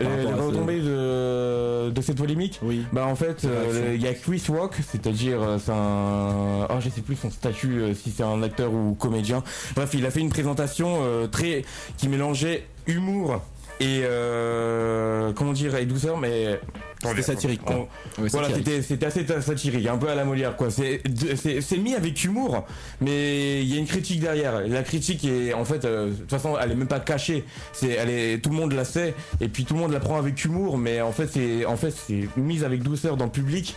euh, 0.02 0.24
les 0.24 0.80
ce- 0.80 0.80
de, 0.80 1.90
de 1.90 2.00
cette 2.00 2.16
polémique 2.16 2.60
Oui. 2.62 2.84
Bah 2.92 3.06
en 3.06 3.14
fait, 3.16 3.44
euh, 3.44 3.92
il 3.94 4.02
y 4.02 4.06
a 4.06 4.14
Chris 4.14 4.42
Rock, 4.48 4.74
c'est-à-dire 4.90 5.42
euh, 5.42 5.58
c'est 5.58 5.72
un, 5.72 6.66
oh 6.70 6.80
je 6.80 6.88
sais 6.88 7.00
plus 7.00 7.16
son 7.16 7.30
statut, 7.30 7.94
si 7.94 8.10
c'est 8.10 8.22
un 8.22 8.42
acteur 8.42 8.72
ou 8.72 8.94
comédien. 8.94 9.42
Bref, 9.74 9.90
il 9.94 10.04
a 10.06 10.10
fait 10.10 10.20
une 10.20 10.30
présentation 10.30 10.98
euh, 11.02 11.26
très 11.26 11.64
qui 11.96 12.08
mélangeait 12.08 12.66
humour 12.86 13.40
et 13.80 14.00
euh, 14.04 15.32
comment 15.34 15.52
dire 15.52 15.76
et 15.76 15.84
douceur, 15.86 16.16
mais 16.16 16.58
C'était 17.02 17.22
satirique, 17.22 17.62
quoi. 17.62 17.76
On- 17.76 18.22
Ouais, 18.22 18.28
voilà, 18.30 18.48
c'était 18.54 18.80
c'était 18.80 19.04
assez 19.06 19.26
satirique, 19.42 19.86
un 19.86 19.98
peu 19.98 20.08
à 20.08 20.14
la 20.14 20.24
Molière 20.24 20.56
quoi. 20.56 20.70
C'est 20.70 21.02
c'est 21.36 21.60
c'est 21.60 21.76
mis 21.76 21.94
avec 21.94 22.24
humour, 22.24 22.64
mais 23.02 23.60
il 23.62 23.68
y 23.68 23.76
a 23.76 23.78
une 23.78 23.86
critique 23.86 24.20
derrière. 24.20 24.66
La 24.66 24.82
critique 24.82 25.22
est 25.26 25.52
en 25.52 25.66
fait, 25.66 25.84
euh, 25.84 26.08
de 26.10 26.14
toute 26.14 26.30
façon, 26.30 26.54
elle 26.58 26.72
est 26.72 26.74
même 26.74 26.88
pas 26.88 27.00
cachée. 27.00 27.44
C'est 27.74 27.90
elle 27.90 28.08
est 28.08 28.42
tout 28.42 28.48
le 28.48 28.56
monde 28.56 28.72
la 28.72 28.86
sait 28.86 29.14
et 29.42 29.48
puis 29.48 29.66
tout 29.66 29.74
le 29.74 29.80
monde 29.80 29.92
la 29.92 30.00
prend 30.00 30.16
avec 30.16 30.42
humour, 30.46 30.78
mais 30.78 31.02
en 31.02 31.12
fait 31.12 31.26
c'est 31.26 31.66
en 31.66 31.76
fait 31.76 31.90
c'est 31.90 32.26
mise 32.38 32.64
avec 32.64 32.82
douceur 32.82 33.18
dans 33.18 33.26
le 33.26 33.30
public 33.30 33.76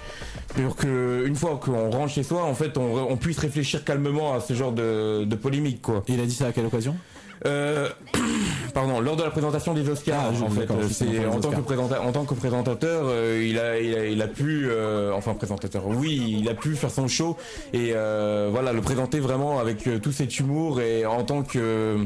pour 0.56 0.78
que 0.78 1.26
une 1.28 1.36
fois 1.36 1.60
qu'on 1.62 1.92
rentre 1.92 2.14
chez 2.14 2.24
soi, 2.24 2.44
en 2.46 2.56
fait 2.56 2.78
on, 2.78 2.96
on 3.12 3.18
puisse 3.18 3.40
réfléchir 3.40 3.84
calmement 3.84 4.34
à 4.34 4.40
ce 4.40 4.54
genre 4.54 4.72
de, 4.72 5.26
de 5.26 5.36
polémique 5.36 5.82
quoi. 5.82 6.04
Et 6.08 6.14
il 6.14 6.22
a 6.22 6.26
dit 6.26 6.34
ça 6.36 6.48
à 6.48 6.52
quelle 6.54 6.66
occasion? 6.68 6.96
Euh, 7.46 7.88
pardon, 8.74 9.00
lors 9.00 9.16
de 9.16 9.24
la 9.24 9.30
présentation 9.30 9.74
des 9.74 9.88
Oscars, 9.90 10.32
Ah, 10.40 10.44
en 10.44 10.50
fait, 10.50 10.70
euh, 10.70 10.88
c'est 10.92 11.26
en 11.26 11.40
tant 11.40 11.50
que 11.52 11.56
Oscars. 11.56 11.62
présenta- 11.64 12.02
en 12.02 12.12
tant 12.12 12.26
que 12.26 12.34
présentateur, 12.34 13.04
euh, 13.06 13.42
il 13.48 13.58
a 13.60 13.80
il 13.80 13.96
a 13.96 14.06
il 14.06 14.22
a 14.22 14.28
pu 14.28 14.68
euh, 14.70 15.12
enfin 15.14 15.34
présentateur, 15.34 15.88
oui, 15.88 16.40
il 16.42 16.50
a 16.50 16.54
pu 16.54 16.76
faire 16.76 16.92
son 16.92 17.08
show 17.08 17.38
et 17.74 17.92
voilà 17.94 18.74
le 18.74 18.82
présenter 18.82 19.20
vraiment 19.20 19.60
avec 19.60 19.88
tout 20.02 20.12
cet 20.12 20.38
humour 20.40 20.82
et 20.82 21.06
en 21.06 21.24
tant 21.24 21.44
que 21.44 21.98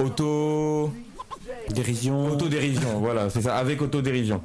auto 0.00 0.90
Dérision. 1.70 2.28
Autodérision, 2.32 2.98
voilà, 3.00 3.28
c'est 3.28 3.42
ça, 3.42 3.56
avec 3.56 3.82
autodérision. 3.82 4.40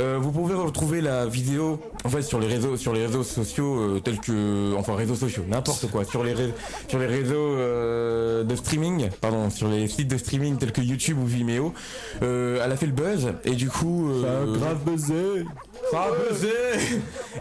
Euh, 0.00 0.16
vous 0.20 0.30
pouvez 0.30 0.54
retrouver 0.54 1.00
la 1.00 1.26
vidéo 1.26 1.80
en 2.04 2.08
fait 2.08 2.22
sur 2.22 2.38
les 2.38 2.46
réseaux 2.46 2.76
sur 2.76 2.92
les 2.92 3.04
réseaux 3.04 3.24
sociaux 3.24 3.78
euh, 3.80 4.00
tels 4.00 4.20
que 4.20 4.72
enfin 4.76 4.94
réseaux 4.94 5.16
sociaux 5.16 5.42
n'importe 5.48 5.90
quoi 5.90 6.04
sur 6.04 6.22
les 6.22 6.34
sur 6.86 7.00
les 7.00 7.06
réseaux 7.06 7.34
euh, 7.34 8.44
de 8.44 8.54
streaming 8.54 9.08
pardon 9.20 9.50
sur 9.50 9.66
les 9.68 9.88
sites 9.88 10.06
de 10.06 10.16
streaming 10.16 10.56
tels 10.56 10.70
que 10.70 10.80
YouTube 10.80 11.18
ou 11.20 11.26
Vimeo 11.26 11.74
euh, 12.22 12.60
elle 12.64 12.70
a 12.70 12.76
fait 12.76 12.86
le 12.86 12.92
buzz 12.92 13.32
et 13.44 13.56
du 13.56 13.68
coup 13.68 14.08
euh, 14.08 14.22
Ça 14.22 14.42
a 14.42 14.56
grave 14.56 14.78
buzzé. 14.84 15.44
Ça 15.90 16.02
a 16.02 16.10
buzzé 16.30 16.48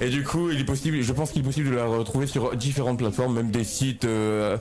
Et 0.02 0.10
du 0.10 0.24
coup, 0.24 0.50
il 0.50 0.60
est 0.62 0.66
possible, 0.66 1.02
je 1.02 1.14
pense 1.14 1.32
qu'il 1.32 1.42
est 1.42 1.46
possible 1.46 1.70
de 1.72 1.76
la 1.76 1.86
retrouver 1.86 2.28
sur 2.28 2.56
différentes 2.56 2.98
plateformes, 3.00 3.34
même 3.36 3.52
des 3.52 3.64
sites, 3.64 4.06
euh, 4.06 4.58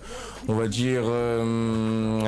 on 0.49 0.55
va 0.55 0.67
dire. 0.69 1.03
euh, 1.05 2.21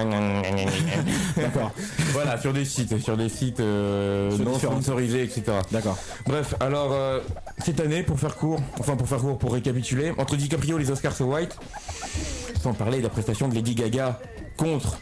D'accord. 1.36 1.72
voilà, 2.12 2.40
sur 2.40 2.52
des 2.52 2.64
sites, 2.64 2.98
sur 3.02 3.16
des 3.16 3.28
sites 3.28 3.60
euh, 3.60 4.30
Sur 4.34 4.44
non 4.44 4.52
différentes. 4.52 4.82
sponsorisés, 4.82 5.22
etc. 5.22 5.42
D'accord. 5.70 5.98
Bref, 6.26 6.54
alors 6.60 6.92
euh, 6.92 7.20
cette 7.58 7.80
année, 7.80 8.02
pour 8.02 8.18
faire 8.18 8.36
court, 8.36 8.60
enfin 8.78 8.96
pour 8.96 9.08
faire 9.08 9.18
court, 9.18 9.38
pour 9.38 9.52
récapituler, 9.52 10.12
entre 10.18 10.36
DiCaprio 10.36 10.78
et 10.78 10.82
les 10.82 10.90
Oscars 10.90 11.14
So 11.16 11.24
White, 11.24 11.56
sans 12.62 12.72
parler 12.74 12.98
de 12.98 13.04
la 13.04 13.08
prestation 13.10 13.48
de 13.48 13.54
Lady 13.54 13.74
Gaga 13.74 14.20
contre 14.58 14.98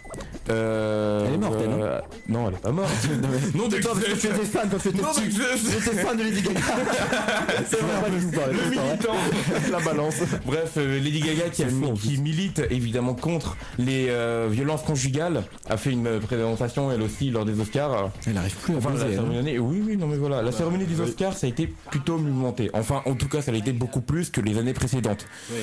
Euh, 0.48 1.24
Elle 1.26 1.34
est 1.34 1.38
morte, 1.38 1.56
elle, 1.60 1.70
euh, 1.82 1.98
Non, 2.28 2.48
elle 2.48 2.54
est 2.54 2.58
pas 2.58 2.70
morte. 2.70 2.90
non, 3.56 3.66
de 3.66 3.76
Toi, 3.78 3.92
parce 3.94 4.04
que 4.04 4.10
tu 4.20 4.26
étais 4.28 4.44
fan 4.44 4.68
quand 4.70 4.78
tu 4.78 4.88
étais 4.88 5.02
Non, 5.02 5.08
petit. 5.08 5.30
J'étais 5.32 5.96
fan 6.04 6.16
de 6.16 6.22
Lady 6.22 6.42
Gaga. 6.42 6.60
C'est 7.68 7.80
vrai, 7.80 8.00
pas 8.02 8.10
du 8.10 8.20
tout 8.24 8.30
parler, 8.30 8.52
Le 8.52 8.58
c'est 8.58 8.74
vrai. 8.76 8.88
militant 8.90 9.14
La 9.72 9.80
balance. 9.80 10.14
Bref, 10.46 10.72
euh, 10.76 11.00
Lady 11.00 11.18
Gaga 11.20 11.48
qui, 11.50 11.64
a- 11.64 11.66
qui 12.00 12.18
milite 12.18 12.62
évidemment 12.70 13.14
contre 13.14 13.56
les 13.78 14.06
euh, 14.08 14.46
violences 14.48 14.82
conjugales 14.82 15.42
a 15.68 15.76
fait 15.76 15.90
une 15.90 16.06
euh, 16.06 16.20
présentation 16.20 16.92
elle 16.92 17.02
aussi 17.02 17.30
lors 17.30 17.44
des 17.44 17.58
Oscars. 17.58 18.10
Elle 18.26 18.38
arrive 18.38 18.54
plus 18.56 18.74
à 18.74 18.76
Enfin, 18.78 18.90
la 18.90 19.04
baiser, 19.04 19.16
hein. 19.18 19.24
cérémonie, 19.28 19.58
oui, 19.58 19.82
oui, 19.84 19.96
non 19.96 20.06
mais 20.06 20.16
voilà, 20.16 20.42
la 20.42 20.52
cérémonie 20.52 20.84
des 20.84 21.00
Oscars 21.00 21.32
ça 21.36 21.46
a 21.46 21.50
été 21.50 21.66
plutôt 21.90 22.18
mouvementé. 22.18 22.70
Enfin, 22.72 23.02
en 23.06 23.14
tout 23.14 23.28
cas, 23.28 23.42
ça 23.42 23.50
l'a 23.50 23.58
été 23.58 23.72
beaucoup 23.72 24.00
plus 24.00 24.30
que 24.30 24.40
les 24.40 24.58
années 24.58 24.74
précédentes. 24.74 25.26
Oui. 25.50 25.58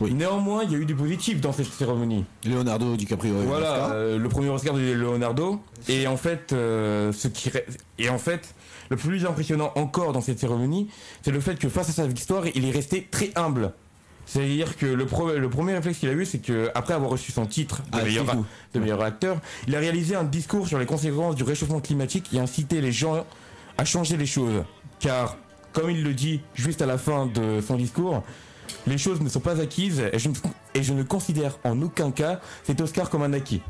Néanmoins, 0.00 0.62
il 0.64 0.72
y 0.72 0.74
a 0.74 0.78
eu 0.78 0.84
du 0.86 0.94
positif 0.94 1.40
dans 1.40 1.52
cette 1.52 1.72
cérémonie. 1.72 2.24
Leonardo 2.44 2.96
DiCaprio. 2.96 3.34
Voilà, 3.46 3.90
euh, 3.92 4.18
le 4.18 4.28
premier 4.28 4.48
Oscar 4.48 4.74
de 4.74 4.80
Leonardo. 4.92 5.60
Et 5.88 6.06
en 6.06 6.16
fait, 6.16 6.52
euh, 6.52 7.12
ce 7.12 7.28
qui 7.28 7.50
et 7.98 8.08
en 8.08 8.18
fait, 8.18 8.54
le 8.90 8.96
plus 8.96 9.26
impressionnant 9.26 9.72
encore 9.74 10.12
dans 10.12 10.20
cette 10.20 10.38
cérémonie, 10.38 10.88
c'est 11.22 11.30
le 11.30 11.40
fait 11.40 11.58
que 11.58 11.68
face 11.68 11.88
à 11.88 11.92
sa 11.92 12.06
victoire, 12.06 12.44
il 12.54 12.64
est 12.64 12.70
resté 12.70 13.08
très 13.10 13.30
humble. 13.36 13.72
C'est-à-dire 14.26 14.76
que 14.76 14.84
le, 14.84 15.06
pro- 15.06 15.32
le 15.32 15.48
premier 15.48 15.72
réflexe 15.74 15.98
qu'il 16.00 16.10
a 16.10 16.12
eu, 16.12 16.26
c'est 16.26 16.38
que 16.38 16.70
après 16.74 16.92
avoir 16.92 17.10
reçu 17.10 17.32
son 17.32 17.46
titre 17.46 17.78
de, 17.90 17.98
Ah, 17.98 18.36
de 18.74 18.80
meilleur 18.80 19.02
acteur, 19.02 19.38
il 19.66 19.74
a 19.74 19.78
réalisé 19.78 20.14
un 20.16 20.24
discours 20.24 20.68
sur 20.68 20.78
les 20.78 20.84
conséquences 20.84 21.34
du 21.34 21.44
réchauffement 21.44 21.80
climatique 21.80 22.28
et 22.34 22.38
incité 22.38 22.82
les 22.82 22.92
gens 22.92 23.24
à 23.78 23.84
changer 23.86 24.18
les 24.18 24.26
choses. 24.26 24.62
Car, 25.00 25.38
comme 25.72 25.88
il 25.90 26.02
le 26.04 26.12
dit 26.12 26.40
juste 26.54 26.82
à 26.82 26.86
la 26.86 26.98
fin 26.98 27.24
de 27.26 27.62
son 27.66 27.76
discours, 27.76 28.22
les 28.86 28.98
choses 28.98 29.20
ne 29.20 29.28
sont 29.28 29.40
pas 29.40 29.60
acquises 29.60 30.02
et 30.12 30.18
je 30.18 30.28
ne, 30.28 30.34
et 30.74 30.82
je 30.82 30.92
ne 30.92 31.02
considère 31.02 31.58
en 31.64 31.80
aucun 31.82 32.10
cas 32.10 32.40
cet 32.64 32.80
Oscar 32.80 33.10
comme 33.10 33.22
un 33.22 33.32
acquis. 33.32 33.62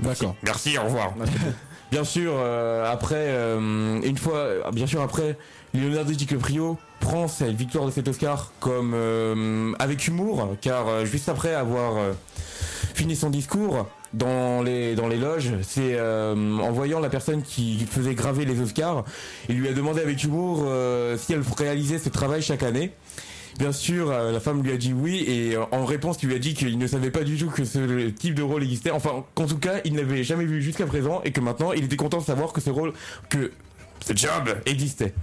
D'accord. 0.00 0.34
Merci, 0.42 0.76
au 0.78 0.84
revoir. 0.84 1.14
bien 1.90 2.04
sûr, 2.04 2.32
euh, 2.36 2.90
après, 2.90 3.14
euh, 3.28 4.00
une 4.02 4.18
fois, 4.18 4.70
bien 4.72 4.86
sûr 4.86 5.00
après, 5.00 5.38
Leonardo 5.74 6.12
DiCaprio 6.12 6.78
prend 7.00 7.28
cette 7.28 7.54
victoire 7.54 7.86
de 7.86 7.90
cet 7.90 8.08
Oscar 8.08 8.52
comme 8.60 8.92
euh, 8.94 9.72
avec 9.78 10.06
humour, 10.06 10.56
car 10.60 10.88
euh, 10.88 11.04
juste 11.04 11.28
après 11.28 11.54
avoir 11.54 11.96
euh, 11.96 12.12
fini 12.94 13.16
son 13.16 13.30
discours 13.30 13.86
dans 14.14 14.62
les 14.62 14.94
dans 14.94 15.08
les 15.08 15.16
loges, 15.16 15.52
c'est 15.62 15.94
euh, 15.94 16.34
en 16.58 16.72
voyant 16.72 17.00
la 17.00 17.10
personne 17.10 17.42
qui 17.42 17.86
faisait 17.90 18.14
graver 18.14 18.44
les 18.44 18.60
Oscars, 18.60 19.04
il 19.48 19.56
lui 19.56 19.68
a 19.68 19.72
demandé 19.72 20.00
avec 20.00 20.22
humour 20.24 20.64
euh, 20.66 21.18
si 21.18 21.32
elle 21.34 21.42
réalisait 21.58 21.98
ce 21.98 22.08
travail 22.08 22.40
chaque 22.42 22.62
année. 22.62 22.92
Bien 23.58 23.72
sûr, 23.72 24.10
euh, 24.10 24.32
la 24.32 24.40
femme 24.40 24.62
lui 24.62 24.72
a 24.72 24.76
dit 24.76 24.92
oui 24.92 25.24
et 25.26 25.56
euh, 25.56 25.62
en 25.72 25.84
réponse, 25.86 26.18
il 26.22 26.28
lui 26.28 26.34
a 26.34 26.38
dit 26.38 26.52
qu'il 26.54 26.76
ne 26.78 26.86
savait 26.86 27.10
pas 27.10 27.22
du 27.22 27.36
tout 27.38 27.48
que 27.48 27.64
ce 27.64 28.08
type 28.10 28.34
de 28.34 28.42
rôle 28.42 28.62
existait. 28.62 28.90
Enfin, 28.90 29.24
qu'en 29.34 29.46
tout 29.46 29.58
cas, 29.58 29.76
il 29.84 29.94
n'avait 29.94 30.24
jamais 30.24 30.44
vu 30.44 30.60
jusqu'à 30.62 30.86
présent 30.86 31.22
et 31.24 31.32
que 31.32 31.40
maintenant, 31.40 31.72
il 31.72 31.84
était 31.84 31.96
content 31.96 32.18
de 32.18 32.24
savoir 32.24 32.52
que 32.52 32.60
ce 32.60 32.68
rôle, 32.70 32.92
que 33.30 33.52
ce 34.06 34.14
job 34.14 34.50
existait. 34.66 35.14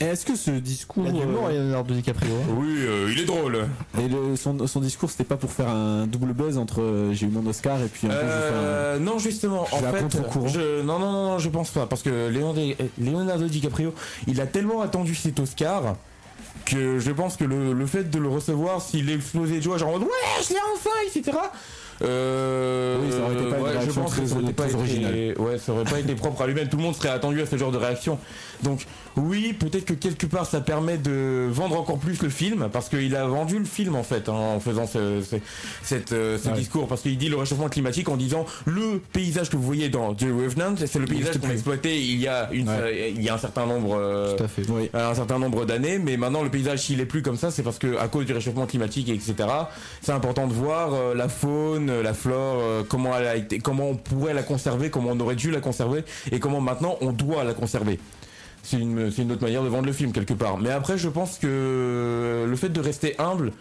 Et 0.00 0.04
Est-ce 0.04 0.24
que 0.24 0.34
ce 0.34 0.50
discours. 0.50 1.04
Il 1.06 1.14
y 1.14 1.20
a 1.20 1.24
du 1.24 1.28
humour, 1.30 1.46
euh, 1.46 1.52
Leonardo 1.52 1.92
DiCaprio. 1.94 2.30
hein. 2.32 2.54
Oui, 2.58 2.68
euh, 2.78 3.10
il 3.12 3.20
est 3.20 3.24
drôle. 3.26 3.66
Et 4.00 4.08
le- 4.08 4.34
son, 4.34 4.66
son 4.66 4.80
discours, 4.80 5.10
c'était 5.10 5.24
pas 5.24 5.36
pour 5.36 5.52
faire 5.52 5.68
un 5.68 6.06
double 6.06 6.32
buzz 6.32 6.56
entre 6.56 6.80
euh, 6.80 7.12
j'ai 7.12 7.26
eu 7.26 7.28
mon 7.28 7.46
Oscar 7.46 7.78
et 7.82 7.86
puis 7.86 8.06
un 8.06 8.10
je 8.10 8.16
Euh, 8.22 8.98
non, 8.98 9.18
justement, 9.18 9.66
Je 9.70 9.76
en 9.76 9.80
vais 9.80 9.86
à 9.88 9.92
fait, 9.92 10.00
contre-courant. 10.00 10.48
je, 10.48 10.80
non, 10.82 10.98
non, 10.98 11.12
non, 11.12 11.24
non, 11.32 11.38
je 11.38 11.48
pense 11.50 11.70
pas, 11.70 11.84
parce 11.86 12.02
que 12.02 12.28
Leonardo, 12.28 12.60
Leonardo 12.98 13.46
DiCaprio, 13.46 13.94
il 14.26 14.40
a 14.40 14.46
tellement 14.46 14.80
attendu 14.80 15.14
cet 15.14 15.38
Oscar 15.38 15.96
que 16.68 16.98
je 16.98 17.10
pense 17.10 17.36
que 17.36 17.44
le, 17.44 17.72
le 17.72 17.86
fait 17.86 18.10
de 18.10 18.18
le 18.18 18.28
recevoir, 18.28 18.80
s'il 18.82 19.10
explosait 19.10 19.56
de 19.58 19.62
joie, 19.62 19.78
genre 19.78 19.94
ouais, 19.94 20.06
je 20.46 20.50
l'ai 20.54 20.60
enfin, 20.74 20.90
etc. 21.06 21.36
Euh, 22.02 22.96
Oui, 23.02 23.10
ça 23.10 23.18
aurait 23.24 23.34
été 23.34 23.50
pas 23.50 23.56
une 23.58 23.62
ouais, 23.64 23.70
je 23.72 23.78
réaction 23.78 24.02
pense 24.02 24.14
que 24.14 24.18
très- 24.20 24.26
ça 24.28 24.36
aurait 24.36 24.52
pas 24.52 24.66
été-. 24.68 25.34
Ouais, 25.40 25.58
ça 25.58 25.72
aurait 25.72 25.84
pas 25.84 25.98
été 25.98 26.14
propre 26.14 26.42
à 26.42 26.46
lui-même. 26.46 26.68
Tout 26.68 26.76
le 26.76 26.82
monde 26.84 26.94
serait 26.94 27.08
attendu 27.08 27.40
à 27.42 27.46
ce 27.46 27.56
genre 27.56 27.72
de 27.72 27.78
réaction. 27.78 28.18
Donc, 28.62 28.86
oui, 29.16 29.52
peut-être 29.52 29.84
que 29.84 29.94
quelque 29.94 30.26
part 30.26 30.46
ça 30.46 30.60
permet 30.60 30.96
de 30.98 31.48
vendre 31.50 31.78
encore 31.78 31.98
plus 31.98 32.20
le 32.22 32.28
film, 32.28 32.68
parce 32.72 32.88
qu'il 32.88 33.14
a 33.16 33.26
vendu 33.26 33.58
le 33.58 33.64
film 33.64 33.94
en 33.96 34.02
fait, 34.02 34.28
hein, 34.28 34.32
en 34.32 34.60
faisant 34.60 34.86
ce, 34.86 35.22
ce- 35.22 35.36
cette, 35.82 36.12
euh, 36.12 36.38
ce 36.38 36.48
Ouais. 36.48 36.54
discours, 36.54 36.88
parce 36.88 37.02
qu'il 37.02 37.16
dit 37.18 37.28
le 37.28 37.36
réchauffement 37.36 37.68
climatique 37.68 38.08
en 38.08 38.16
disant 38.16 38.46
le 38.64 39.00
paysage 39.12 39.50
que 39.50 39.56
vous 39.56 39.62
voyez 39.62 39.88
dans 39.88 40.14
The 40.14 40.22
Revenant, 40.24 40.74
c'est 40.76 40.98
le 40.98 41.06
paysage 41.06 41.38
qu'on 41.38 41.48
a 41.50 41.52
exploité 41.52 42.00
il 42.00 42.20
y 42.20 42.28
a 42.28 42.48
une, 42.52 42.68
Ouais. 42.68 43.12
il 43.14 43.22
y 43.22 43.28
a 43.28 43.34
un 43.34 43.38
certain 43.38 43.66
nombre, 43.66 43.96
euh, 43.98 44.36
Tout 44.36 44.44
à 44.44 44.48
fait. 44.48 44.62
Oui. 44.70 44.90
un 44.94 45.14
certain 45.14 45.38
nombre 45.38 45.64
d'années, 45.64 45.98
mais 45.98 46.16
maintenant 46.16 46.42
le 46.42 46.50
paysage 46.50 46.80
s'il 46.82 47.00
est 47.00 47.06
plus 47.06 47.22
comme 47.22 47.36
ça, 47.36 47.50
c'est 47.50 47.62
parce 47.62 47.78
que 47.78 47.96
à 47.98 48.08
cause 48.08 48.26
du 48.26 48.32
réchauffement 48.32 48.66
climatique, 48.66 49.08
etc. 49.08 49.34
C'est 50.02 50.12
important 50.12 50.46
de 50.46 50.52
voir 50.52 50.94
euh, 50.94 51.14
la 51.14 51.28
faune, 51.28 52.00
la 52.02 52.14
flore, 52.14 52.58
euh, 52.60 52.82
comment 52.88 53.16
elle 53.18 53.26
a 53.26 53.36
été, 53.36 53.58
comment 53.58 53.90
on 53.90 53.96
pourrait 53.96 54.34
la 54.34 54.42
conserver, 54.42 54.90
comment 54.90 55.10
on 55.12 55.20
aurait 55.20 55.36
dû 55.36 55.50
la 55.50 55.60
conserver, 55.60 56.04
et 56.32 56.38
comment 56.40 56.60
maintenant 56.60 56.96
on 57.00 57.12
doit 57.12 57.44
la 57.44 57.54
conserver. 57.54 57.98
C'est 58.62 58.78
une, 58.78 59.10
c'est 59.10 59.22
une 59.22 59.32
autre 59.32 59.42
manière 59.42 59.62
de 59.62 59.68
vendre 59.68 59.86
le 59.86 59.92
film 59.92 60.12
quelque 60.12 60.34
part. 60.34 60.58
Mais 60.58 60.70
après, 60.70 60.98
je 60.98 61.08
pense 61.08 61.38
que 61.38 62.44
le 62.46 62.56
fait 62.56 62.68
de 62.68 62.80
rester 62.80 63.14
humble, 63.18 63.52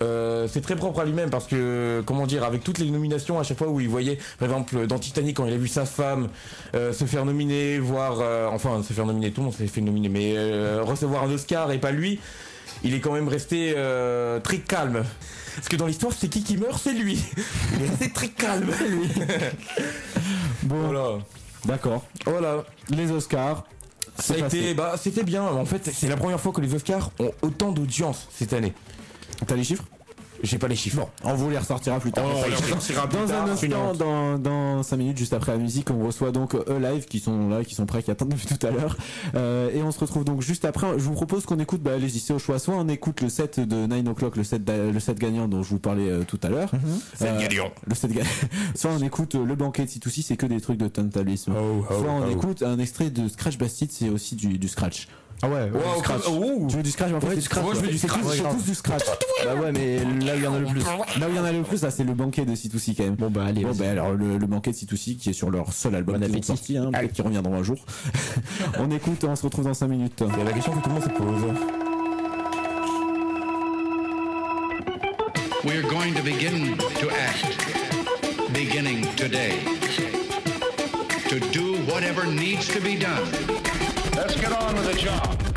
euh, 0.00 0.46
c'est 0.48 0.60
très 0.60 0.76
propre 0.76 1.00
à 1.00 1.04
lui-même 1.04 1.30
parce 1.30 1.46
que, 1.46 2.02
comment 2.06 2.26
dire, 2.26 2.44
avec 2.44 2.62
toutes 2.62 2.78
les 2.78 2.90
nominations 2.90 3.40
à 3.40 3.42
chaque 3.42 3.58
fois 3.58 3.68
où 3.68 3.80
il 3.80 3.88
voyait, 3.88 4.18
par 4.38 4.48
exemple, 4.48 4.86
dans 4.86 4.98
Titanic, 4.98 5.36
quand 5.36 5.46
il 5.46 5.52
a 5.52 5.56
vu 5.56 5.66
sa 5.68 5.84
femme 5.84 6.28
euh, 6.74 6.92
se 6.92 7.04
faire 7.06 7.24
nominer, 7.24 7.78
voir, 7.78 8.18
euh, 8.20 8.46
enfin, 8.52 8.82
se 8.82 8.92
faire 8.92 9.06
nominer, 9.06 9.32
tout 9.32 9.40
le 9.40 9.46
monde 9.46 9.54
s'est 9.54 9.66
fait 9.66 9.80
nominer, 9.80 10.08
mais 10.08 10.80
recevoir 10.80 11.24
un 11.24 11.30
Oscar 11.32 11.72
et 11.72 11.78
pas 11.78 11.90
lui, 11.90 12.20
il 12.84 12.94
est 12.94 13.00
quand 13.00 13.12
même 13.12 13.28
resté 13.28 13.74
très 14.44 14.58
calme. 14.58 15.02
Parce 15.56 15.68
que 15.68 15.76
dans 15.76 15.86
l'histoire, 15.86 16.12
c'est 16.16 16.28
qui 16.28 16.42
qui 16.42 16.56
meurt 16.56 16.80
C'est 16.82 16.94
lui. 16.94 17.22
Il 17.76 17.84
est 17.84 17.88
resté 17.90 18.10
très 18.10 18.28
calme, 18.28 18.70
lui. 18.88 19.08
Bon, 20.62 20.76
Voilà. 20.86 21.18
d'accord. 21.66 22.06
Voilà. 22.24 22.64
Les 22.88 23.10
Oscars. 23.10 23.64
Ça 24.18 24.34
a 24.34 24.38
été, 24.38 24.74
bah, 24.74 24.94
c'était 24.96 25.24
bien. 25.24 25.44
En 25.44 25.64
fait, 25.64 25.90
c'est 25.92 26.08
la 26.08 26.16
première 26.16 26.40
fois 26.40 26.52
que 26.52 26.60
les 26.60 26.74
Oscars 26.74 27.10
ont 27.18 27.32
autant 27.42 27.72
d'audience 27.72 28.28
cette 28.32 28.52
année. 28.52 28.72
T'as 29.46 29.56
les 29.56 29.64
chiffres? 29.64 29.84
J'ai 30.42 30.58
pas 30.58 30.68
les 30.68 30.76
chiffres. 30.76 31.08
On 31.24 31.34
vous 31.34 31.50
les 31.50 31.58
ressortira 31.58 32.00
plus 32.00 32.12
tard. 32.12 32.24
Oh, 32.26 32.40
on 32.44 32.48
les 32.48 32.54
ressortira 32.54 33.08
plus 33.08 33.18
dans 33.18 33.26
tard, 33.26 33.44
un 33.46 33.50
instant, 33.50 33.94
dans, 33.94 34.38
dans 34.38 34.82
5 34.82 34.96
minutes, 34.96 35.18
juste 35.18 35.32
après 35.32 35.52
la 35.52 35.58
musique, 35.58 35.90
on 35.90 36.04
reçoit 36.04 36.32
donc 36.32 36.54
eux 36.54 36.78
live 36.80 37.04
qui 37.04 37.20
sont 37.20 37.48
là, 37.48 37.64
qui 37.64 37.74
sont 37.74 37.86
prêts, 37.86 38.02
qui 38.02 38.10
attendent 38.10 38.30
depuis 38.30 38.46
tout 38.46 38.66
à 38.66 38.70
l'heure. 38.70 38.96
Euh, 39.34 39.70
et 39.72 39.82
on 39.82 39.92
se 39.92 40.00
retrouve 40.00 40.24
donc 40.24 40.42
juste 40.42 40.64
après. 40.64 40.98
Je 40.98 41.04
vous 41.04 41.12
propose 41.12 41.46
qu'on 41.46 41.58
écoute, 41.58 41.82
bah, 41.82 41.92
allez, 41.94 42.08
c'est 42.08 42.32
au 42.32 42.38
choix. 42.38 42.58
Soit 42.58 42.74
on 42.74 42.88
écoute 42.88 43.20
le 43.20 43.28
set 43.28 43.60
de 43.60 43.86
9 43.86 44.08
o'clock, 44.08 44.36
le 44.36 44.44
set, 44.44 44.62
le 44.68 44.98
set 45.00 45.18
gagnant 45.18 45.48
dont 45.48 45.62
je 45.62 45.70
vous 45.70 45.78
parlais 45.78 46.08
euh, 46.08 46.24
tout 46.24 46.40
à 46.42 46.48
l'heure. 46.48 46.70
Set 47.14 47.28
Euh, 47.28 47.40
gagnant. 47.40 47.70
Le 47.86 47.94
set 47.94 48.12
gagnant. 48.12 48.28
Soit 48.74 48.90
on 48.90 49.02
écoute 49.02 49.34
le 49.34 49.54
banquet 49.54 49.84
de 49.84 49.90
C2C, 49.90 50.22
c'est 50.22 50.36
que 50.36 50.46
des 50.46 50.60
trucs 50.60 50.78
de 50.78 50.88
tentalisme. 50.88 51.54
Oh, 51.56 51.84
oh, 51.88 51.94
Soit 52.00 52.10
on 52.10 52.26
oh. 52.26 52.30
écoute 52.30 52.62
un 52.62 52.78
extrait 52.78 53.10
de 53.10 53.28
Scratch 53.28 53.58
Bastide, 53.58 53.92
c'est 53.92 54.08
aussi 54.08 54.34
du, 54.34 54.58
du 54.58 54.68
scratch. 54.68 55.08
Ah 55.44 55.48
ouais, 55.48 55.54
ouais. 55.54 55.70
Wow, 55.72 55.98
scratch. 56.00 56.22
oh, 56.28 56.66
Tu 56.68 56.76
veux 56.76 56.82
du 56.82 56.90
scratch 56.90 57.12
en 57.12 57.20
fait, 57.20 57.26
Ouais, 57.28 57.34
du 57.34 57.40
scratch, 57.40 57.64
moi, 57.64 57.74
je 57.74 57.80
veux 57.80 57.88
du 57.88 57.98
scratch, 57.98 58.20
tous- 58.20 58.28
ouais, 58.28 58.36
c'est 58.36 58.56
tous 58.56 58.64
du 58.64 58.74
scratch. 58.74 59.02
Bah 59.44 59.54
ouais, 59.56 59.72
mais 59.72 59.96
là 60.24 60.36
il 60.36 60.42
y 60.42 60.46
en 60.46 60.54
a 60.54 60.58
le 60.60 60.66
plus. 60.66 60.80
Là 61.18 61.26
où 61.26 61.30
il 61.30 61.36
y 61.36 61.38
en 61.38 61.44
a 61.44 61.50
le 61.52 61.62
plus, 61.62 61.82
là, 61.82 61.90
c'est 61.90 62.04
le 62.04 62.14
banquet 62.14 62.44
de 62.44 62.54
C2C 62.54 62.94
quand 62.96 63.02
même. 63.04 63.14
Bon 63.16 63.28
bah 63.30 63.44
allez. 63.46 63.64
Bon 63.64 63.72
ben 63.74 63.90
alors 63.90 64.12
le, 64.12 64.38
le 64.38 64.46
banquet 64.46 64.70
de 64.70 64.76
C2C 64.76 65.16
qui 65.16 65.30
est 65.30 65.32
sur 65.32 65.50
leur 65.50 65.72
seul 65.72 65.94
album 65.96 66.14
Bon 66.16 66.20
qu'ils 66.20 66.30
ont 66.30 66.32
appétit. 66.36 66.46
sorti, 66.46 66.76
hein, 66.78 66.90
peut-être 66.92 67.12
qu'ils 67.12 67.24
reviendront 67.24 67.54
un 67.54 67.62
jour. 67.64 67.78
on 68.78 68.90
écoute, 68.92 69.24
on 69.24 69.34
se 69.34 69.42
retrouve 69.42 69.64
dans 69.64 69.74
5 69.74 69.88
minutes. 69.88 70.22
Il 70.32 70.38
y 70.38 70.40
a 70.40 70.44
la 70.44 70.52
question 70.52 70.72
que 70.72 70.82
tout 70.82 70.88
le 70.90 70.94
monde 70.94 71.04
se 71.04 71.08
pose. 71.08 71.42
We're 75.64 75.82
going 75.88 76.14
to 76.14 76.22
begin 76.22 76.76
to 77.00 77.08
act, 77.10 77.56
beginning 78.52 79.06
today, 79.16 79.54
to 81.28 81.38
do 81.52 81.76
whatever 81.92 82.26
needs 82.26 82.66
to 82.68 82.80
be 82.80 82.96
done. 82.96 83.22
Let's 84.14 84.36
get 84.36 84.52
on 84.52 84.74
with 84.74 84.92
the 84.92 84.98
job. 84.98 85.51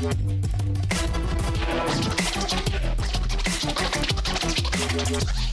Thank 0.00 0.20
you. 5.42 5.47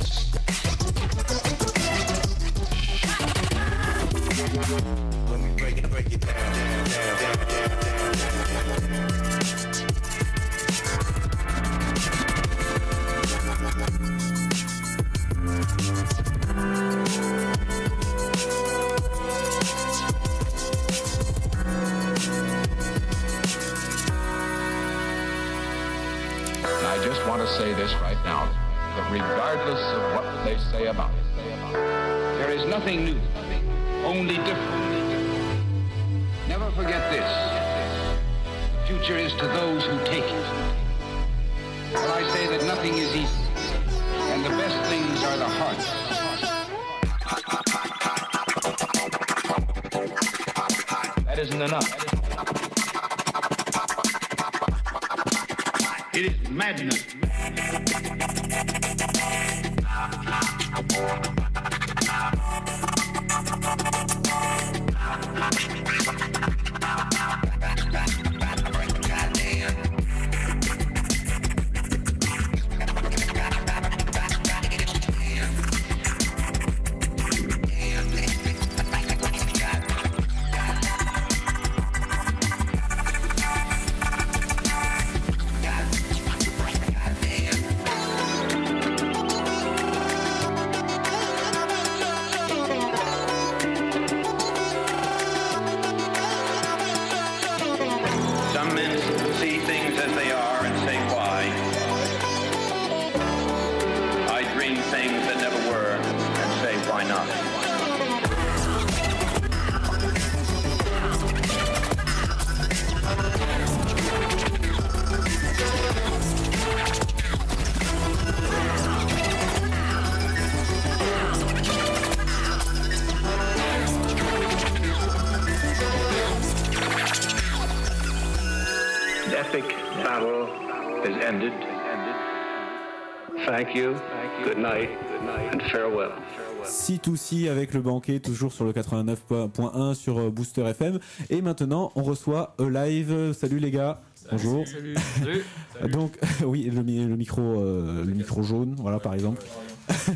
C2C 136.85 137.49
avec 137.49 137.73
le 137.73 137.81
banquet, 137.81 138.19
toujours 138.19 138.53
sur 138.53 138.63
le 138.63 138.71
89.1 138.71 139.95
sur 139.95 140.19
euh, 140.19 140.29
Booster 140.29 140.61
FM. 140.65 140.99
Et 141.31 141.41
maintenant, 141.41 141.91
on 141.95 142.03
reçoit 142.03 142.53
Live. 142.59 143.33
Salut 143.33 143.57
les 143.57 143.71
gars. 143.71 144.01
Bonjour. 144.31 144.67
Salut. 144.67 144.95
Salut. 145.19 145.43
Donc, 145.91 146.15
oui, 146.45 146.63
le, 146.71 146.83
mi- 146.83 147.03
le 147.03 147.15
micro, 147.15 147.41
euh, 147.41 148.03
le 148.05 148.13
micro 148.13 148.43
jaune, 148.43 148.75
voilà 148.77 148.99
par 148.99 149.13
exemple. 149.15 149.41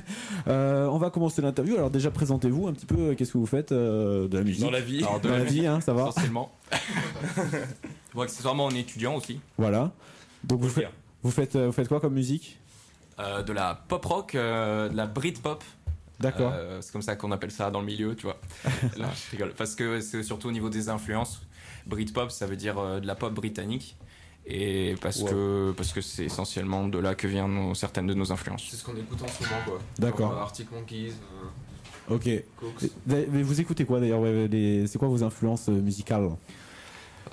Euh, 0.48 0.88
on 0.88 0.98
va 0.98 1.10
commencer 1.10 1.42
l'interview. 1.42 1.76
Alors 1.76 1.90
déjà, 1.92 2.10
présentez-vous 2.10 2.68
un 2.68 2.74
petit 2.74 2.86
peu. 2.86 2.96
euh, 2.98 3.16
Qu'est-ce 3.16 3.34
que 3.34 3.38
vous 3.38 3.46
faites 3.46 3.72
euh, 3.72 4.28
de 4.28 4.38
la 4.38 4.44
musique? 4.44 4.62
Dans 4.64 4.72
la 4.72 4.80
vie. 4.80 5.00
Alors, 5.04 5.20
de 5.20 5.28
Dans 5.30 5.38
la 5.38 5.44
vie, 5.44 5.68
hein, 5.68 5.80
ça 5.82 5.94
va. 5.94 6.08
Essentiellement. 6.08 6.52
bon, 8.16 8.22
accessoirement, 8.22 8.66
on 8.66 8.70
est 8.72 8.80
étudiant 8.80 9.16
aussi. 9.16 9.40
Voilà. 9.58 9.92
Donc 10.46 10.62
vous, 10.62 10.70
faites, 10.70 10.88
vous 11.22 11.30
faites, 11.32 11.56
euh, 11.56 11.68
vous 11.68 11.72
faites 11.74 11.88
quoi 11.90 12.00
comme 12.00 12.14
musique? 12.14 12.58
Euh, 13.20 13.44
de 13.44 13.52
la 13.52 13.76
pop 13.90 14.04
rock, 14.06 14.34
euh, 14.36 14.88
de 14.90 14.96
la 14.96 15.06
Brit 15.06 15.34
pop. 15.34 15.62
D'accord. 16.20 16.52
Euh, 16.54 16.80
c'est 16.82 16.92
comme 16.92 17.02
ça 17.02 17.16
qu'on 17.16 17.32
appelle 17.32 17.52
ça 17.52 17.72
dans 17.72 17.80
le 17.80 17.86
milieu, 17.86 18.16
tu 18.16 18.24
vois. 18.24 18.40
non, 18.98 19.08
je 19.16 19.32
rigole. 19.32 19.54
Parce 19.58 19.76
que 19.76 20.02
c'est 20.02 20.22
surtout 20.24 20.50
au 20.50 20.52
niveau 20.52 20.70
des 20.70 20.90
influences. 20.90 21.42
Britpop, 21.88 22.30
ça 22.32 22.46
veut 22.46 22.58
dire 22.58 22.78
euh, 22.78 23.00
de 23.00 23.08
la 23.08 23.16
pop 23.16 23.34
britannique. 23.34 23.96
Et 24.46 24.96
parce 25.02 25.22
que 25.24 25.72
parce 25.78 25.94
que 25.94 26.02
c'est 26.02 26.26
essentiellement 26.26 26.88
de 26.88 26.98
là 26.98 27.14
que 27.14 27.28
viennent 27.28 27.54
nos- 27.54 27.76
certaines 27.76 28.08
de 28.08 28.14
nos 28.14 28.32
influences. 28.32 28.68
C'est 28.72 28.78
ce 28.78 28.84
qu'on 28.84 28.96
écoute 28.96 29.22
en 29.22 29.28
ce 29.28 29.44
moment, 29.44 29.62
quoi. 29.66 29.80
D'accord. 30.00 30.30
Genre, 30.32 30.38
euh, 30.40 30.42
Arctic 30.42 30.72
Monkeys. 30.72 31.12
euh, 32.10 32.16
Ok. 32.16 32.28
Cooks. 32.60 32.90
Mais 33.06 33.28
mais 33.32 33.44
vous 33.44 33.62
écoutez 33.62 33.86
quoi 33.86 34.00
d'ailleurs 34.00 34.20
ouais, 34.20 34.48
les- 34.48 34.88
C'est 34.88 34.98
quoi 34.98 35.08
vos 35.08 35.24
influences 35.24 35.70
euh, 35.70 35.74
musicales? 35.74 36.30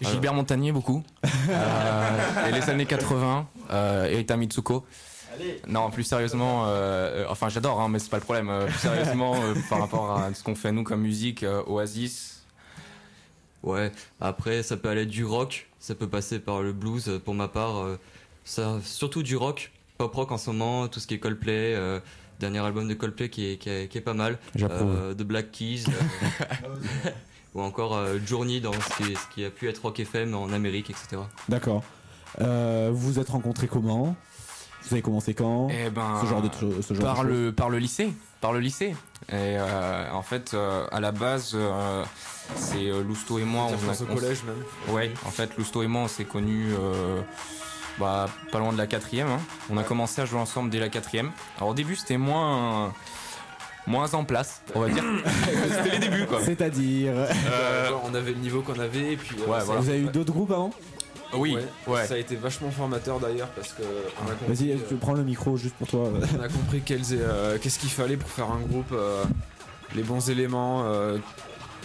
Gilbert 0.03 0.35
Montagnier 0.35 0.72
beaucoup. 0.72 1.03
Euh, 1.49 2.49
et 2.49 2.53
les 2.53 2.68
années 2.70 2.87
80, 2.87 3.46
euh, 3.70 4.05
Erita 4.07 4.37
Mitsuko. 4.37 4.85
Non, 5.68 5.90
plus 5.90 6.05
sérieusement, 6.05 6.66
euh, 6.66 6.68
euh, 6.68 7.27
enfin 7.29 7.49
j'adore, 7.49 7.81
hein, 7.81 7.88
mais 7.88 7.99
c'est 7.99 8.11
pas 8.11 8.18
le 8.18 8.22
problème. 8.22 8.49
euh, 8.49 8.66
plus 8.66 8.79
sérieusement, 8.79 9.35
euh, 9.37 9.55
par 9.70 9.81
rapport 9.81 10.11
à 10.18 10.33
ce 10.35 10.42
qu'on 10.42 10.55
fait 10.55 10.72
nous 10.72 10.85
comme 10.85 11.01
musique, 11.01 11.42
euh, 11.42 11.62
Oasis. 11.66 12.44
Ouais, 13.62 13.90
après 14.20 14.62
ça 14.62 14.77
peut 14.77 14.88
aller 14.88 15.07
du 15.07 15.25
rock, 15.25 15.66
ça 15.81 15.94
peut 15.94 16.09
passer 16.09 16.38
par 16.38 16.62
le 16.62 16.72
blues 16.72 17.20
pour 17.25 17.35
ma 17.35 17.49
part. 17.49 17.79
euh, 17.79 17.99
ça, 18.44 18.79
surtout 18.85 19.22
du 19.25 19.37
rock, 19.37 19.72
pop 19.99 20.14
rock 20.14 20.31
en 20.31 20.38
ce 20.38 20.51
moment, 20.51 20.87
tout 20.88 21.01
ce 21.01 21.07
qui 21.09 21.14
est 21.14 21.18
Coldplay, 21.18 21.75
euh, 21.75 21.99
dernier 22.38 22.61
album 22.61 22.87
de 22.87 22.94
Coldplay 22.94 23.29
qui 23.29 23.51
est, 23.53 23.57
qui 23.57 23.68
est, 23.70 23.88
qui 23.90 23.99
est 23.99 24.03
pas 24.03 24.14
mal. 24.14 24.38
J'approuve. 24.55 24.94
Euh, 24.96 25.14
The 25.14 25.22
Black 25.22 25.51
Keys. 25.51 25.85
euh, 25.88 27.11
ou 27.55 27.61
encore 27.62 27.96
euh, 27.96 28.18
Journey 28.25 28.61
dans 28.61 28.72
ce 28.72 29.03
qui, 29.03 29.16
ce 29.16 29.35
qui 29.35 29.44
a 29.44 29.51
pu 29.51 29.68
être 29.68 29.79
Rock 29.83 29.99
FM 29.99 30.35
en 30.35 30.53
Amérique, 30.53 30.90
etc. 30.90 31.22
D'accord. 31.49 31.83
Euh, 32.40 32.90
vous 32.92 33.14
vous 33.14 33.18
êtes 33.18 33.31
rencontrés 33.31 33.66
comment? 33.66 34.14
Vous 34.88 34.94
avez 34.94 35.03
commencé 35.03 35.35
quand 35.35 35.68
Eh 35.70 35.90
ben, 35.90 36.20
Ce 36.22 36.27
genre 36.29 36.42
de 36.42 36.49
ce 36.83 36.94
genre 36.94 37.03
par 37.03 37.25
de 37.25 37.29
choses. 37.31 37.38
le 37.44 37.53
par 37.53 37.70
le 37.70 37.79
lycée, 37.79 38.12
par 38.40 38.53
le 38.53 38.61
lycée. 38.61 38.94
Et 39.31 39.35
euh, 39.35 40.11
en 40.12 40.22
fait, 40.22 40.53
euh, 40.55 40.87
à 40.93 41.01
la 41.01 41.11
base, 41.12 41.53
euh, 41.55 42.05
c'est 42.55 42.89
euh, 42.89 43.03
Lousteau 43.03 43.39
et 43.39 43.45
moi. 43.45 43.66
Je 43.70 43.74
a- 43.74 43.78
au 43.78 43.91
on 43.91 43.93
s- 43.93 44.05
collège, 44.20 44.43
même. 44.45 44.95
Ouais, 44.95 45.12
en 45.26 45.30
fait, 45.30 45.57
Lousteau 45.59 45.82
et 45.82 45.87
moi, 45.89 46.03
on 46.03 46.09
s'est 46.09 46.24
connus. 46.24 46.72
euh, 46.78 47.20
bah, 47.99 48.28
pas 48.53 48.59
loin 48.59 48.72
de 48.72 48.78
la 48.78 48.87
quatrième. 48.87 49.28
hein. 49.28 49.41
On 49.70 49.76
a 49.78 49.82
commencé 49.82 50.20
à 50.20 50.26
jouer 50.26 50.39
ensemble 50.39 50.68
dès 50.70 50.78
la 50.78 50.89
quatrième. 50.91 51.30
Alors 51.57 51.70
au 51.70 51.74
début, 51.74 51.97
c'était 51.97 52.18
moins 52.18 52.93
moins 53.89 54.12
en 54.14 54.24
place, 54.24 54.62
on 54.74 54.80
va 54.80 54.89
dire. 54.89 55.03
c'était 55.70 55.91
les 55.91 55.99
débuts, 55.99 56.26
quoi. 56.26 56.41
C'est-à-dire 56.45 57.12
Euh, 57.16 57.89
Genre, 57.89 58.03
on 58.05 58.14
avait 58.14 58.32
le 58.32 58.39
niveau 58.41 58.61
qu'on 58.61 58.78
avait, 58.80 59.12
et 59.12 59.16
puis. 59.16 59.37
euh, 59.41 59.51
Ouais, 59.51 59.64
voilà. 59.64 59.80
Vous 59.80 59.89
avez 59.89 60.01
eu 60.01 60.07
d'autres 60.09 60.32
groupes 60.32 60.51
avant? 60.51 60.72
Oui, 61.39 61.57
ouais. 61.87 62.07
Ça 62.07 62.14
a 62.14 62.16
été 62.18 62.37
vachement 62.37 62.70
formateur 62.70 63.20
d'ailleurs, 63.20 63.49
parce 63.49 63.72
que. 63.72 63.82
On 63.82 64.30
a 64.30 64.34
compris, 64.34 64.55
Vas-y, 64.55 64.72
euh, 64.72 64.76
tu 64.89 64.95
prends 64.97 65.14
le 65.14 65.24
micro 65.24 65.57
juste 65.57 65.74
pour 65.76 65.87
toi. 65.89 66.11
on 66.39 66.41
a 66.43 66.49
compris 66.49 66.82
quels- 66.84 67.01
euh, 67.12 67.59
qu'est-ce 67.61 67.78
qu'il 67.78 67.91
fallait 67.91 68.16
pour 68.16 68.28
faire 68.30 68.51
un 68.51 68.61
groupe, 68.61 68.93
euh, 68.93 69.24
les 69.95 70.03
bons 70.03 70.28
éléments, 70.30 70.84
euh, 70.87 71.18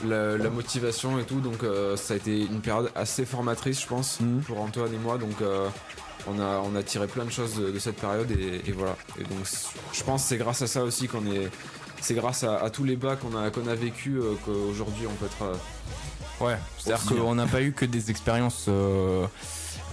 la, 0.05 0.37
la 0.37 0.49
motivation 0.49 1.19
et 1.19 1.23
tout. 1.23 1.39
Donc 1.39 1.63
euh, 1.63 1.95
ça 1.97 2.13
a 2.15 2.17
été 2.17 2.39
une 2.41 2.61
période 2.61 2.89
assez 2.95 3.25
formatrice, 3.25 3.81
je 3.81 3.87
pense, 3.87 4.19
Mhm. 4.19 4.41
pour 4.41 4.59
Antoine 4.59 4.93
et 4.93 4.97
moi. 4.97 5.17
Donc 5.17 5.41
euh, 5.41 5.67
on 6.27 6.39
a, 6.39 6.59
on 6.63 6.75
a 6.75 6.83
tiré 6.83 7.07
plein 7.07 7.25
de 7.25 7.31
choses 7.31 7.55
de, 7.55 7.71
de 7.71 7.79
cette 7.79 7.97
période 7.97 8.29
et, 8.31 8.61
et 8.67 8.71
voilà. 8.71 8.95
Et 9.19 9.23
donc 9.23 9.45
c- 9.45 9.67
je 9.93 10.03
pense 10.03 10.23
que 10.23 10.29
c'est 10.29 10.37
grâce 10.37 10.61
à 10.61 10.67
ça 10.67 10.83
aussi 10.83 11.07
qu'on 11.07 11.25
est. 11.31 11.49
C'est 12.03 12.15
grâce 12.15 12.43
à, 12.43 12.57
à 12.57 12.69
tous 12.71 12.83
les 12.83 12.95
bas 12.95 13.15
qu'on 13.15 13.35
a, 13.37 13.51
qu'on 13.51 13.67
a 13.67 13.75
vécu 13.75 14.17
euh, 14.17 14.33
qu'aujourd'hui 14.43 15.05
on 15.07 15.13
peut 15.13 15.25
être. 15.27 15.43
euh, 15.43 15.53
Ouais, 16.41 16.57
c'est-à-dire 16.79 17.05
aussi, 17.05 17.15
qu'on 17.15 17.35
n'a 17.35 17.47
pas 17.47 17.61
eu 17.61 17.71
que 17.71 17.85
des 17.85 18.09
expériences 18.11 18.65
euh, 18.67 19.25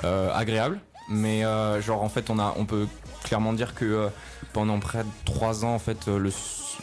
euh, 0.04 0.30
agréables, 0.34 0.80
mais 1.08 1.44
euh, 1.44 1.80
genre 1.82 2.02
en 2.02 2.08
fait 2.08 2.30
on 2.30 2.38
a, 2.38 2.54
on 2.56 2.64
peut 2.64 2.86
clairement 3.24 3.52
dire 3.52 3.74
que 3.74 3.84
euh, 3.84 4.08
pendant 4.52 4.78
près 4.78 5.04
de 5.04 5.08
trois 5.24 5.64
ans 5.64 5.74
en 5.74 5.78
fait, 5.78 6.08
euh, 6.08 6.18
le, 6.18 6.32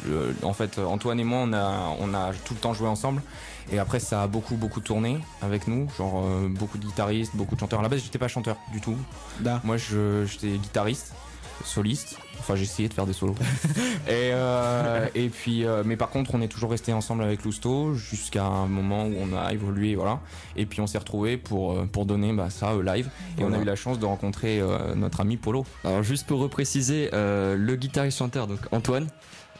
le- 0.05 0.35
en 0.43 0.53
fait 0.53 0.77
Antoine 0.79 1.19
et 1.19 1.23
moi 1.23 1.39
on 1.43 1.53
a, 1.53 1.95
on 1.99 2.13
a 2.13 2.31
tout 2.45 2.53
le 2.53 2.59
temps 2.59 2.73
joué 2.73 2.87
ensemble. 2.87 3.21
Et 3.71 3.79
après 3.79 3.99
ça 3.99 4.21
a 4.21 4.27
beaucoup 4.27 4.55
beaucoup 4.55 4.79
tourné 4.79 5.17
avec 5.41 5.67
nous, 5.67 5.89
genre 5.97 6.23
euh, 6.23 6.47
beaucoup 6.47 6.77
de 6.77 6.85
guitaristes, 6.85 7.35
beaucoup 7.35 7.55
de 7.55 7.59
chanteurs. 7.59 7.79
À 7.79 7.83
la 7.83 7.89
base 7.89 8.01
j'étais 8.03 8.19
pas 8.19 8.27
chanteur 8.27 8.57
du 8.71 8.79
tout. 8.81 8.95
Moi 9.63 9.77
je- 9.77 10.25
j'étais 10.25 10.57
guitariste, 10.59 11.13
soliste. 11.63 12.17
Enfin 12.45 12.55
j'ai 12.55 12.63
essayé 12.65 12.87
de 12.87 12.93
faire 12.93 13.07
des 13.07 13.13
solos. 13.13 13.33
et, 14.07 14.29
euh, 14.31 15.07
et 15.15 15.29
puis 15.29 15.65
euh, 15.65 15.81
mais 15.83 15.97
par 15.97 16.09
contre 16.09 16.35
on 16.35 16.41
est 16.41 16.47
toujours 16.47 16.69
resté 16.69 16.93
ensemble 16.93 17.23
avec 17.23 17.43
Lousto 17.43 17.95
jusqu'à 17.95 18.45
un 18.45 18.67
moment 18.67 19.07
où 19.07 19.15
on 19.19 19.35
a 19.35 19.51
évolué 19.51 19.95
voilà. 19.95 20.19
Et 20.55 20.67
puis 20.67 20.79
on 20.79 20.85
s'est 20.85 20.99
retrouvé 20.99 21.37
pour 21.37 21.71
euh, 21.71 21.89
pour 21.91 22.05
donner 22.05 22.31
bah, 22.33 22.51
ça 22.51 22.73
euh, 22.73 22.83
live. 22.83 23.09
Et 23.39 23.43
on 23.43 23.51
a 23.51 23.57
eu 23.57 23.63
la 23.63 23.75
chance 23.75 23.97
de 23.97 24.05
rencontrer 24.05 24.59
euh, 24.59 24.93
notre 24.93 25.21
ami 25.21 25.37
Polo. 25.37 25.65
Alors 25.83 26.03
juste 26.03 26.27
pour 26.27 26.39
repréciser, 26.39 27.09
euh, 27.13 27.55
le 27.57 27.75
guitariste 27.75 28.19
chanteur 28.19 28.45
donc 28.45 28.59
Antoine 28.71 29.07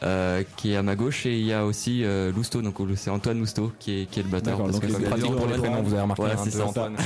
euh, 0.02 0.42
qui 0.56 0.72
est 0.72 0.76
à 0.76 0.82
ma 0.82 0.94
gauche 0.94 1.24
et 1.26 1.38
il 1.38 1.46
y 1.46 1.52
a 1.52 1.64
aussi 1.64 2.04
euh, 2.04 2.30
Lousto 2.32 2.60
donc 2.62 2.76
c'est 2.96 3.08
Antoine 3.10 3.38
Lousto 3.38 3.72
qui 3.78 4.02
est, 4.02 4.06
qui 4.06 4.20
est 4.20 4.22
le 4.22 4.28
batteur. 4.28 4.58
Parce 4.58 4.72
donc 4.72 4.82
que 4.82 4.88
c'est 4.92 5.00
pratique 5.02 5.34
pour 5.34 5.46
les 5.46 5.54
prénoms, 5.58 5.82
vous 5.82 5.92
avez 5.94 6.02
remarqué, 6.02 6.22
Voilà, 6.22 6.36
c'est 6.36 6.50
ça. 6.50 6.66
Antoine. 6.66 6.96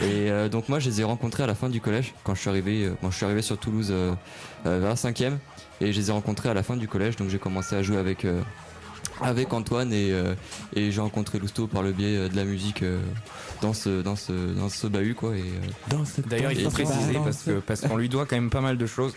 et 0.00 0.30
euh, 0.30 0.48
donc 0.48 0.68
moi 0.68 0.78
je 0.80 0.88
les 0.90 1.00
ai 1.00 1.04
rencontrés 1.04 1.44
à 1.44 1.46
la 1.46 1.54
fin 1.54 1.68
du 1.68 1.80
collège 1.80 2.14
quand 2.24 2.34
je 2.34 2.40
suis 2.40 2.50
arrivé. 2.50 2.84
euh, 2.84 2.94
bon, 3.02 3.10
je 3.10 3.16
suis 3.16 3.24
arrivé 3.24 3.42
sur 3.42 3.58
Toulouse 3.58 3.92
vers 4.64 4.80
la 4.88 4.96
cinquième 4.96 5.38
et 5.80 5.92
je 5.92 6.00
les 6.00 6.08
ai 6.08 6.12
rencontrés 6.12 6.48
à 6.48 6.54
la 6.54 6.62
fin 6.64 6.76
du 6.76 6.88
collège 6.88 7.16
donc 7.16 7.28
j'ai 7.28 7.38
commencé 7.38 7.76
à 7.76 7.82
jouer 7.82 7.98
avec 7.98 8.24
euh, 8.24 8.40
avec 9.22 9.52
Antoine 9.54 9.92
et, 9.92 10.10
euh, 10.12 10.34
et 10.74 10.90
j'ai 10.90 11.00
rencontré 11.00 11.38
Lousto 11.38 11.66
par 11.66 11.82
le 11.82 11.92
biais 11.92 12.28
de 12.28 12.36
la 12.36 12.44
musique 12.44 12.82
euh, 12.82 12.98
dans 13.62 13.72
ce 13.72 14.02
dans 14.02 14.16
ce 14.16 14.32
dans 14.32 14.68
ce 14.68 14.86
bahut 14.88 15.14
quoi 15.14 15.34
et 15.36 15.40
euh, 15.92 15.96
D'ailleurs, 16.26 16.52
il 16.52 16.62
faut 16.64 16.70
préciser 16.70 17.14
parce 17.24 17.42
que 17.44 17.60
parce 17.60 17.80
qu'on 17.82 17.96
lui 17.96 18.08
doit 18.08 18.26
quand 18.26 18.36
même 18.36 18.50
pas 18.50 18.60
mal 18.60 18.76
de 18.76 18.86
choses. 18.86 19.14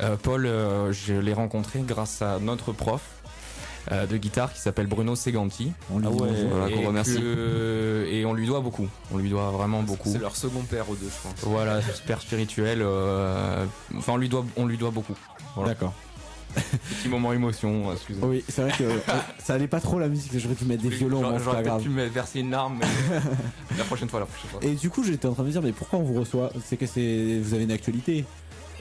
Euh, 0.00 0.16
Paul, 0.22 0.46
euh, 0.46 0.92
je 0.92 1.14
l'ai 1.14 1.32
rencontré 1.32 1.80
grâce 1.80 2.22
à 2.22 2.38
notre 2.38 2.72
prof 2.72 3.02
euh, 3.90 4.06
de 4.06 4.16
guitare 4.16 4.52
qui 4.52 4.60
s'appelle 4.60 4.86
Bruno 4.86 5.16
Seganti. 5.16 5.72
On 5.92 5.98
lui. 5.98 6.06
Voilà, 6.08 6.68
qu'on 6.70 6.82
et 6.82 6.86
remercie. 6.86 7.16
que- 7.16 8.06
et 8.10 8.24
on 8.24 8.32
lui 8.34 8.46
doit 8.46 8.60
beaucoup. 8.60 8.86
On 9.12 9.18
lui 9.18 9.30
doit 9.30 9.50
vraiment 9.50 9.82
beaucoup. 9.82 10.10
C'est 10.12 10.18
leur 10.18 10.36
second 10.36 10.60
père 10.62 10.88
aux 10.88 10.94
deux, 10.94 11.08
je 11.08 11.28
pense. 11.28 11.40
Voilà, 11.42 11.80
père 12.06 12.20
spirituel. 12.20 12.80
euh, 12.82 13.64
enfin, 13.96 14.12
on 14.12 14.16
lui 14.18 14.28
doit, 14.28 14.44
on 14.56 14.66
lui 14.66 14.76
doit 14.78 14.90
beaucoup. 14.90 15.16
Voilà. 15.56 15.70
D'accord. 15.70 15.92
Petit 16.54 17.08
moment 17.08 17.32
émotion, 17.32 17.92
excusez-moi. 17.92 18.28
Oui, 18.30 18.44
c'est 18.48 18.62
vrai 18.62 18.72
que 18.76 18.82
euh, 18.84 18.96
ça 19.38 19.54
allait 19.54 19.68
pas 19.68 19.80
trop 19.80 19.98
la 19.98 20.08
musique, 20.08 20.32
j'aurais 20.38 20.54
dû 20.54 20.64
mettre 20.64 20.82
des 20.82 20.88
violons, 20.88 21.38
J'aurais 21.38 21.62
peut-être 21.62 21.78
pu 21.82 21.90
me 21.90 22.06
verser 22.06 22.40
une 22.40 22.50
larme, 22.50 22.78
mais 22.80 22.86
la 23.78 23.84
prochaine 23.84 24.08
fois, 24.08 24.20
la 24.20 24.26
prochaine 24.26 24.50
fois. 24.50 24.60
Et 24.62 24.74
du 24.74 24.88
coup, 24.90 25.04
j'étais 25.04 25.26
en 25.28 25.34
train 25.34 25.42
de 25.42 25.48
me 25.48 25.52
dire, 25.52 25.62
mais 25.62 25.72
pourquoi 25.72 25.98
on 25.98 26.02
vous 26.02 26.18
reçoit? 26.18 26.50
C'est 26.64 26.76
que 26.78 26.86
c'est 26.86 27.38
vous 27.42 27.52
avez 27.54 27.64
une 27.64 27.70
actualité 27.70 28.24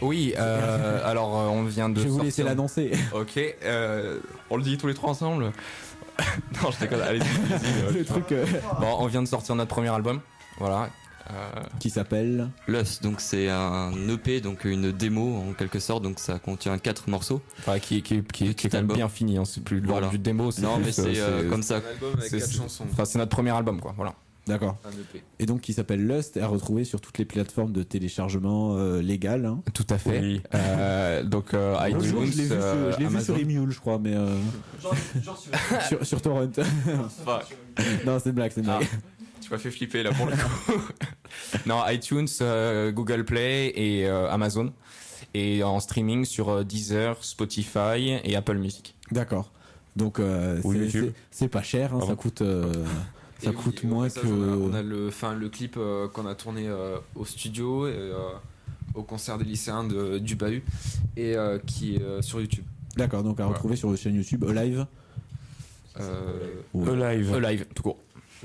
Oui, 0.01 0.33
euh, 0.37 1.01
alors 1.05 1.37
euh, 1.39 1.47
on 1.47 1.63
vient 1.63 1.89
de. 1.89 1.99
Je 1.99 2.03
vais 2.05 2.09
vous 2.09 2.17
laisser 2.19 2.43
sortir- 2.43 2.45
l'annoncer. 2.45 2.91
Ok, 3.13 3.39
euh, 3.63 4.19
on 4.49 4.57
le 4.57 4.63
dit 4.63 4.77
tous 4.77 4.87
les 4.87 4.93
trois 4.93 5.09
ensemble 5.11 5.51
Non, 6.63 6.71
je 6.71 6.79
déconne, 6.79 7.01
allez-y. 7.01 7.93
Le 7.97 8.05
truc, 8.05 8.31
euh, 8.31 8.45
Bon, 8.79 8.95
on 8.99 9.05
vient 9.07 9.21
de 9.21 9.27
sortir 9.27 9.55
notre 9.55 9.69
premier 9.69 9.89
album, 9.89 10.19
voilà. 10.59 10.89
euh, 11.29 11.33
Qui 11.79 11.89
s'appelle 11.91 12.49
Lust, 12.67 13.03
donc 13.03 13.21
c'est 13.21 13.49
un 13.49 13.91
EP, 14.09 14.41
donc 14.41 14.65
une 14.65 14.91
démo 14.91 15.43
en 15.49 15.53
quelque 15.53 15.77
sorte, 15.79 16.01
donc 16.03 16.17
ça 16.19 16.39
contient 16.39 16.77
quatre 16.79 17.07
morceaux. 17.09 17.41
Enfin, 17.59 17.77
qui, 17.79 18.01
qui, 18.01 18.23
qui, 18.23 18.55
qui 18.55 18.67
est 18.67 18.69
quand 18.71 18.77
même 18.77 18.87
bien 18.87 19.09
fini, 19.09 19.37
hein, 19.37 19.45
c'est 19.45 19.63
plus 19.63 19.79
Voilà. 19.81 20.07
du 20.07 20.17
démo. 20.17 20.49
Non, 20.59 20.75
plus, 20.77 20.85
mais 20.85 20.91
c'est 20.91 21.19
euh, 21.19 21.47
comme 21.49 21.61
ça. 21.63 21.75
Un 21.75 21.89
album 21.91 22.13
avec 22.17 22.29
c'est- 22.29 22.39
quatre 22.39 22.49
c'est- 22.49 22.57
chansons. 22.57 22.85
Enfin, 22.91 23.05
c'est 23.05 23.19
notre 23.19 23.31
premier 23.35 23.51
album, 23.51 23.79
quoi, 23.79 23.93
voilà. 23.95 24.13
D'accord. 24.47 24.77
EP. 25.13 25.23
Et 25.39 25.45
donc 25.45 25.61
qui 25.61 25.73
s'appelle 25.73 26.05
Lust, 26.07 26.37
à 26.37 26.47
retrouver 26.47 26.83
sur 26.83 27.01
toutes 27.01 27.17
les 27.17 27.25
plateformes 27.25 27.71
de 27.73 27.83
téléchargement 27.83 28.75
euh, 28.77 29.01
légal. 29.01 29.45
hein. 29.45 29.61
Tout 29.73 29.85
à 29.89 29.97
fait. 29.97 30.19
Oui. 30.19 30.41
Euh, 30.53 31.23
donc 31.23 31.53
euh, 31.53 31.75
iTunes, 31.81 32.01
je 32.01 32.15
l'ai 32.15 32.25
vu, 32.25 32.47
sur- 32.47 32.55
euh, 32.55 32.91
je 32.93 32.97
l'ai 32.97 33.03
vu 33.05 33.11
Amazon. 33.15 33.33
sur 33.35 33.37
Emule, 33.41 33.71
je 33.71 33.79
crois, 33.79 33.99
mais 33.99 34.13
euh, 34.15 34.35
sur, 35.89 36.05
sur 36.05 36.21
Torrent. 36.21 36.47
non, 38.05 38.19
c'est 38.19 38.29
une 38.29 38.35
blague, 38.35 38.51
c'est 38.53 38.61
une 38.61 38.69
Ah, 38.69 38.79
tu 39.41 39.51
m'as 39.51 39.57
fait 39.57 39.71
flipper 39.71 40.03
là 40.03 40.11
pour 40.11 40.25
le 40.25 40.33
coup. 40.33 40.81
non, 41.65 41.81
iTunes, 41.87 42.27
euh, 42.41 42.91
Google 42.91 43.23
Play 43.25 43.71
et 43.75 44.07
euh, 44.07 44.29
Amazon. 44.29 44.73
Et 45.33 45.63
en 45.63 45.79
streaming 45.79 46.25
sur 46.25 46.49
euh, 46.49 46.63
Deezer, 46.63 47.17
Spotify 47.23 48.19
et 48.23 48.35
Apple 48.35 48.57
Music. 48.57 48.95
D'accord. 49.11 49.51
Donc 49.95 50.19
euh, 50.19 50.61
c'est- 51.31 51.47
pas 51.47 51.61
cher, 51.63 51.93
hein, 51.93 51.99
ça 52.07 52.15
coûte, 52.15 52.41
euh, 52.41 52.71
ça 53.39 53.51
Et 53.51 53.53
coûte 53.53 53.83
moins 53.83 54.09
que. 54.09 54.19
On 54.27 54.53
a, 54.53 54.55
on 54.71 54.73
a 54.73 54.81
le, 54.81 55.07
enfin, 55.07 55.33
le 55.33 55.49
clip 55.49 55.75
euh, 55.77 56.07
qu'on 56.07 56.25
a 56.25 56.35
tourné 56.35 56.67
euh, 56.67 56.97
au 57.15 57.25
studio 57.25 57.87
et 57.87 57.91
euh, 57.93 58.13
au 58.95 59.03
concert 59.03 59.37
des 59.37 59.45
lycéens 59.45 59.83
de, 59.83 60.17
du 60.17 60.35
Bahut 60.35 60.63
et 61.15 61.35
euh, 61.35 61.59
qui 61.65 61.95
est 61.95 62.01
euh, 62.01 62.21
sur 62.21 62.39
YouTube. 62.41 62.65
D'accord, 62.95 63.21
donc 63.23 63.39
à 63.39 63.43
Voilà. 63.43 63.53
retrouver 63.55 63.75
sur 63.75 63.89
votre 63.89 64.01
chaîne 64.01 64.15
YouTube 64.15 64.43
Live. 64.49 64.85
Euh, 65.99 66.39
Live. 66.75 67.37
live, 67.39 67.65
tout 67.73 67.83
court. 67.83 67.97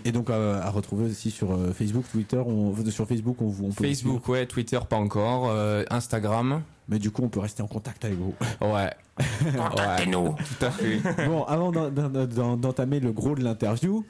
Et 0.06 0.12
donc 0.12 0.30
à, 0.30 0.62
à 0.64 0.70
retrouver 0.70 1.06
aussi 1.10 1.30
sur 1.30 1.52
euh, 1.52 1.72
Facebook, 1.72 2.04
Twitter. 2.10 2.38
On, 2.38 2.74
sur 2.90 3.06
Facebook, 3.06 3.36
on, 3.40 3.46
vous- 3.48 3.64
on 3.66 3.68
peut. 3.68 3.74
vous 3.76 3.88
Facebook, 3.88 4.28
ouais, 4.28 4.46
Twitter, 4.46 4.78
pas 4.88 4.96
encore. 4.96 5.50
euh, 5.50 5.84
Instagram. 5.90 6.62
Mais 6.88 6.98
du 6.98 7.10
coup, 7.10 7.22
on 7.22 7.28
peut 7.28 7.40
rester 7.40 7.62
en 7.62 7.66
contact 7.68 8.04
avec 8.04 8.18
vous. 8.18 8.34
Ouais. 8.60 8.90
Contactez-nous. 9.56 10.34
Tout 10.58 10.64
à 10.64 10.70
fait. 10.70 10.98
bon, 11.26 11.44
avant 11.44 11.70
d'en- 11.70 11.90
d'en- 11.90 12.08
d'en- 12.26 12.56
d'entamer 12.56 13.00
le 13.00 13.12
gros 13.12 13.34
de 13.34 13.42
l'interview, 13.44 14.04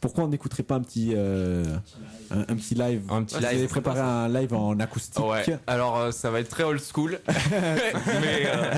pourquoi 0.00 0.24
on 0.24 0.28
n'écouterait 0.28 0.62
pas 0.62 0.76
un 0.76 0.80
petit, 0.80 1.12
euh, 1.16 1.64
un, 2.30 2.40
un 2.40 2.56
petit 2.56 2.74
live 2.74 3.02
Un 3.10 3.22
petit 3.24 3.34
Vous 3.34 3.40
live. 3.40 3.48
avez 3.50 3.66
préparé 3.66 4.00
un 4.00 4.28
live 4.28 4.54
en 4.54 4.78
acoustique. 4.78 5.24
Ouais. 5.24 5.44
Alors, 5.66 5.96
euh, 5.96 6.10
ça 6.12 6.30
va 6.30 6.40
être 6.40 6.48
très 6.48 6.62
old 6.64 6.80
school. 6.80 7.18
mais 7.28 8.46
euh, 8.46 8.74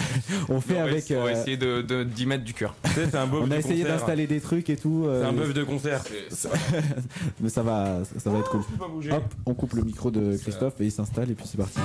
On 0.49 0.61
fait 0.61 0.75
mais 0.75 0.81
on 0.81 0.85
va 0.85 0.91
avec, 0.91 0.97
essayer- 0.99 1.17
On 1.21 1.25
va 1.25 1.33
essayer 1.33 1.57
de, 1.57 1.83
de- 1.83 2.05
d'y 2.05 2.27
mettre 2.27 2.45
du 2.45 2.55
cœur. 2.55 2.75
C'est 2.95 3.15
un 3.15 3.27
bœuf 3.27 3.41
On 3.45 3.51
a 3.51 3.55
de 3.55 3.61
essayé 3.61 3.83
concert. 3.83 3.99
d'installer 3.99 4.27
des 4.27 4.41
trucs 4.41 4.71
et 4.71 4.77
tout. 4.77 5.05
euh, 5.07 5.23
C'est 5.23 5.29
un 5.29 5.33
bœuf 5.33 5.53
de 5.55 5.63
concert. 5.65 6.03
Mais 7.41 7.49
ça 7.49 7.63
va, 7.63 7.99
ça 8.19 8.31
va 8.31 8.39
être 8.39 8.51
cool. 8.51 8.63
Hop, 9.13 9.25
on 9.47 9.55
coupe 9.55 9.75
le 9.75 9.83
micro 9.83 10.11
de 10.11 10.37
Christophe 10.37 10.81
et 10.81 10.85
il 10.87 10.93
s'installe 10.93 11.31
et 11.31 11.35
puis 11.35 11.47
c'est 11.47 11.59
parti. 11.59 11.79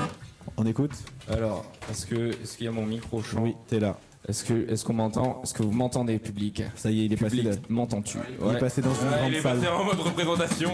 On 0.58 0.66
écoute 0.66 0.92
Alors, 1.30 1.66
est-ce 1.92 2.06
que 2.06 2.30
est-ce 2.32 2.56
qu'il 2.58 2.66
y 2.66 2.70
a 2.70 2.72
mon 2.72 2.86
micro 2.86 3.22
chaud? 3.22 3.40
Oui, 3.42 3.56
t'es 3.68 3.80
là. 3.80 3.98
Est-ce 4.28 4.44
que 4.44 4.70
est-ce 4.72 4.84
qu'on 4.84 4.94
m'entend 4.94 5.42
Est-ce 5.44 5.54
que 5.54 5.62
vous 5.62 5.72
m'entendez, 5.72 6.18
public? 6.18 6.64
Ça 6.76 6.90
y 6.90 7.02
est, 7.02 7.06
il 7.06 7.14
est 7.14 7.18
passé. 7.18 7.38
Public, 7.38 7.70
m'entends-tu? 7.70 8.18
Il 8.44 8.56
est 8.56 8.60
passé 8.60 8.82
dans 8.82 8.94
une 8.94 9.08
Ouais, 9.08 9.18
grande 9.20 9.32
il 9.32 9.36
est 9.36 9.42
salle. 9.42 9.58
passé 9.60 9.68
en 9.72 9.84
mode 9.84 10.00
représentation. 10.00 10.72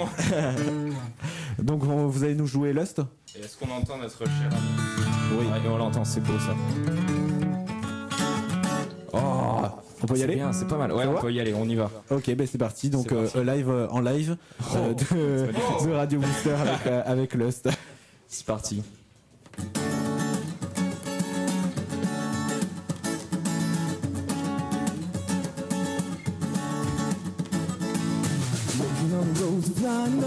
Donc 1.61 1.83
on- 1.83 2.07
vous 2.07 2.23
allez 2.23 2.35
nous 2.35 2.47
jouer 2.47 2.71
Lust? 2.71 3.01
Est-ce 3.35 3.57
qu'on 3.57 3.69
entend 3.71 3.97
notre 3.97 4.19
cher 4.19 4.49
ami? 4.51 5.37
Oui. 5.39 5.45
Ouais, 5.47 5.69
on 5.69 5.77
l'entend, 5.77 6.05
c'est 6.05 6.21
beau 6.21 6.33
ça. 6.39 6.55
Oh, 9.13 9.17
On 10.03 10.07
peut 10.07 10.15
y 10.15 10.17
c'est 10.19 10.23
aller? 10.23 10.35
bien, 10.35 10.53
c'est 10.53 10.67
pas 10.67 10.77
mal. 10.77 10.91
Ouais, 10.93 11.05
on 11.05 11.13
va? 11.13 11.19
peut 11.21 11.31
y 11.33 11.39
aller, 11.39 11.53
on 11.53 11.67
y 11.67 11.75
va. 11.75 11.91
Ok, 12.09 12.33
ben 12.33 12.47
c'est 12.49 12.57
parti. 12.57 12.89
Donc 12.89 13.11
euh, 13.11 13.23
parti. 13.23 13.37
un 13.37 13.43
live 13.55 13.69
euh, 13.69 13.87
en 13.89 13.99
live 13.99 14.37
euh, 14.75 14.93
de, 14.93 15.85
de 15.85 15.91
Radio 15.91 16.19
Booster 16.19 16.51
avec, 16.51 16.87
euh, 16.87 17.01
avec 17.05 17.33
Lust. 17.33 17.69
C'est 18.27 18.45
parti. 18.45 18.81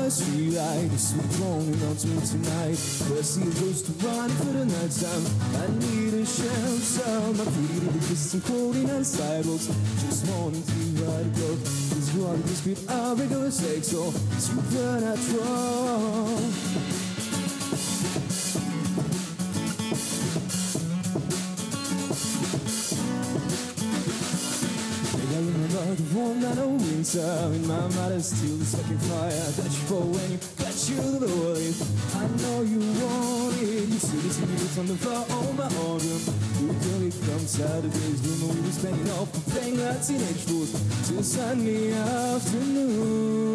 nursery 0.05 0.51
ride. 0.51 0.93
It's 0.93 1.15
so 1.15 1.21
lonely 1.41 1.81
on 1.89 1.97
me 2.05 2.21
tonight. 2.29 2.79
Percy 3.09 3.45
goes 3.57 3.81
to 3.83 3.93
run 4.07 4.29
for 4.31 4.53
the 4.53 4.67
night 4.67 4.93
time. 5.01 5.25
I 5.57 5.67
need 5.81 6.13
a 6.13 6.27
shelter. 6.27 7.21
My 7.33 7.45
feet 7.45 7.93
because 7.93 8.35
I'm 8.35 8.41
cold 8.43 8.77
in 8.77 8.87
the 8.87 9.05
sidewalks. 9.05 9.67
Just 10.05 10.27
wanting 10.29 10.63
to 10.63 10.73
ride 11.05 11.27
a 11.27 11.31
globe. 11.31 11.61
This 11.61 12.15
water 12.17 12.45
is 12.45 12.61
good. 12.61 12.79
I'll 12.91 13.17
regular 13.17 13.51
sex 13.51 13.95
or 13.95 14.13
supernatural. 14.39 16.15
Warm 26.57 26.79
winter 26.79 27.21
uh, 27.21 27.57
In 27.57 27.67
my 27.67 27.81
mind 27.97 28.15
is 28.15 28.27
still 28.31 28.57
the 28.57 28.65
second 28.65 29.01
fire 29.03 29.47
That 29.59 29.71
you 29.71 29.83
for 29.89 30.03
when 30.03 30.29
you 30.33 30.39
got 30.59 30.77
you 30.89 31.03
the 31.19 31.33
wave 31.43 31.79
I 32.15 32.25
know 32.43 32.63
you 32.63 32.81
want 33.03 33.57
it. 33.63 33.89
You 33.89 33.99
see 33.99 34.19
this 34.19 34.39
music 34.39 34.79
on 34.79 34.87
the 34.87 34.97
floor 34.97 35.23
on 35.23 35.27
oh, 35.31 35.53
my 35.55 35.71
own 35.87 35.99
room 35.99 36.25
You 36.61 36.75
out 37.65 37.85
of 37.85 37.93
this 37.93 38.21
room 38.27 38.51
And 38.51 38.59
we 38.59 38.67
were 38.67 38.73
spending 38.73 39.11
off 39.19 39.31
playing 39.51 39.79
like 39.81 40.07
teenage 40.07 40.43
fools. 40.47 40.73
Till 41.09 41.23
Sunday 41.23 41.93
afternoon 41.93 43.54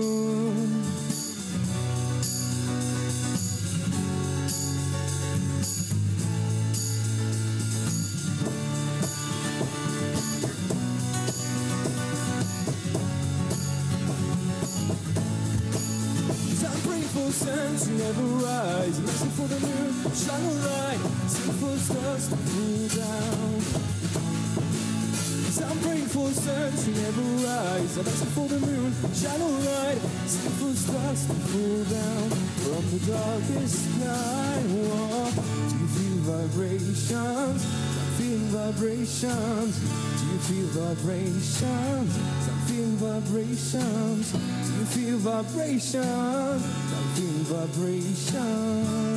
I'm 27.99 28.07
asking 28.07 28.29
for 28.29 28.47
the 28.47 28.59
moon, 28.59 28.93
a 29.03 29.47
light, 29.67 29.99
sing 30.25 30.73
stars 30.73 31.27
to 31.27 31.33
fall 31.33 31.83
down 31.83 32.29
from 32.63 32.83
the 32.91 32.99
darkest 33.11 33.75
sky. 33.75 34.61
Whoa. 34.71 35.27
Do 35.67 35.75
you 35.75 35.87
feel 35.97 36.19
vibrations? 36.31 37.59
I'm 37.59 38.11
feeling 38.15 38.47
vibrations. 38.55 39.79
Do 40.15 40.25
you 40.31 40.39
feel 40.47 40.67
vibrations? 40.79 42.17
I'm 42.47 42.59
feeling 42.67 42.95
vibrations. 42.95 44.31
Do 44.31 44.71
you 44.79 44.85
feel 44.85 45.17
vibrations? 45.17 46.05
I'm 46.07 47.07
feeling 47.15 47.43
vibrations. 47.51 49.08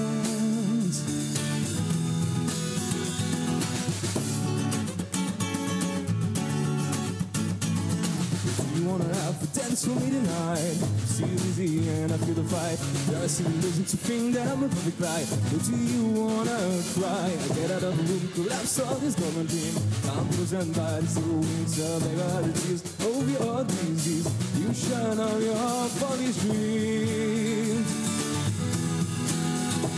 Have 9.73 9.81
for 9.81 10.01
me 10.05 10.11
tonight? 10.11 10.77
See 11.09 11.25
you 11.25 11.33
easy 11.33 11.89
and 11.89 12.13
I 12.13 12.17
feel 12.19 12.35
the 12.35 12.45
fight. 12.45 12.77
There 13.09 13.23
I 13.23 13.27
see 13.27 13.45
you 13.45 13.57
losing 13.65 13.85
to 13.85 13.97
think 13.97 14.35
that 14.35 14.49
I'm 14.49 14.65
a 14.65 14.69
perfect 14.69 15.01
guy. 15.01 15.25
But 15.49 15.65
do 15.65 15.77
you 15.77 16.05
wanna 16.13 16.61
cry? 16.93 17.33
I 17.33 17.49
get 17.57 17.71
out 17.71 17.83
of 17.83 17.97
the 17.97 18.05
room, 18.05 18.29
collapse 18.35 18.81
all 18.81 18.97
this 19.01 19.15
golden 19.15 19.47
dream. 19.47 19.75
I'm 20.13 20.29
frozen 20.37 20.73
by 20.77 21.01
the 21.01 21.09
zero 21.09 21.41
winter, 21.41 21.93
baby, 22.05 22.21
the 22.21 22.53
tears 22.61 22.83
oh, 23.01 23.21
of 23.21 23.31
your 23.33 23.65
disease. 23.65 24.29
You 24.61 24.69
shine 24.77 25.19
on 25.19 25.41
your 25.41 25.81
body's 26.01 26.37
dreams. 26.45 27.89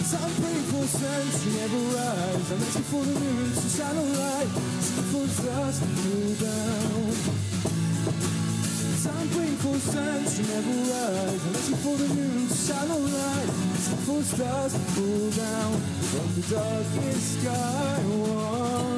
So 0.07 0.16
I'm 0.22 0.33
praying 0.39 0.66
for 0.70 0.87
sun 0.87 1.25
to 1.35 1.49
never 1.59 1.83
rise. 1.99 2.47
I'm 2.53 2.62
asking 2.62 2.87
for 2.95 3.03
the 3.03 3.14
moon 3.18 3.51
to 3.51 3.68
shine 3.75 3.97
a 3.97 4.07
light. 4.22 4.51
Asking 4.55 5.09
for 5.11 5.27
trust 5.35 5.83
to 5.83 5.89
fall 5.99 6.33
down. 6.47 7.74
For 9.75 9.81
sun 9.81 10.25
to 10.25 10.43
never 10.43 10.70
rise. 10.70 11.47
I'm 11.47 11.57
asking 11.57 11.77
for 11.79 11.97
the 11.97 12.07
moon 12.14 12.47
to 12.47 12.55
shine 12.55 12.91
a 12.91 12.97
light. 12.97 13.49
Asking 13.75 13.97
for 14.07 14.22
stars 14.22 14.72
to 14.72 14.79
fall 14.79 15.31
down 15.31 15.81
from 15.81 16.35
the 16.37 16.55
darkest 16.55 17.43
sky. 17.43 17.99
Whoa. 18.07 18.93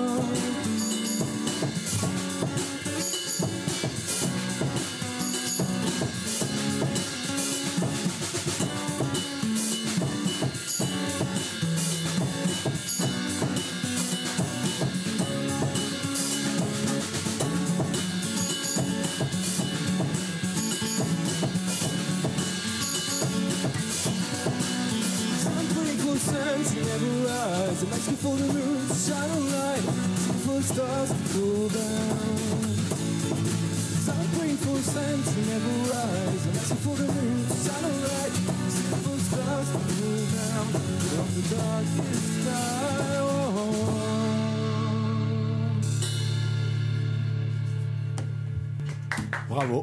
Bravo. 49.66 49.82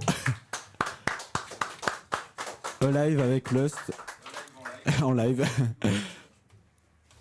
Live 2.81 3.19
avec 3.19 3.51
Lust. 3.51 3.91
en 5.01 5.13
live. 5.13 5.45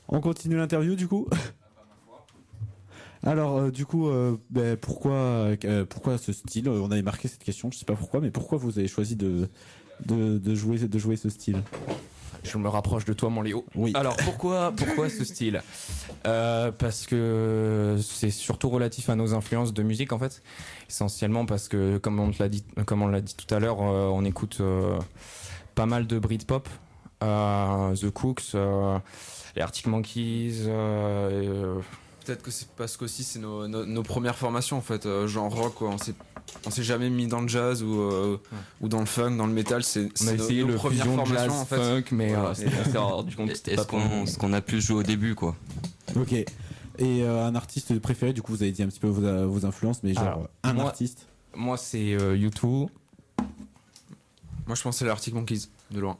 On 0.08 0.20
continue 0.20 0.56
l'interview 0.56 0.94
du 0.94 1.08
coup? 1.08 1.28
Alors 3.24 3.58
euh, 3.58 3.70
du 3.70 3.86
coup, 3.86 4.08
euh, 4.08 4.36
ben, 4.50 4.76
pourquoi, 4.76 5.54
euh, 5.64 5.84
pourquoi 5.84 6.18
ce 6.18 6.32
style? 6.32 6.68
On 6.68 6.90
avait 6.90 7.02
marqué 7.02 7.28
cette 7.28 7.42
question, 7.42 7.70
je 7.72 7.78
sais 7.78 7.84
pas 7.84 7.94
pourquoi, 7.94 8.20
mais 8.20 8.30
pourquoi 8.30 8.58
vous 8.58 8.78
avez 8.78 8.88
choisi 8.88 9.16
de 9.16 9.48
jouer, 10.54 10.78
de 10.78 10.98
jouer 10.98 11.16
ce 11.16 11.28
style? 11.30 11.62
Je 12.44 12.58
me 12.58 12.68
rapproche 12.68 13.04
de 13.04 13.12
toi, 13.12 13.30
mon 13.30 13.42
Léo. 13.42 13.64
Oui. 13.74 13.92
Alors 13.94 14.16
pourquoi, 14.16 14.72
pourquoi 14.76 15.08
ce 15.08 15.24
style? 15.24 15.62
Euh, 16.26 16.72
Parce 16.72 17.06
que 17.06 17.96
c'est 18.02 18.30
surtout 18.30 18.68
relatif 18.68 19.08
à 19.08 19.14
nos 19.14 19.34
influences 19.34 19.72
de 19.72 19.82
musique 19.82 20.12
en 20.12 20.18
fait. 20.18 20.42
Essentiellement 20.88 21.46
parce 21.46 21.68
que, 21.68 21.98
comme 21.98 22.18
on 22.20 22.30
l'a 22.38 22.48
dit, 22.48 22.64
comme 22.86 23.02
on 23.02 23.08
l'a 23.08 23.20
dit 23.20 23.34
tout 23.34 23.52
à 23.54 23.58
l'heure, 23.58 23.80
euh, 23.80 24.08
on 24.12 24.24
écoute 24.24 24.58
euh, 24.60 24.98
pas 25.74 25.86
mal 25.86 26.06
de 26.06 26.18
Britpop, 26.18 26.68
euh, 27.22 27.94
The 27.94 28.10
Cooks, 28.10 28.54
les 28.54 29.62
Arctic 29.62 29.86
Monkeys. 29.86 30.64
Peut-être 32.24 32.42
que 32.42 32.50
c'est 32.50 32.68
parce 32.76 32.96
qu'aussi 32.96 33.24
c'est 33.24 33.38
nos, 33.40 33.66
nos, 33.66 33.84
nos 33.84 34.02
premières 34.02 34.36
formations 34.36 34.76
en 34.76 34.82
fait, 34.82 35.08
genre 35.26 35.52
rock 35.54 35.74
quoi. 35.74 35.88
On 35.88 35.98
s'est, 35.98 36.14
on 36.66 36.70
s'est 36.70 36.82
jamais 36.82 37.10
mis 37.10 37.26
dans 37.26 37.40
le 37.40 37.48
jazz 37.48 37.82
ou, 37.82 38.00
euh, 38.00 38.38
ou 38.80 38.88
dans 38.88 39.00
le 39.00 39.06
funk, 39.06 39.32
dans 39.36 39.46
le 39.46 39.52
métal. 39.52 39.82
C'est, 39.82 40.08
On 40.22 40.28
a 40.28 40.32
nos- 40.32 40.44
essayé 40.44 40.62
nos 40.62 40.68
le 40.68 40.74
premières 40.76 41.04
fusion 41.04 41.16
formations 41.16 41.48
jazz, 41.52 41.60
en 41.60 41.64
fait. 41.66 41.76
funk, 41.76 42.04
mais, 42.12 42.34
euh, 42.34 42.54
c'est- 42.54 42.96
rendu 42.98 43.34
compte 43.36 43.48
pas 43.48 43.82
ce 43.82 43.86
qu'on, 43.86 44.26
ce 44.26 44.38
qu'on 44.38 44.52
a 44.52 44.60
plus 44.60 44.80
joué 44.84 44.96
au 44.96 45.02
début 45.02 45.34
quoi? 45.34 45.56
Ok. 46.16 46.32
Et 46.32 46.44
euh, 47.00 47.46
un 47.46 47.54
artiste 47.54 47.98
préféré, 48.00 48.32
du 48.32 48.42
coup 48.42 48.52
vous 48.52 48.62
avez 48.62 48.70
dit 48.72 48.82
un 48.82 48.88
petit 48.88 49.00
peu 49.00 49.08
vos, 49.08 49.48
vos 49.48 49.64
influences, 49.66 50.02
mais 50.02 50.12
genre 50.14 50.24
Alors, 50.24 50.48
un 50.62 50.72
moi- 50.74 50.84
artiste 50.86 51.26
Moi, 51.54 51.76
c'est 51.76 52.12
euh, 52.14 52.36
U2. 52.36 52.88
Moi 54.66 54.76
je 54.76 54.82
pensais 54.82 55.04
l'Arctic 55.04 55.34
Monkeys, 55.34 55.68
de 55.90 56.00
loin. 56.00 56.16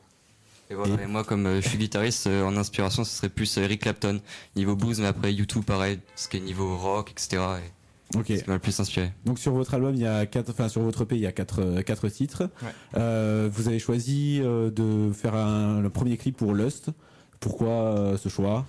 Et 0.71 0.75
voilà, 0.75 1.03
et 1.03 1.07
moi 1.07 1.23
comme 1.25 1.47
euh, 1.47 1.61
je 1.61 1.69
suis 1.69 1.77
guitariste, 1.79 2.27
euh, 2.27 2.45
en 2.45 2.57
inspiration 2.57 3.05
ce 3.05 3.15
serait 3.17 3.29
plus 3.29 3.57
Eric 3.59 3.83
Clapton, 3.83 4.21
niveau 4.57 4.75
blues, 4.75 5.01
mais 5.01 5.07
après 5.07 5.33
YouTube 5.33 5.65
pareil, 5.65 5.99
ce 6.17 6.29
qui 6.29 6.39
est 6.39 6.41
niveau 6.41 6.77
rock, 6.79 7.11
etc. 7.11 7.43
Et 7.67 7.71
Ok. 8.17 8.27
Ce 8.29 8.33
qui 8.43 8.49
m'a 8.49 8.55
le 8.55 8.59
plus 8.61 8.79
inspiré. 8.79 9.13
Donc 9.25 9.39
sur 9.39 9.53
votre 9.53 9.75
album, 9.75 9.95
il 9.95 10.01
y 10.03 10.07
a 10.07 10.27
quatre, 10.27 10.51
enfin 10.51 10.69
sur 10.69 10.83
votre 10.83 11.03
EP, 11.03 11.17
il 11.17 11.23
y 11.23 11.27
a 11.27 11.33
quatre, 11.33 11.63
euh, 11.63 11.83
quatre 11.83 12.09
titres. 12.09 12.51
Ouais. 12.63 12.69
Euh, 12.97 13.49
vous 13.53 13.69
avez 13.69 13.79
choisi 13.79 14.41
euh, 14.43 14.71
de 14.71 15.13
faire 15.13 15.35
un, 15.35 15.81
le 15.81 15.91
premier 15.91 16.17
clip 16.17 16.37
pour 16.37 16.55
Lust. 16.55 16.91
Pourquoi 17.41 17.69
euh, 17.69 18.17
ce 18.17 18.29
choix? 18.29 18.65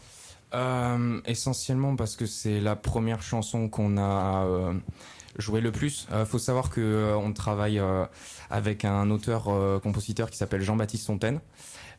Euh, 0.54 1.20
essentiellement 1.26 1.96
parce 1.96 2.16
que 2.16 2.26
c'est 2.26 2.60
la 2.60 2.76
première 2.76 3.22
chanson 3.22 3.70
qu'on 3.70 3.98
a 3.98 4.46
euh, 4.46 4.74
joué 5.38 5.62
le 5.62 5.72
plus. 5.72 6.08
Euh, 6.12 6.26
faut 6.26 6.38
savoir 6.40 6.70
que 6.70 6.80
euh, 6.80 7.18
on 7.18 7.34
travaille 7.34 7.80
euh, 7.80 8.06
avec 8.50 8.86
un 8.86 9.10
auteur-compositeur 9.10 10.30
qui 10.30 10.38
s'appelle 10.38 10.62
Jean-Baptiste 10.62 11.08
Fontaine. 11.08 11.40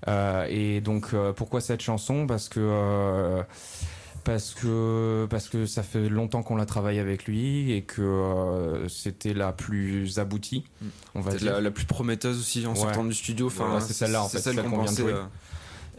Euh, 0.06 0.46
et 0.48 0.80
donc 0.80 1.08
euh, 1.14 1.32
pourquoi 1.32 1.60
cette 1.60 1.80
chanson? 1.80 2.26
Parce 2.26 2.48
que 2.48 2.60
euh, 2.60 3.42
parce 4.24 4.54
que 4.54 5.26
parce 5.30 5.48
que 5.48 5.66
ça 5.66 5.82
fait 5.82 6.08
longtemps 6.08 6.42
qu'on 6.42 6.56
l'a 6.56 6.66
travaillé 6.66 6.98
avec 7.00 7.26
lui 7.26 7.72
et 7.72 7.82
que 7.82 8.02
euh, 8.02 8.88
c'était 8.88 9.34
la 9.34 9.52
plus 9.52 10.18
aboutie. 10.18 10.64
On 11.14 11.20
va 11.20 11.30
Peut-être 11.30 11.42
dire 11.42 11.52
la, 11.52 11.60
la 11.60 11.70
plus 11.70 11.84
prometteuse 11.84 12.38
aussi 12.38 12.66
en 12.66 12.70
Ouais. 12.72 12.76
sortant 12.80 13.04
du 13.04 13.14
studio. 13.14 13.46
Enfin, 13.46 13.66
Voilà, 13.66 13.80
c'est 13.80 13.92
celle-là 13.92 14.22
en 14.24 14.28
fait, 14.28 14.38
celle 14.40 14.54
celle 14.56 14.64
qu'on 14.64 14.82
vient 14.82 14.92
de 14.92 14.96
jouer. 14.96 15.12
euh, 15.12 15.24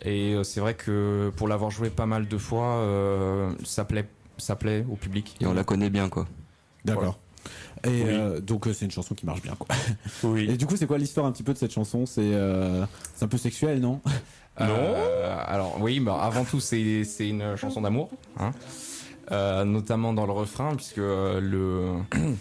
Et 0.03 0.33
euh, 0.33 0.43
c'est 0.43 0.59
vrai 0.59 0.73
que 0.73 1.31
pour 1.37 1.47
l'avoir 1.47 1.71
joué 1.71 1.89
pas 1.89 2.05
mal 2.05 2.27
de 2.27 2.37
fois, 2.37 2.77
euh, 2.79 3.53
ça 3.63 3.85
plaît, 3.85 4.07
ça 4.37 4.55
plaît 4.55 4.85
au 4.89 4.95
public. 4.95 5.35
Et 5.39 5.45
on 5.45 5.53
la 5.53 5.63
connaît 5.63 5.89
bien 5.89 6.09
quoi. 6.09 6.27
D'accord. 6.83 7.19
Et 7.83 7.89
Oui. 7.89 8.09
euh, 8.09 8.41
donc 8.41 8.65
euh, 8.65 8.73
c'est 8.73 8.85
une 8.85 8.91
chanson 8.91 9.13
qui 9.13 9.25
marche 9.27 9.41
bien 9.43 9.55
quoi. 9.59 9.67
Oui. 10.23 10.47
Et 10.49 10.57
du 10.57 10.65
coup 10.65 10.75
c'est 10.77 10.87
quoi 10.87 10.97
l'histoire 10.97 11.27
un 11.27 11.31
petit 11.31 11.43
peu 11.43 11.53
de 11.53 11.59
cette 11.59 11.71
chanson? 11.73 12.05
C'est 12.07 12.21
euh, 12.33 12.83
c'est 13.15 13.25
un 13.25 13.27
peu 13.27 13.37
sexuel 13.37 13.79
non? 13.79 14.01
Euh, 14.61 15.37
alors 15.45 15.77
oui, 15.81 15.99
bah, 15.99 16.17
avant 16.21 16.45
tout 16.45 16.59
c'est 16.59 17.03
c'est 17.03 17.27
une 17.27 17.55
chanson 17.57 17.81
d'amour, 17.81 18.09
hein. 18.39 18.51
Euh, 19.31 19.65
notamment 19.65 20.13
dans 20.13 20.25
le 20.27 20.31
refrain 20.31 20.75
puisque 20.75 20.99
euh, 20.99 21.39
le 21.41 21.93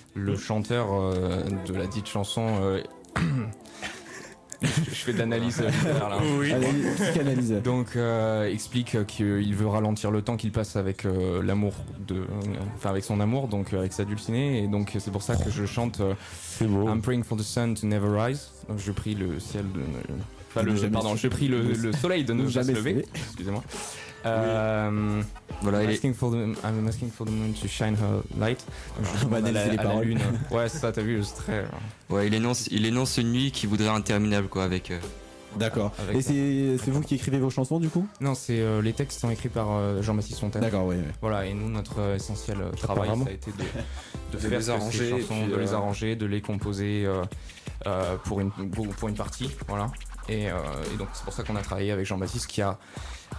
le 0.15 0.37
chanteur 0.37 0.89
euh, 0.93 1.43
de 1.67 1.73
la 1.75 1.87
dite 1.87 2.07
chanson. 2.07 2.47
euh, 2.61 2.83
je 4.63 4.69
je 4.91 4.95
fais 4.95 5.13
de 5.15 5.19
l'analyse 5.19 5.61
là. 5.61 5.71
Oui. 6.39 6.53
Allez. 6.53 7.61
Donc 7.61 7.97
euh, 7.97 8.51
explique 8.51 9.07
qu'il 9.07 9.55
veut 9.55 9.67
ralentir 9.67 10.11
le 10.11 10.23
temps 10.23 10.37
qu'il 10.37 10.53
passe 10.53 10.77
avec 10.77 11.05
euh, 11.07 11.43
l'amour 11.43 11.73
de, 12.07 12.17
euh, 12.17 12.27
enfin 12.77 12.91
avec 12.91 13.03
son 13.05 13.19
amour, 13.21 13.49
donc 13.49 13.73
avec 13.73 13.93
sa 13.93 14.05
dulcinée, 14.05 14.63
et 14.63 14.69
donc 14.69 14.95
c'est 14.99 15.11
pour 15.11 15.23
ça 15.23 15.37
que 15.37 15.51
je 15.51 15.65
chante 15.67 16.01
euh, 16.01 16.15
I'm 16.61 17.01
praying 17.03 17.25
for 17.25 17.37
the 17.37 17.43
sun 17.43 17.75
to 17.75 17.87
never 17.87 18.09
rise. 18.09 18.51
Donc 18.69 18.79
je 18.79 18.93
prie 18.93 19.15
le 19.15 19.41
ciel 19.41 19.65
de, 19.73 19.81
enfin 20.57 20.63
le, 20.63 20.91
pardon, 20.91 21.17
je 21.17 21.29
prie 21.29 21.49
le, 21.49 21.63
le 21.73 21.93
soleil 21.93 22.25
de 22.25 22.33
ne 22.33 22.41
de 22.41 22.45
pas 22.45 22.49
se 22.51 22.55
jamais 22.55 22.73
se 22.75 22.79
lever. 22.79 23.05
Excusez-moi. 23.15 23.63
Euh, 24.27 25.23
Voilà, 25.63 25.83
I'm 25.83 25.85
il 25.85 25.91
est- 25.91 25.95
asking, 25.95 26.15
for 26.15 26.31
the, 26.31 26.35
I'm 26.65 26.87
asking 26.89 27.11
for 27.11 27.27
the 27.27 27.31
moon 27.31 27.53
to 27.61 27.69
shine 27.69 27.95
her 27.95 28.23
light. 28.39 28.65
Donc, 28.97 29.07
je 29.21 29.27
On 29.27 29.29
va 29.29 29.41
demande 29.41 29.57
à 29.57 29.61
analyser 29.61 29.67
la, 29.67 29.83
les 29.83 29.89
paroles. 29.89 30.05
lune. 30.07 30.19
Ouais, 30.51 30.69
c'est 30.69 30.79
ça, 30.79 30.93
t'as 30.93 31.03
vu, 31.03 31.23
c'est 31.23 31.35
très. 31.35 31.65
Ouais, 32.11 32.27
il 32.27 32.35
énonce, 32.35 32.67
il 32.71 32.87
énonce 32.87 33.19
une 33.19 33.33
nuit 33.33 33.51
qui 33.51 33.67
voudrait 33.67 33.89
interminable 33.89 34.49
quoi 34.49 34.65
avec 34.65 34.91
euh, 34.91 34.99
D'accord. 35.59 35.93
Et 36.13 36.21
c'est 36.23 36.79
c'est 36.83 36.91
vous 36.91 37.01
qui 37.03 37.15
écrivez 37.15 37.39
vos 37.39 37.51
chansons 37.51 37.79
du 37.79 37.89
coup? 37.89 38.09
Non, 38.21 38.35
c'est 38.35 38.59
euh, 38.61 38.83
les 38.83 38.93
textes 38.93 39.21
sont 39.21 39.31
écrits 39.31 39.49
par 39.51 39.69
euh, 39.73 40.03
Jean-Baptiste 40.03 40.41
Fontaine. 40.41 40.63
D'accord, 40.63 40.87
oui. 40.87 40.97
oui. 40.99 41.13
Voilà, 41.21 41.47
et 41.47 41.55
nous, 41.55 41.69
notre 41.69 42.01
euh, 42.01 42.17
essentiel 42.17 42.59
euh, 42.61 42.71
travail, 42.73 43.09
ça 43.11 43.29
a 43.29 43.33
été 43.33 43.53
de, 43.53 43.57
de, 44.33 44.37
De 44.37 44.39
faire 44.39 44.59
les 44.59 44.71
arranger, 44.71 45.11
chansons, 45.11 45.43
puis, 45.45 45.53
de 45.53 45.57
les 45.57 45.73
euh, 45.73 45.77
arranger, 45.77 46.17
de 46.17 46.27
les 46.27 46.41
composer 46.41 47.05
euh, 47.07 47.23
euh, 47.87 48.17
pour, 48.25 48.41
une, 48.41 48.51
pour 48.51 48.89
pour 48.89 49.09
une 49.09 49.15
partie. 49.15 49.49
Voilà. 49.69 49.93
Et, 50.29 50.51
euh, 50.51 50.57
et 50.93 50.97
donc, 50.97 51.09
c'est 51.13 51.25
pour 51.25 51.33
ça 51.33 51.43
qu'on 51.43 51.57
a 51.57 51.63
travaillé 51.63 51.93
avec 51.93 52.07
Jean-Baptiste 52.07 52.47
qui 52.47 52.63
a 52.63 52.79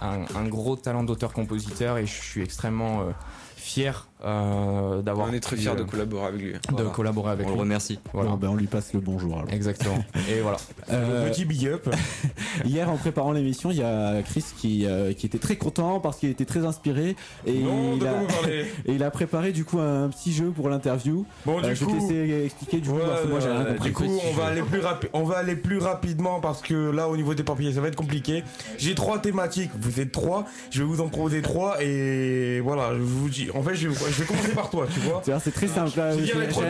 un, 0.00 0.24
un 0.34 0.48
gros 0.48 0.76
talent 0.76 1.02
d'auteur-compositeur 1.02 1.98
et 1.98 2.06
je 2.06 2.12
suis 2.12 2.42
extrêmement 2.42 3.00
euh, 3.02 3.10
fier 3.56 4.08
euh, 4.24 5.02
d'avoir. 5.02 5.28
On 5.28 5.32
est 5.32 5.40
très 5.40 5.56
fiers 5.56 5.70
euh, 5.70 5.74
de 5.74 5.82
collaborer 5.82 6.26
avec 6.26 6.40
lui. 6.40 6.52
de 6.52 6.58
Voilà. 6.70 6.90
collaborer 6.90 7.30
avec 7.32 7.46
On 7.46 7.50
le 7.50 7.54
lui. 7.54 7.60
remercie. 7.60 7.98
Voilà. 8.12 8.30
Bon, 8.30 8.36
ben, 8.36 8.48
on 8.48 8.54
lui 8.56 8.66
passe 8.66 8.92
le 8.94 9.00
bonjour 9.00 9.34
alors. 9.38 9.52
Exactement. 9.52 10.02
Et 10.30 10.40
voilà. 10.40 10.56
Euh, 10.90 11.28
Petit 11.30 11.44
big 11.44 11.66
up. 11.66 11.88
Hier, 12.64 12.90
en 12.90 12.96
préparant 12.96 13.32
l'émission, 13.32 13.70
il 13.70 13.78
y 13.78 13.82
a 13.82 14.22
Chris 14.22 14.44
qui, 14.56 14.86
euh, 14.86 15.12
qui 15.12 15.26
était 15.26 15.38
très 15.38 15.56
content 15.56 16.00
parce 16.00 16.18
qu'il 16.18 16.30
était 16.30 16.44
très 16.46 16.64
inspiré 16.64 17.14
et, 17.46 17.58
Non, 17.60 17.96
il 17.96 18.06
a, 18.06 18.12
vous 18.14 18.26
et 18.48 18.66
il 18.94 19.02
a 19.02 19.10
préparé 19.10 19.52
du 19.52 19.64
coup 19.64 19.78
un 19.80 20.08
petit 20.08 20.32
jeu 20.32 20.50
pour 20.50 20.68
l'interview. 20.68 21.26
Bon, 21.44 21.60
du 21.60 21.66
Euh, 21.66 21.74
je 21.74 21.84
vais 21.84 21.92
coup- 21.92 22.08
te 22.08 22.12
laisser 22.12 22.44
expliquer 22.46 22.78
du 22.80 22.88
coup 22.88 22.96
Ouais, 22.96 23.02
parce 23.06 23.22
que 23.22 23.28
moi 23.28 23.40
j'ai 23.40 23.48
rien 23.50 23.60
euh, 23.60 23.72
compris. 23.74 23.88
du 23.88 23.92
coup, 23.94 24.04
on 24.28 24.32
va 24.34 24.46
aller 24.46 24.62
plus 24.62 24.80
on 25.12 25.24
va 25.24 25.36
aller 25.38 25.56
plus 25.56 25.78
rapidement 25.78 26.40
parce 26.40 26.62
que 26.62 26.90
là, 26.90 27.08
au 27.08 27.16
niveau 27.16 27.34
des 27.34 27.42
papiers, 27.42 27.72
ça 27.72 27.80
va 27.80 27.88
être 27.88 27.96
compliqué. 27.96 28.42
J'ai 28.78 28.94
trois 28.94 29.18
thématiques. 29.18 29.70
Vous 29.78 30.00
êtes 30.00 30.12
trois. 30.12 30.44
Je 30.70 30.78
vais 30.80 30.84
vous 30.88 31.00
en 31.00 31.08
proposer 31.08 31.42
trois 31.42 31.82
et 31.82 32.60
voilà. 32.60 32.90
Je 32.94 33.00
vous 33.02 33.28
dis. 33.28 33.48
En 33.54 33.62
fait, 33.62 33.74
je, 33.74 33.88
je 34.10 34.20
vais 34.20 34.26
commencer 34.26 34.48
par 34.54 34.70
toi. 34.70 34.86
Tu 34.92 35.00
vois. 35.00 35.20
Tu 35.24 35.30
vois, 35.30 35.40
c'est 35.40 35.50
très 35.52 35.68
simple. 35.68 35.90
Je 35.94 36.24
J'aime 36.24 36.38
bien 36.38 36.48
trois. 36.48 36.64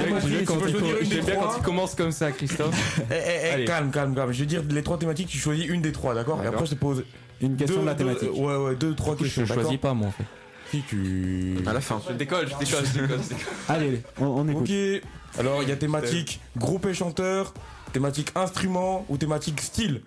quand 1.49 1.57
il 1.59 1.63
commence 1.63 1.95
comme 1.95 2.13
ça, 2.13 2.33
Christophe. 2.33 3.01
Eh, 3.11 3.15
eh, 3.15 3.61
eh, 3.63 3.65
calme, 3.65 3.91
calme, 3.91 4.15
calme. 4.15 4.33
Je 4.33 4.41
vais 4.41 4.47
dire 4.47 4.63
les 4.69 4.83
trois 4.83 4.99
thématiques. 4.99 5.29
Tu 5.29 5.39
choisis 5.39 5.67
une 5.67 5.81
des 5.83 5.93
trois, 5.93 6.15
d'accord? 6.15 6.43
Et 6.43 6.47
après, 6.47 6.67
je 6.67 6.71
te 6.73 6.77
pose 6.77 7.05
Une 7.41 7.57
question 7.57 7.77
deux- 7.77 7.83
de 7.83 7.87
la 7.87 7.95
deux- 7.95 8.05
thématique. 8.05 8.31
ouais, 8.35 8.57
ouais, 8.57 8.75
deux, 8.77 8.95
trois 8.95 9.15
Je 9.19 9.23
questions. 9.25 9.43
d'accord? 9.43 9.63
choisis 9.63 9.79
pas, 9.81 9.95
moi, 9.95 10.09
en 10.09 10.13
fait. 10.13 10.25
Si 10.71 10.83
tu. 10.83 11.57
À 11.67 11.73
la 11.73 11.81
fin. 11.81 12.01
Je 12.09 12.15
décolle, 12.15 12.49
je 12.49 12.65
décolle, 12.65 12.85
je 12.87 12.93
décolle. 13.01 13.19
je 13.23 13.29
décolle. 13.29 13.47
Allez, 13.69 14.03
on, 14.21 14.25
on 14.27 14.49
écoute. 14.49 14.69
Ok. 14.69 15.39
Alors, 15.39 15.63
il 15.63 15.69
y 15.69 15.73
a 15.73 15.77
thématique 15.77 16.41
groupe 16.57 16.87
et 16.87 16.95
chanteur, 16.95 17.55
thématique 17.93 18.31
instrument 18.35 19.05
ou 19.09 19.17
thématique 19.17 19.61
style? 19.61 20.03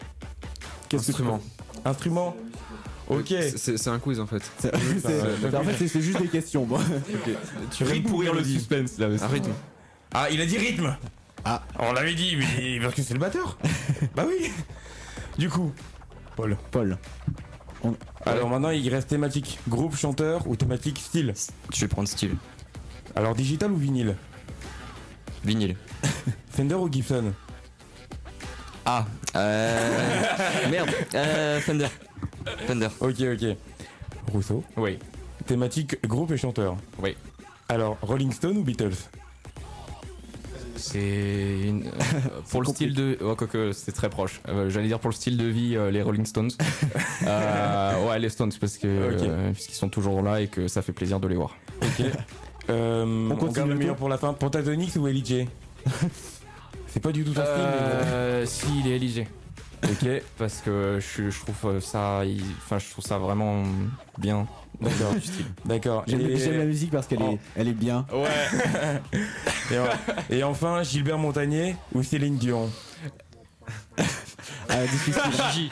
Qu'est-ce 0.89 1.03
que 1.03 1.05
tu 1.05 1.11
Instrument. 1.21 1.39
Instrument. 1.85 2.35
Ok. 3.09 3.33
C'est- 3.57 3.87
un 3.87 3.99
quiz 3.99 4.19
en 4.19 4.27
fait. 4.27 4.41
C'est- 4.59 4.73
En 4.73 5.63
fait, 5.63 5.87
c'est- 5.87 6.01
juste 6.01 6.21
des 6.21 6.27
questions. 6.27 6.63
Bon. 6.65 6.77
Tu 7.71 7.83
Rythme 7.83 7.91
rythme 7.93 8.09
pourrir 8.09 8.33
le 8.33 8.43
suspense 8.43 8.97
là 8.99 9.07
aussi. 9.07 9.23
Un 9.23 9.27
rythme. 9.27 9.51
Ah, 10.13 10.27
il 10.31 10.39
a 10.41 10.45
dit 10.45 10.57
rythme. 10.57 10.95
Ah. 11.45 11.63
On 11.79 11.93
l'avait 11.93 12.13
dit, 12.13 12.35
mais 12.35 12.79
parce 12.81 12.95
que 12.95 13.01
c'est 13.01 13.13
le 13.13 13.19
batteur. 13.19 13.57
bah 14.15 14.25
oui. 14.27 14.51
Du 15.37 15.49
coup, 15.49 15.71
Paul. 16.35 16.57
Paul. 16.71 16.97
Alors 18.25 18.49
maintenant, 18.49 18.71
il 18.71 18.87
reste 18.89 19.07
thématique 19.09 19.57
groupe, 19.67 19.95
chanteur 19.95 20.45
ou 20.47 20.55
thématique 20.55 20.99
style. 20.99 21.33
Je 21.73 21.79
vais 21.81 21.87
prendre 21.87 22.07
style. 22.07 22.35
Alors 23.15 23.35
digital 23.35 23.71
ou 23.71 23.77
vinyle 23.77 24.15
Vinyle. 25.45 25.75
Fender 26.51 26.75
ou 26.75 26.91
Gibson 26.91 27.33
Ah, 28.85 29.05
euh... 29.35 30.69
Merde, 30.69 30.89
euh, 31.15 31.59
Fender. 31.61 31.87
Fender. 32.67 32.87
Ok, 32.99 33.21
ok. 33.21 33.57
Rousseau. 34.31 34.63
Oui. 34.77 34.97
Thématique 35.45 35.97
groupe 36.07 36.31
et 36.31 36.37
chanteur. 36.37 36.75
Oui. 37.01 37.15
Alors, 37.67 37.97
Rolling 38.01 38.31
Stone 38.31 38.57
ou 38.57 38.63
Beatles? 38.63 38.93
C'est 40.75 41.59
une- 41.67 41.87
euh, 41.87 41.91
pour 42.51 42.61
le 42.61 42.67
style 42.69 42.93
de. 42.95 43.17
Oh, 43.21 43.35
quoique 43.35 43.73
c'est 43.73 43.91
très 43.91 44.09
proche. 44.09 44.41
Euh, 44.47 44.69
J'allais 44.69 44.87
dire 44.87 44.99
pour 44.99 45.09
le 45.09 45.15
style 45.15 45.35
de 45.37 45.45
vie, 45.45 45.75
euh, 45.75 45.91
les 45.91 46.01
Rolling 46.01 46.25
Stones. 46.25 46.51
Euh, 47.27 48.07
ouais, 48.07 48.17
les 48.17 48.29
Stones, 48.29 48.51
parce 48.59 48.77
que 48.77 48.87
Ok. 49.13 49.21
euh, 49.27 49.51
puisqu'ils 49.51 49.75
sont 49.75 49.89
toujours 49.89 50.21
là 50.21 50.39
et 50.39 50.47
que 50.47 50.69
ça 50.69 50.81
fait 50.81 50.93
plaisir 50.93 51.19
de 51.19 51.27
les 51.27 51.35
voir. 51.35 51.55
Ok. 51.81 52.05
Euh, 52.69 53.29
on, 53.31 53.35
continue 53.35 53.53
garde 53.55 53.67
le 53.69 53.73
le 53.73 53.79
meilleur 53.79 53.95
pour 53.95 54.09
la 54.09 54.19
fin. 54.19 54.31
Pentatonix 54.31 54.95
ou 54.95 55.07
LJ 55.07 55.47
C'est 56.85 56.99
pas 56.99 57.11
du 57.11 57.23
tout 57.23 57.33
ton 57.33 57.41
style, 57.41 57.51
Euh, 57.55 58.45
si, 58.45 58.67
il 58.85 58.91
est 58.91 58.95
éligé. 58.95 59.27
Ok. 59.83 60.07
Parce 60.37 60.61
que 60.61 60.99
je, 60.99 61.29
je 61.29 61.39
trouve 61.39 61.79
ça. 61.79 62.21
Enfin, 62.57 62.79
je 62.79 62.89
trouve 62.91 63.03
ça 63.05 63.17
vraiment 63.17 63.63
bien. 64.17 64.45
D'accord. 64.81 65.13
D'accord. 65.65 66.03
J'aime 66.07 66.21
Et- 66.21 66.57
la 66.57 66.65
musique 66.65 66.91
parce 66.91 67.07
qu'elle 67.07 67.19
Oh. 67.21 67.33
est, 67.33 67.39
elle 67.61 67.67
est 67.67 67.73
bien. 67.73 68.05
Ouais. 68.13 69.01
Et 70.29 70.43
enfin, 70.43 70.83
Gilbert 70.83 71.17
Montagnier 71.17 71.75
ou 71.93 72.01
Céline 72.03 72.37
Dion? 72.37 72.69
Ah, 74.69 74.83
difficile. 74.83 75.69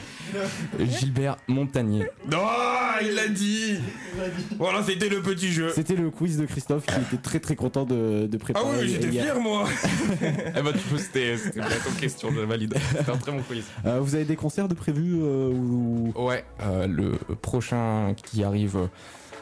Gilbert 0.80 1.36
Montagnier. 1.46 2.06
Non, 2.30 2.38
il 3.00 3.14
l'a 3.14 3.28
dit 3.28 3.76
Voilà, 4.58 4.82
c'était 4.82 5.08
le 5.08 5.22
petit 5.22 5.50
jeu. 5.52 5.70
C'était 5.74 5.94
le 5.94 6.10
quiz 6.10 6.36
de 6.36 6.46
Christophe 6.46 6.84
qui 6.86 6.94
était 6.94 7.22
très 7.22 7.40
très 7.40 7.56
content 7.56 7.84
de, 7.84 8.26
de 8.26 8.36
Ah 8.36 8.38
préparer. 8.38 8.80
oui, 8.80 8.88
j'étais 8.88 9.10
fier, 9.10 9.40
moi 9.40 9.66
Eh 10.22 10.62
bah, 10.62 10.72
tu 10.72 10.78
peux, 10.90 10.98
c'était 10.98 11.36
bien 11.54 11.64
comme 11.84 11.94
question, 11.94 12.30
je 12.34 12.40
valide. 12.40 12.74
C'était 12.96 13.10
un 13.10 13.16
très 13.16 13.32
bon 13.32 13.42
quiz. 13.42 13.64
Euh, 13.86 14.00
vous 14.00 14.14
avez 14.14 14.24
des 14.24 14.36
concerts 14.36 14.68
de 14.68 14.74
prévus 14.74 15.16
euh, 15.22 15.48
ou... 15.50 16.12
Ouais, 16.16 16.44
euh, 16.62 16.86
le 16.86 17.12
prochain 17.36 18.14
qui 18.16 18.42
arrive. 18.44 18.88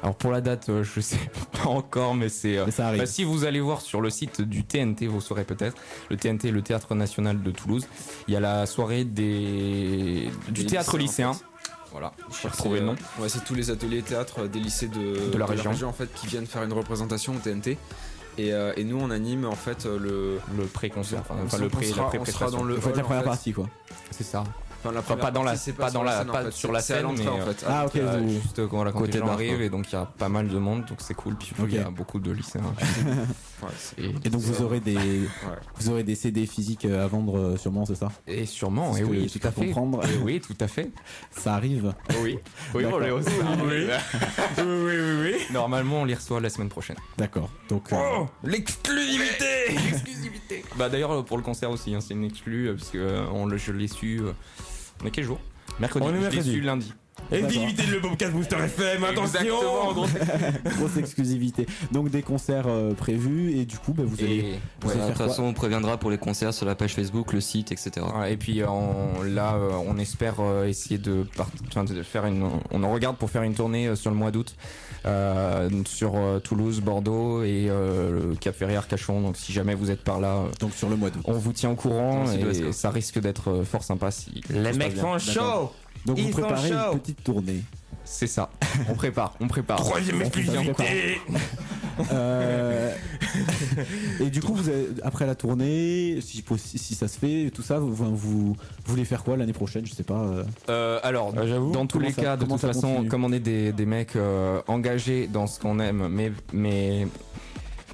Alors 0.03 0.15
pour 0.15 0.31
la 0.31 0.41
date, 0.41 0.69
euh, 0.69 0.83
je 0.85 1.01
sais 1.01 1.19
pas 1.63 1.69
encore, 1.69 2.15
mais 2.15 2.29
c'est. 2.29 2.59
euh, 2.59 2.65
Mais 2.67 2.73
ça 2.73 2.89
arrive. 2.89 3.01
bah, 3.01 3.07
si 3.07 3.25
vous 3.25 3.45
allez 3.45 3.61
voir 3.61 3.81
sur 3.81 4.01
le 4.01 4.11
site 4.11 4.41
du 4.43 4.65
TNT, 4.65 5.07
vous 5.07 5.21
saurez 5.21 5.45
peut-être. 5.45 5.77
Le 6.11 6.17
TNT, 6.17 6.51
le 6.51 6.63
Théâtre 6.63 6.95
National 6.95 7.43
de 7.43 7.51
Toulouse. 7.51 7.87
Il 8.29 8.35
y 8.35 8.37
a 8.37 8.41
la 8.41 8.67
soirée 8.67 9.05
des 9.05 10.31
du 10.49 10.63
Des 10.65 10.67
théâtre 10.67 10.97
lycéens, 10.99 11.29
en 11.29 11.33
lycéen. 11.33 11.47
Voilà, 11.93 12.13
je 12.43 12.49
retrouver 12.49 12.81
le 12.81 12.87
nom. 12.87 12.93
euh, 13.19 13.23
Ouais, 13.23 13.29
c'est 13.31 13.43
tous 13.45 13.55
les 13.55 13.71
ateliers 13.71 14.03
théâtre 14.03 14.47
des 14.47 14.61
lycées 14.61 14.89
de, 14.89 15.31
De 15.33 15.39
la 15.39 15.47
région. 15.47 15.73
en 15.89 15.93
fait 15.93 16.13
qui 16.15 16.27
viennent 16.27 16.47
faire 16.47 16.63
une 16.63 16.73
représentation 16.75 17.35
au 17.35 17.39
TNT. 17.39 17.79
Et, 18.39 18.53
euh, 18.53 18.75
et 18.77 18.85
nous 18.85 18.99
on 19.01 19.11
anime 19.11 19.47
en 19.47 19.53
fait 19.57 19.87
le. 19.87 20.39
Le 20.59 20.65
pré-concert, 20.67 21.21
enfin, 21.23 21.37
le 21.43 21.49
sera- 21.49 21.69
pré, 22.11 22.19
on 22.19 22.25
la 22.25 22.31
sera 22.31 22.51
dans 22.51 22.65
le 22.65 22.75
Vous 22.75 22.81
faites 22.83 22.91
hall, 22.93 22.97
la 22.99 23.03
en 23.03 23.07
première 23.07 23.23
fait. 23.23 23.29
partie 23.31 23.53
quoi. 23.55 23.67
C'est 24.11 24.25
ça. 24.25 24.45
Enfin, 24.87 24.93
la 24.95 25.01
Enfin, 25.01 25.07
première 25.17 25.25
pas 25.27 25.31
dans 25.31 25.43
la, 25.43 25.53
pas 25.53 25.91
dans 25.91 25.91
sur 25.91 26.05
la, 26.05 26.13
scène, 26.19 26.31
en 26.31 26.33
pas 26.33 26.45
fait. 26.45 26.51
sur 26.53 26.73
la 26.73 26.81
scène, 26.81 27.07
mais 27.17 27.29
en 27.29 27.39
euh, 27.41 27.53
fait. 27.53 27.65
Ah, 27.69 27.87
ok, 27.87 27.97
euh, 27.97 28.29
juste 28.29 28.59
euh, 28.59 28.67
voilà, 28.71 28.93
quand 28.93 28.99
Côté 29.01 29.13
les 29.13 29.19
gens 29.19 29.29
arrivent 29.29 29.63
et 29.63 29.69
donc 29.71 29.87
il 29.91 29.95
y 29.95 29.99
a 29.99 30.07
pas 30.07 30.29
mal 30.29 30.49
de 30.49 30.59
monde, 30.59 30.85
donc 30.87 30.99
c'est 31.01 31.15
cool. 31.15 31.37
Puis 31.37 31.53
il 31.69 31.75
y 31.75 31.79
a 31.79 31.91
beaucoup 31.91 32.19
de 32.21 32.31
lycéens. 32.31 32.63
Et, 33.97 34.11
Et 34.25 34.29
donc 34.29 34.43
vous 34.43 34.63
aurez 34.63 34.81
des, 34.81 34.97
Ouais. 34.97 35.27
vous 35.77 35.89
aurez 35.89 36.03
des 36.03 36.15
CD 36.15 36.45
physiques 36.45 36.85
euh, 36.85 37.03
à 37.03 37.07
vendre 37.07 37.39
euh, 37.39 37.57
sûrement, 37.57 37.87
c'est 37.87 37.95
ça 37.95 38.13
et 38.27 38.45
sûrement, 38.45 38.95
et 38.99 39.03
oui, 39.03 39.31
tout 39.31 39.47
à 39.49 39.51
fait. 39.51 39.67
comprendre. 39.67 40.03
Et 40.07 40.19
oui, 40.23 40.41
tout 40.43 40.55
à 40.61 40.69
fait. 40.69 40.91
Ça 41.31 41.55
arrive. 41.55 41.95
Oui, 42.23 42.39
oui, 42.75 42.85
on 42.85 42.99
les 42.99 43.11
reçoit. 43.11 43.33
Oui. 43.65 43.87
oui, 44.59 44.65
oui. 45.23 45.35
Normalement, 45.53 46.03
on 46.03 46.05
les 46.05 46.15
reçoit 46.15 46.39
la 46.41 46.51
semaine 46.51 46.69
prochaine. 46.69 46.97
D'accord. 47.17 47.49
Donc 47.71 47.93
euh, 47.95 47.97
Oh, 48.19 48.27
l'exclusivité 48.45 49.47
Bah 50.77 50.89
d'ailleurs 50.91 51.25
pour 51.25 51.39
le 51.39 51.43
concert 51.43 51.71
aussi, 51.71 51.95
hein, 51.95 52.01
c'est 52.01 52.13
une 52.15 52.25
exclue 52.25 52.75
parce 52.77 52.91
que 52.91 52.99
euh, 52.99 53.25
on 53.33 53.47
le, 53.47 53.57
je 53.57 53.73
l'ai 53.73 53.89
su. 53.89 54.21
On 55.03 55.07
est 55.07 55.11
quel 55.11 55.25
jour? 55.25 55.41
Mercredi. 55.79 56.07
On 56.07 56.15
est 56.15 56.19
mercredi. 56.19 56.61
lundi. 56.61 56.93
Exclusivité 57.33 57.83
de 57.87 57.93
le 57.93 58.01
podcast 58.01 58.33
Booster 58.33 58.57
FM, 58.57 59.05
attention 59.05 59.39
gros. 59.93 60.07
grosse 60.79 60.97
exclusivité. 60.97 61.67
Donc 61.93 62.11
des 62.11 62.23
concerts 62.23 62.67
euh, 62.69 62.95
prévus 62.95 63.57
et 63.59 63.65
du 63.65 63.79
coup 63.79 63.93
bah, 63.93 64.03
vous 64.07 64.23
allez. 64.23 64.37
Et, 64.37 64.59
vous 64.81 64.89
Ouais, 64.89 64.95
allez 64.95 65.03
de 65.03 65.09
toute 65.09 65.17
façon, 65.27 65.45
on 65.45 65.53
préviendra 65.53 65.97
pour 65.99 66.11
les 66.11 66.19
concerts 66.19 66.55
sur 66.55 66.67
la 66.67 66.75
page 66.75 66.95
Facebook, 66.95 67.33
le 67.33 67.41
site, 67.41 67.73
etc. 67.73 68.05
et 68.29 68.37
puis 68.37 68.63
euh, 68.63 68.69
on- 68.69 69.23
là, 69.23 69.55
euh, 69.55 69.71
on 69.87 69.99
espère 69.99 70.35
euh, 70.41 70.67
essayer 70.67 70.99
de, 70.99 71.25
part- 71.37 71.51
enfin, 71.69 71.85
de 71.85 72.03
faire 72.03 72.27
une. 72.27 72.49
On 72.71 72.83
en 72.83 72.93
regarde 72.93 73.17
pour 73.17 73.31
faire 73.31 73.43
une 73.43 73.55
tournée 73.55 73.87
euh, 73.89 73.97
sur 73.97 74.11
le 74.11 74.17
mois 74.17 74.31
d'août 74.31 74.55
euh, 75.07 75.69
sur 75.87 76.13
euh, 76.17 76.39
Toulouse, 76.41 76.81
Bordeaux 76.81 77.43
et 77.43 77.67
euh, 77.69 78.29
le 78.31 78.35
Cap 78.37 78.55
Ferré, 78.57 78.77
Arcachon. 78.77 79.21
Donc 79.21 79.37
si 79.37 79.53
jamais 79.53 79.75
vous 79.75 79.91
êtes 79.91 80.03
par 80.03 80.21
là, 80.21 80.35
euh, 80.37 80.49
Donc 80.61 80.73
sur 80.73 80.89
le 80.89 80.97
mois 80.97 81.11
d'août. 81.11 81.23
on 81.27 81.33
vous 81.33 81.53
tient 81.53 81.71
au 81.71 81.75
courant 81.77 82.25
et 82.31 82.41
quoi. 82.61 82.73
ça 82.73 82.91
risque 82.91 83.19
d'être 83.21 83.51
euh, 83.51 83.65
fort 83.65 83.83
sympa 83.85 84.11
si 84.11 84.43
Les 84.51 84.73
mecs 84.73 84.95
bien. 84.95 85.19
sont 85.19 85.71
Donc 86.07 86.19
vous 86.19 86.27
sont 86.27 86.31
préparez 86.41 86.69
chauds. 86.69 86.93
une 86.93 86.99
petite 87.01 87.23
tournée. 87.25 87.63
C'est 88.05 88.29
ça. 88.29 88.51
On 88.89 88.95
prépare, 88.95 89.35
on 89.41 89.49
prépare. 89.49 89.79
Troisième 89.79 90.19
On 90.19 90.21
exclusivité 90.21 91.21
Euh, 92.13 92.93
et 94.21 94.27
du 94.31 94.41
coup, 94.43 94.55
vous 94.55 94.69
avez- 94.69 94.89
après 95.03 95.27
la 95.27 95.35
tournée, 95.35 96.19
si, 96.21 96.43
possi- 96.43 96.77
si 96.79 96.95
ça 96.95 97.09
se 97.09 97.19
fait, 97.19 97.51
tout 97.53 97.63
ça, 97.63 97.79
vous, 97.79 97.95
vous 97.95 98.57
voulez 98.85 99.05
faire 99.05 99.25
quoi 99.25 99.37
l'année 99.37 99.53
prochaine 99.55 99.87
Je 99.87 99.95
sais 99.95 100.03
pas. 100.03 100.21
euh, 100.21 100.45
Euh, 100.69 101.01
alors, 101.03 101.33
Ah, 101.37 101.47
j'avoue. 101.47 101.73
dans 101.73 101.87
tous 101.87 101.99
Comment 101.99 102.09
les 102.09 102.15
ça- 102.15 102.23
cas, 102.23 102.37
de 102.37 102.43
comment 102.45 102.55
toute 102.57 102.61
ça 102.63 102.69
façon, 102.69 102.89
continue 102.93 103.09
comme 103.09 103.25
on 103.25 103.33
est 103.33 103.41
des, 103.41 103.73
des 103.73 103.87
mecs 103.87 104.15
euh, 104.15 104.61
engagés 104.69 105.27
dans 105.27 105.47
ce 105.47 105.59
qu'on 105.59 105.79
aime, 105.81 106.07
mais 106.09 106.33
mais 106.53 107.07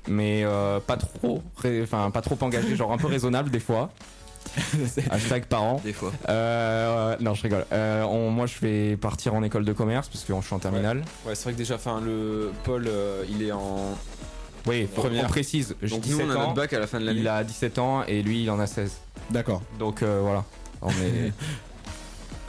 mais 0.08 0.42
euh, 0.44 0.80
pas 0.80 0.96
trop, 0.96 1.42
ré- 1.56 1.82
enfin 1.84 2.10
pas 2.10 2.22
trop 2.22 2.36
engagés, 2.40 2.74
genre 2.76 2.92
un 2.92 2.98
peu 2.98 3.06
raisonnable 3.06 3.50
des 3.50 3.60
fois. 3.60 3.90
Hashtag 5.10 5.44
parents. 5.46 5.80
Des 5.84 5.92
fois. 5.92 6.12
Euh, 6.28 7.16
non, 7.20 7.34
je 7.34 7.42
rigole. 7.42 7.64
Euh, 7.72 8.02
on- 8.04 8.30
moi, 8.30 8.46
je 8.46 8.58
vais 8.60 8.96
partir 8.96 9.34
en 9.34 9.42
école 9.42 9.64
de 9.64 9.72
commerce 9.72 10.08
parce 10.08 10.24
que 10.24 10.34
je 10.34 10.40
suis 10.44 10.54
en 10.54 10.58
terminale. 10.58 11.02
Ouais, 11.26 11.34
c'est 11.34 11.44
vrai 11.44 11.52
que 11.52 11.58
déjà, 11.58 11.76
enfin, 11.76 12.00
le 12.04 12.50
Paul, 12.64 12.86
euh, 12.86 13.24
il 13.30 13.42
est 13.42 13.52
en. 13.52 13.96
Oui, 14.66 14.86
Première. 14.94 15.24
on 15.24 15.28
précise. 15.28 15.74
J'ai 15.82 15.88
Donc 15.88 16.06
nous, 16.06 16.12
17 16.18 16.26
on 16.26 16.30
a 16.30 16.34
ans. 16.36 16.40
notre 16.40 16.54
bac 16.54 16.72
à 16.72 16.78
la 16.78 16.86
fin 16.86 17.00
de 17.00 17.04
l'année. 17.06 17.20
Il 17.20 17.28
a 17.28 17.42
17 17.42 17.78
ans 17.78 18.04
et 18.06 18.22
lui, 18.22 18.42
il 18.44 18.50
en 18.50 18.60
a 18.60 18.66
16. 18.66 18.92
D'accord. 19.30 19.62
Donc 19.78 20.02
euh, 20.02 20.20
voilà. 20.22 20.44
On 20.82 20.90
est 20.90 21.32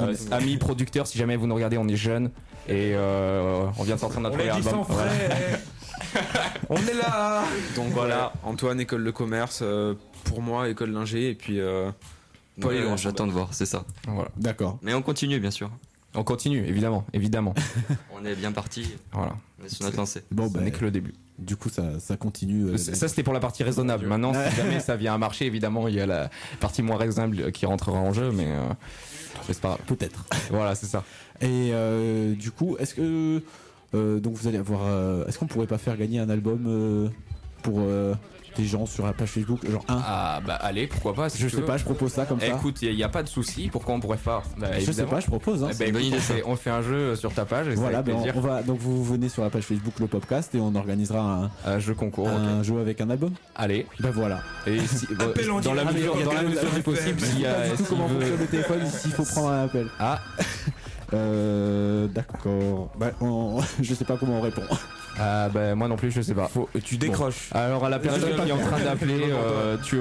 Euh, 0.01 0.15
amis 0.31 0.57
producteurs, 0.57 1.05
si 1.05 1.19
jamais 1.19 1.35
vous 1.35 1.45
nous 1.45 1.53
regardez, 1.53 1.77
on 1.77 1.87
est 1.87 1.95
jeunes 1.95 2.31
et 2.67 2.93
euh, 2.95 3.65
on 3.77 3.83
vient 3.83 3.93
de 3.93 3.99
sortir 3.99 4.19
notre 4.21 4.35
premier 4.37 4.49
album. 4.49 4.73
sans 4.73 4.81
Voilà. 4.81 5.11
frais. 5.11 5.61
On 6.69 6.77
est 6.77 6.93
là. 6.93 7.43
Donc 7.75 7.89
voilà, 7.91 8.33
Antoine, 8.43 8.79
école 8.79 9.03
de 9.03 9.11
commerce, 9.11 9.59
euh, 9.61 9.93
pour 10.23 10.41
moi, 10.41 10.69
école 10.69 10.93
d'ingé, 10.93 11.29
et 11.31 11.35
puis 11.35 11.59
euh, 11.59 11.91
Paul 12.61 12.73
Ouais, 12.73 12.79
et 12.79 12.83
Laurent. 12.83 12.97
J'attends 12.97 13.27
de 13.27 13.31
voir, 13.31 13.49
c'est 13.53 13.65
ça. 13.65 13.83
Voilà. 14.07 14.29
D'accord. 14.37 14.79
Mais 14.81 14.93
on 14.93 15.01
continue, 15.01 15.39
bien 15.39 15.51
sûr. 15.51 15.69
On 16.15 16.23
continue, 16.23 16.63
évidemment, 16.67 17.05
évidemment. 17.13 17.55
On 18.15 18.23
est 18.23 18.35
bien 18.35 18.51
parti. 18.51 18.93
Voilà. 19.11 19.35
On 19.61 19.65
est 19.65 19.69
sur 19.69 19.83
notre 19.85 19.97
lancée. 19.97 20.23
Bon, 20.29 20.47
Ce 20.47 20.53
bah, 20.53 20.61
n'est 20.61 20.69
que 20.69 20.81
le 20.85 20.91
début. 20.91 21.13
du 21.39 21.55
coup, 21.55 21.69
ça, 21.69 21.99
ça 21.99 22.17
continue. 22.17 22.65
euh, 22.65 22.77
Ça, 22.77 23.07
c'était 23.07 23.23
pour 23.23 23.33
la 23.33 23.39
partie 23.39 23.63
raisonnable. 23.63 24.05
Maintenant, 24.05 24.31
si 24.33 24.55
jamais 24.55 24.79
ça 24.79 24.95
vient 24.95 25.15
à 25.15 25.17
marcher, 25.17 25.45
évidemment, 25.47 25.87
il 25.87 25.95
y 25.95 25.99
a 25.99 26.05
la 26.05 26.29
partie 26.59 26.83
moins 26.83 26.97
raisonnable 26.97 27.51
qui 27.51 27.65
rentrera 27.65 27.97
en 27.97 28.13
jeu, 28.13 28.29
mais, 28.31 28.45
euh, 28.45 28.61
mais 29.47 29.53
c'est 29.53 29.59
pas 29.61 29.69
grave. 29.69 29.79
Peut-être. 29.87 30.25
Voilà, 30.51 30.75
c'est 30.75 30.85
ça. 30.85 31.03
Et 31.41 31.71
euh, 31.73 32.35
du 32.35 32.51
coup, 32.51 32.77
est-ce 32.77 32.93
que 32.93 33.01
euh, 33.01 33.39
donc 33.93 34.33
vous 34.35 34.47
allez 34.47 34.57
avoir, 34.57 34.81
euh, 34.85 35.25
est-ce 35.27 35.37
qu'on 35.37 35.47
pourrait 35.47 35.67
pas 35.67 35.77
faire 35.77 35.97
gagner 35.97 36.19
un 36.19 36.29
album 36.29 36.65
euh, 36.67 37.07
pour 37.61 37.79
euh, 37.79 38.13
des 38.57 38.65
gens 38.65 38.85
sur 38.85 39.05
la 39.05 39.13
page 39.13 39.29
Facebook, 39.29 39.69
genre 39.69 39.85
un? 39.87 40.01
Ah 40.03 40.41
bah 40.45 40.55
allez, 40.55 40.87
pourquoi 40.87 41.13
pas 41.13 41.29
si 41.29 41.39
Je 41.39 41.47
sais 41.47 41.57
veux. 41.57 41.65
pas, 41.65 41.77
je 41.77 41.83
propose 41.83 42.11
ça 42.11 42.25
comme 42.25 42.39
ça. 42.39 42.47
Écoute, 42.47 42.81
il 42.81 42.95
n'y 42.95 43.03
a, 43.03 43.09
pas 43.09 43.23
de 43.23 43.27
souci. 43.27 43.69
Pourquoi 43.71 43.95
on 43.95 43.99
pourrait 43.99 44.17
pas? 44.17 44.43
Bah, 44.57 44.79
je 44.79 44.91
sais 44.91 45.05
pas, 45.05 45.19
je 45.19 45.27
propose. 45.27 45.63
Hein. 45.63 45.69
Eh 45.73 45.91
ben, 45.91 45.95
idée, 46.01 46.17
on, 46.17 46.19
fait, 46.19 46.43
on 46.45 46.55
fait 46.55 46.69
un 46.69 46.81
jeu 46.81 47.15
sur 47.15 47.33
ta 47.33 47.45
page 47.45 47.67
et 47.67 47.75
Voilà, 47.75 47.99
c'est 47.99 48.03
ben, 48.05 48.15
avec 48.15 48.29
on, 48.29 48.31
plaisir. 48.31 48.33
on 48.37 48.41
va 48.41 48.63
donc 48.63 48.79
vous 48.79 49.03
venez 49.03 49.29
sur 49.29 49.43
la 49.43 49.49
page 49.49 49.63
Facebook 49.63 49.99
le 49.99 50.07
podcast 50.07 50.53
et 50.55 50.59
on 50.59 50.73
organisera 50.75 51.21
un, 51.21 51.51
Un 51.65 51.79
jeu 51.79 51.93
concours. 51.93 52.29
un 52.29 52.63
jeu 52.63 52.79
avec 52.79 52.99
un 53.01 53.09
album. 53.09 53.33
Allez. 53.55 53.85
Ben 53.99 54.09
voilà. 54.11 54.41
Et 54.65 54.79
si, 54.79 55.07
bah, 55.17 55.25
Appel 55.29 55.51
en 55.51 55.59
dans 55.61 55.73
la 55.73 55.85
mesure, 55.85 56.15
dans 56.23 56.33
la 56.33 56.43
mesure 56.43 56.71
du 56.71 56.81
possible, 56.81 57.19
s'il 57.19 57.41
y 57.41 57.43
pas 57.43 57.51
a, 57.51 57.69
du 57.69 57.77
tout 57.77 57.85
comment 57.89 58.07
fonctionne 58.07 58.39
le 58.39 58.47
téléphone 58.47 58.85
s'il 58.87 59.11
faut 59.11 59.25
prendre 59.25 59.49
un 59.49 59.65
appel. 59.65 59.87
Ah, 59.99 60.19
Euh, 61.13 62.07
d'accord. 62.07 62.89
Bah, 62.97 63.11
on- 63.21 63.59
je 63.81 63.93
sais 63.93 64.05
pas 64.05 64.17
comment 64.17 64.37
on 64.39 64.41
répond. 64.41 64.63
ah, 65.19 65.49
bah 65.53 65.75
moi 65.75 65.87
non 65.87 65.95
plus, 65.95 66.11
je 66.11 66.21
sais 66.21 66.33
pas. 66.33 66.47
Faut- 66.47 66.69
tu 66.83 66.97
décroches. 66.97 67.49
Alors 67.53 67.85
à 67.85 67.89
la 67.89 67.99
personne 67.99 68.33
qui 68.35 68.49
est 68.49 68.51
en 68.51 68.57
train 68.57 68.79
d'appeler, 68.83 69.25
euh, 69.29 69.77
tu, 69.83 69.97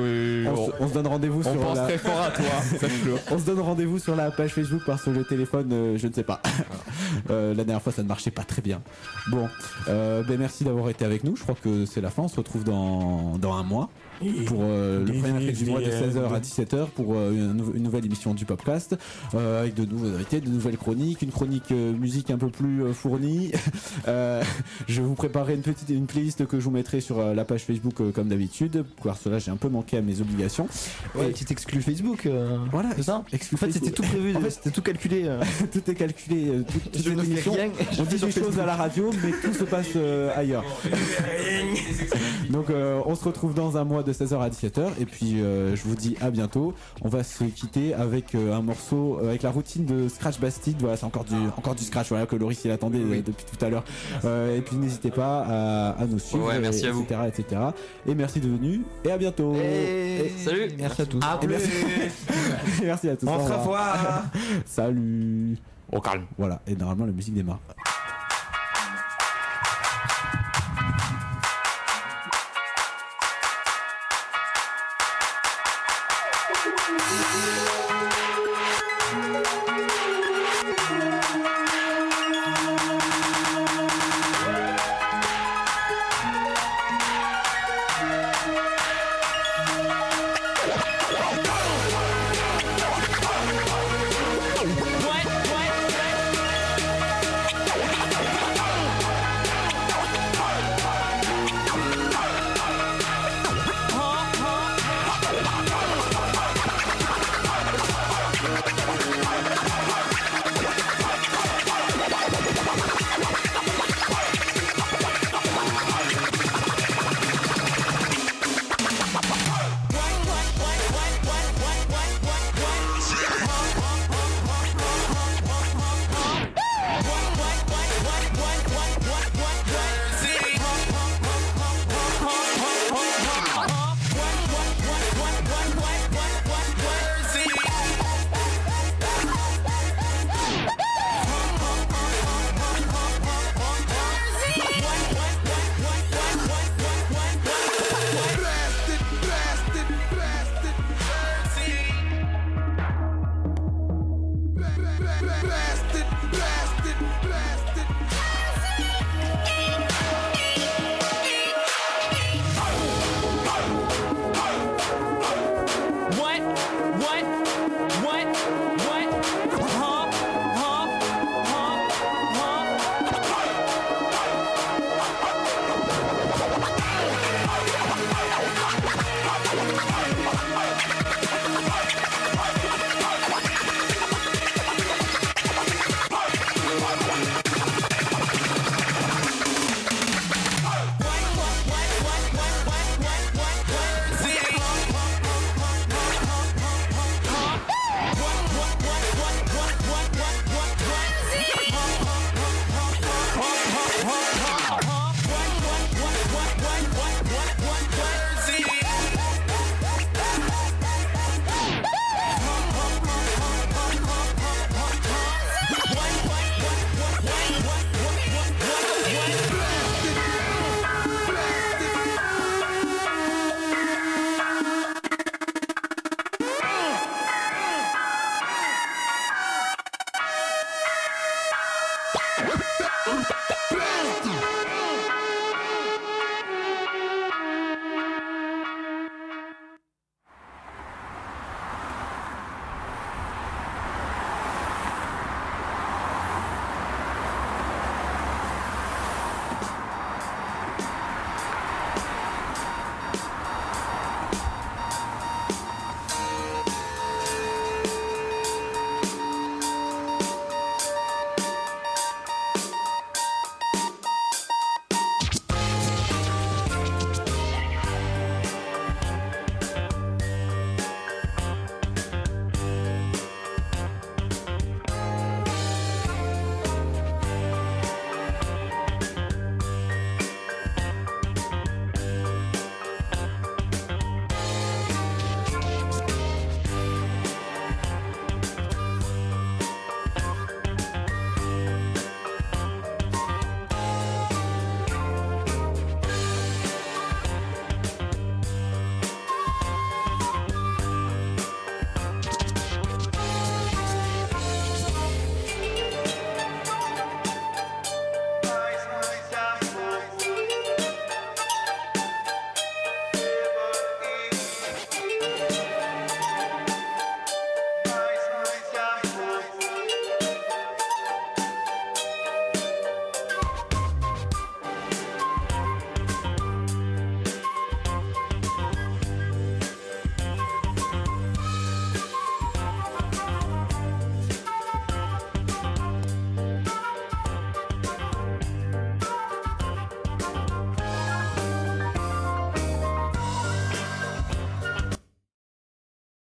On, 0.48 0.66
se, 0.66 0.70
on 0.80 0.88
se 0.88 0.94
donne 0.94 1.06
rendez-vous 1.06 1.40
on 1.40 1.52
sur 1.52 1.60
pense 1.60 1.76
la. 1.76 1.84
très 1.84 1.98
fort 1.98 2.20
à 2.20 2.30
toi. 2.30 2.44
On 3.30 3.38
se 3.38 3.44
donne 3.44 3.60
rendez-vous 3.60 3.98
sur 3.98 4.16
la 4.16 4.30
page 4.30 4.54
Facebook 4.54 4.82
parce 4.86 5.02
que 5.02 5.10
le 5.10 5.24
téléphone, 5.24 5.70
euh, 5.72 5.98
je 5.98 6.06
ne 6.06 6.12
sais 6.12 6.22
pas. 6.24 6.40
Euh, 7.30 7.50
la 7.54 7.62
dernière 7.64 7.82
fois, 7.82 7.92
ça 7.92 8.02
ne 8.02 8.08
marchait 8.08 8.30
pas 8.30 8.42
très 8.42 8.62
bien. 8.62 8.80
Bon, 9.30 9.46
euh, 9.88 10.22
ben 10.26 10.38
merci 10.38 10.64
d'avoir 10.64 10.88
été 10.88 11.04
avec 11.04 11.24
nous. 11.24 11.36
Je 11.36 11.42
crois 11.42 11.54
que 11.62 11.84
c'est 11.86 12.00
la 12.00 12.10
fin. 12.10 12.22
On 12.22 12.28
se 12.28 12.36
retrouve 12.36 12.64
dans, 12.64 13.36
dans 13.38 13.52
un 13.54 13.62
mois 13.62 13.90
pour 14.46 14.60
euh, 14.62 15.00
le 15.04 15.12
premier 15.12 15.32
mercredi 15.32 15.64
du 15.64 15.70
mois 15.70 15.80
de 15.80 15.86
16h 15.90 16.32
à 16.34 16.40
17h 16.40 16.86
pour 16.90 17.14
euh, 17.14 17.32
une, 17.32 17.52
nou- 17.54 17.72
une 17.74 17.82
nouvelle 17.82 18.04
émission 18.06 18.34
du 18.34 18.44
podcast 18.44 18.96
euh, 19.34 19.60
avec 19.62 19.74
de 19.74 19.84
nouveaux 19.84 20.06
invités, 20.14 20.40
de 20.40 20.48
nouvelles 20.48 20.76
chroniques, 20.78 21.22
une 21.22 21.30
chronique 21.32 21.70
euh, 21.72 21.92
musique 21.92 22.30
un 22.30 22.38
peu 22.38 22.48
plus 22.48 22.82
euh, 22.84 22.92
fournie. 22.92 23.52
Euh, 24.08 24.42
je 24.88 25.00
vous 25.00 25.14
préparerai 25.14 25.54
une 25.54 25.60
petite 25.60 25.88
une 25.90 26.06
playlist 26.06 26.46
que 26.46 26.58
je 26.58 26.64
vous 26.64 26.70
mettrai 26.70 27.00
sur 27.00 27.18
euh, 27.18 27.34
la 27.34 27.44
page 27.44 27.62
Facebook 27.64 28.00
euh, 28.00 28.10
comme 28.10 28.28
d'habitude. 28.28 28.84
Car 29.02 29.16
cela, 29.16 29.38
j'ai 29.38 29.50
un 29.50 29.56
peu 29.56 29.68
manqué 29.68 29.96
à 29.96 30.02
mes 30.02 30.20
obligations. 30.20 30.66
Ouais, 31.14 31.26
Et- 31.28 31.30
petite 31.32 31.50
exclu 31.52 31.80
Facebook. 31.82 32.26
euh, 32.26 32.56
Voilà, 32.72 32.90
c'est 32.96 33.02
ça. 33.04 33.22
exclu 33.32 33.54
En 33.56 33.58
fait, 33.58 33.70
c'était 33.72 33.90
tout 33.90 34.02
prévu, 34.02 34.34
En 34.36 34.40
fait, 34.40 34.50
c'était 34.50 34.70
tout 34.70 34.82
calculé. 34.82 35.22
euh. 35.26 35.40
tout 35.72 35.90
est 35.90 35.94
calculé, 35.94 36.48
euh, 36.48 36.62
tout- 36.62 36.78
toute 36.80 36.96
Je 36.98 37.02
cette 37.02 37.16
ne 37.16 37.22
fais 37.22 37.30
émission. 37.30 37.52
rien, 37.52 37.70
je 37.92 38.00
On 38.00 38.04
dit 38.04 38.10
des 38.10 38.18
choses 38.18 38.30
Facebook. 38.34 38.58
à 38.60 38.66
la 38.66 38.76
radio, 38.76 39.10
mais 39.22 39.30
tout 39.42 39.54
se 39.54 39.64
passe 39.64 39.88
euh, 39.96 40.30
ailleurs. 40.36 40.64
Donc 42.50 42.70
euh, 42.70 43.00
on 43.06 43.14
se 43.14 43.24
retrouve 43.24 43.54
dans 43.54 43.76
un 43.76 43.84
mois 43.84 44.02
de 44.02 44.11
16h 44.12 44.40
à 44.40 44.48
17h 44.48 44.82
et 45.00 45.06
puis 45.06 45.40
euh, 45.40 45.74
je 45.76 45.82
vous 45.84 45.94
dis 45.94 46.16
à 46.20 46.30
bientôt. 46.30 46.74
On 47.02 47.08
va 47.08 47.24
se 47.24 47.44
quitter 47.44 47.94
avec 47.94 48.34
euh, 48.34 48.54
un 48.54 48.62
morceau 48.62 49.18
euh, 49.22 49.28
avec 49.28 49.42
la 49.42 49.50
routine 49.50 49.84
de 49.84 50.08
Scratch 50.08 50.38
Bastide. 50.40 50.76
Voilà, 50.80 50.96
c'est 50.96 51.04
encore 51.06 51.24
du 51.24 51.34
encore 51.56 51.74
du 51.74 51.82
scratch 51.84 52.08
voilà 52.08 52.26
que 52.26 52.36
Loris 52.36 52.60
il 52.64 52.70
attendait 52.70 52.98
depuis 52.98 53.44
tout 53.44 53.64
à 53.64 53.68
l'heure. 53.68 53.84
Euh, 54.24 54.56
et 54.56 54.60
puis 54.60 54.76
n'hésitez 54.76 55.10
pas 55.10 55.44
à, 55.48 55.90
à 56.02 56.06
nous 56.06 56.18
suivre 56.18 56.46
Ouais, 56.46 56.58
merci 56.60 56.84
et- 56.84 56.88
à 56.88 56.92
vous. 56.92 57.02
etc., 57.02 57.20
etc. 57.28 57.60
Et 58.06 58.14
merci 58.14 58.40
de 58.40 58.48
venir 58.48 58.80
et 59.04 59.10
à 59.10 59.18
bientôt. 59.18 59.54
Et- 59.54 60.30
Salut. 60.44 60.70
Merci 60.78 61.02
à 61.02 61.06
tous. 61.06 61.20
Et 61.42 61.46
merci, 61.46 61.70
et 62.82 62.84
merci 62.84 63.08
à 63.08 63.16
tous. 63.16 63.26
On 63.26 63.36
Au 63.36 63.38
se 63.46 63.52
revoir. 63.52 63.60
revoit. 63.62 64.22
Salut. 64.66 65.56
Au 65.90 66.00
calme. 66.00 66.24
Voilà, 66.38 66.60
et 66.66 66.74
normalement 66.74 67.06
la 67.06 67.12
musique 67.12 67.34
démarre. 67.34 67.60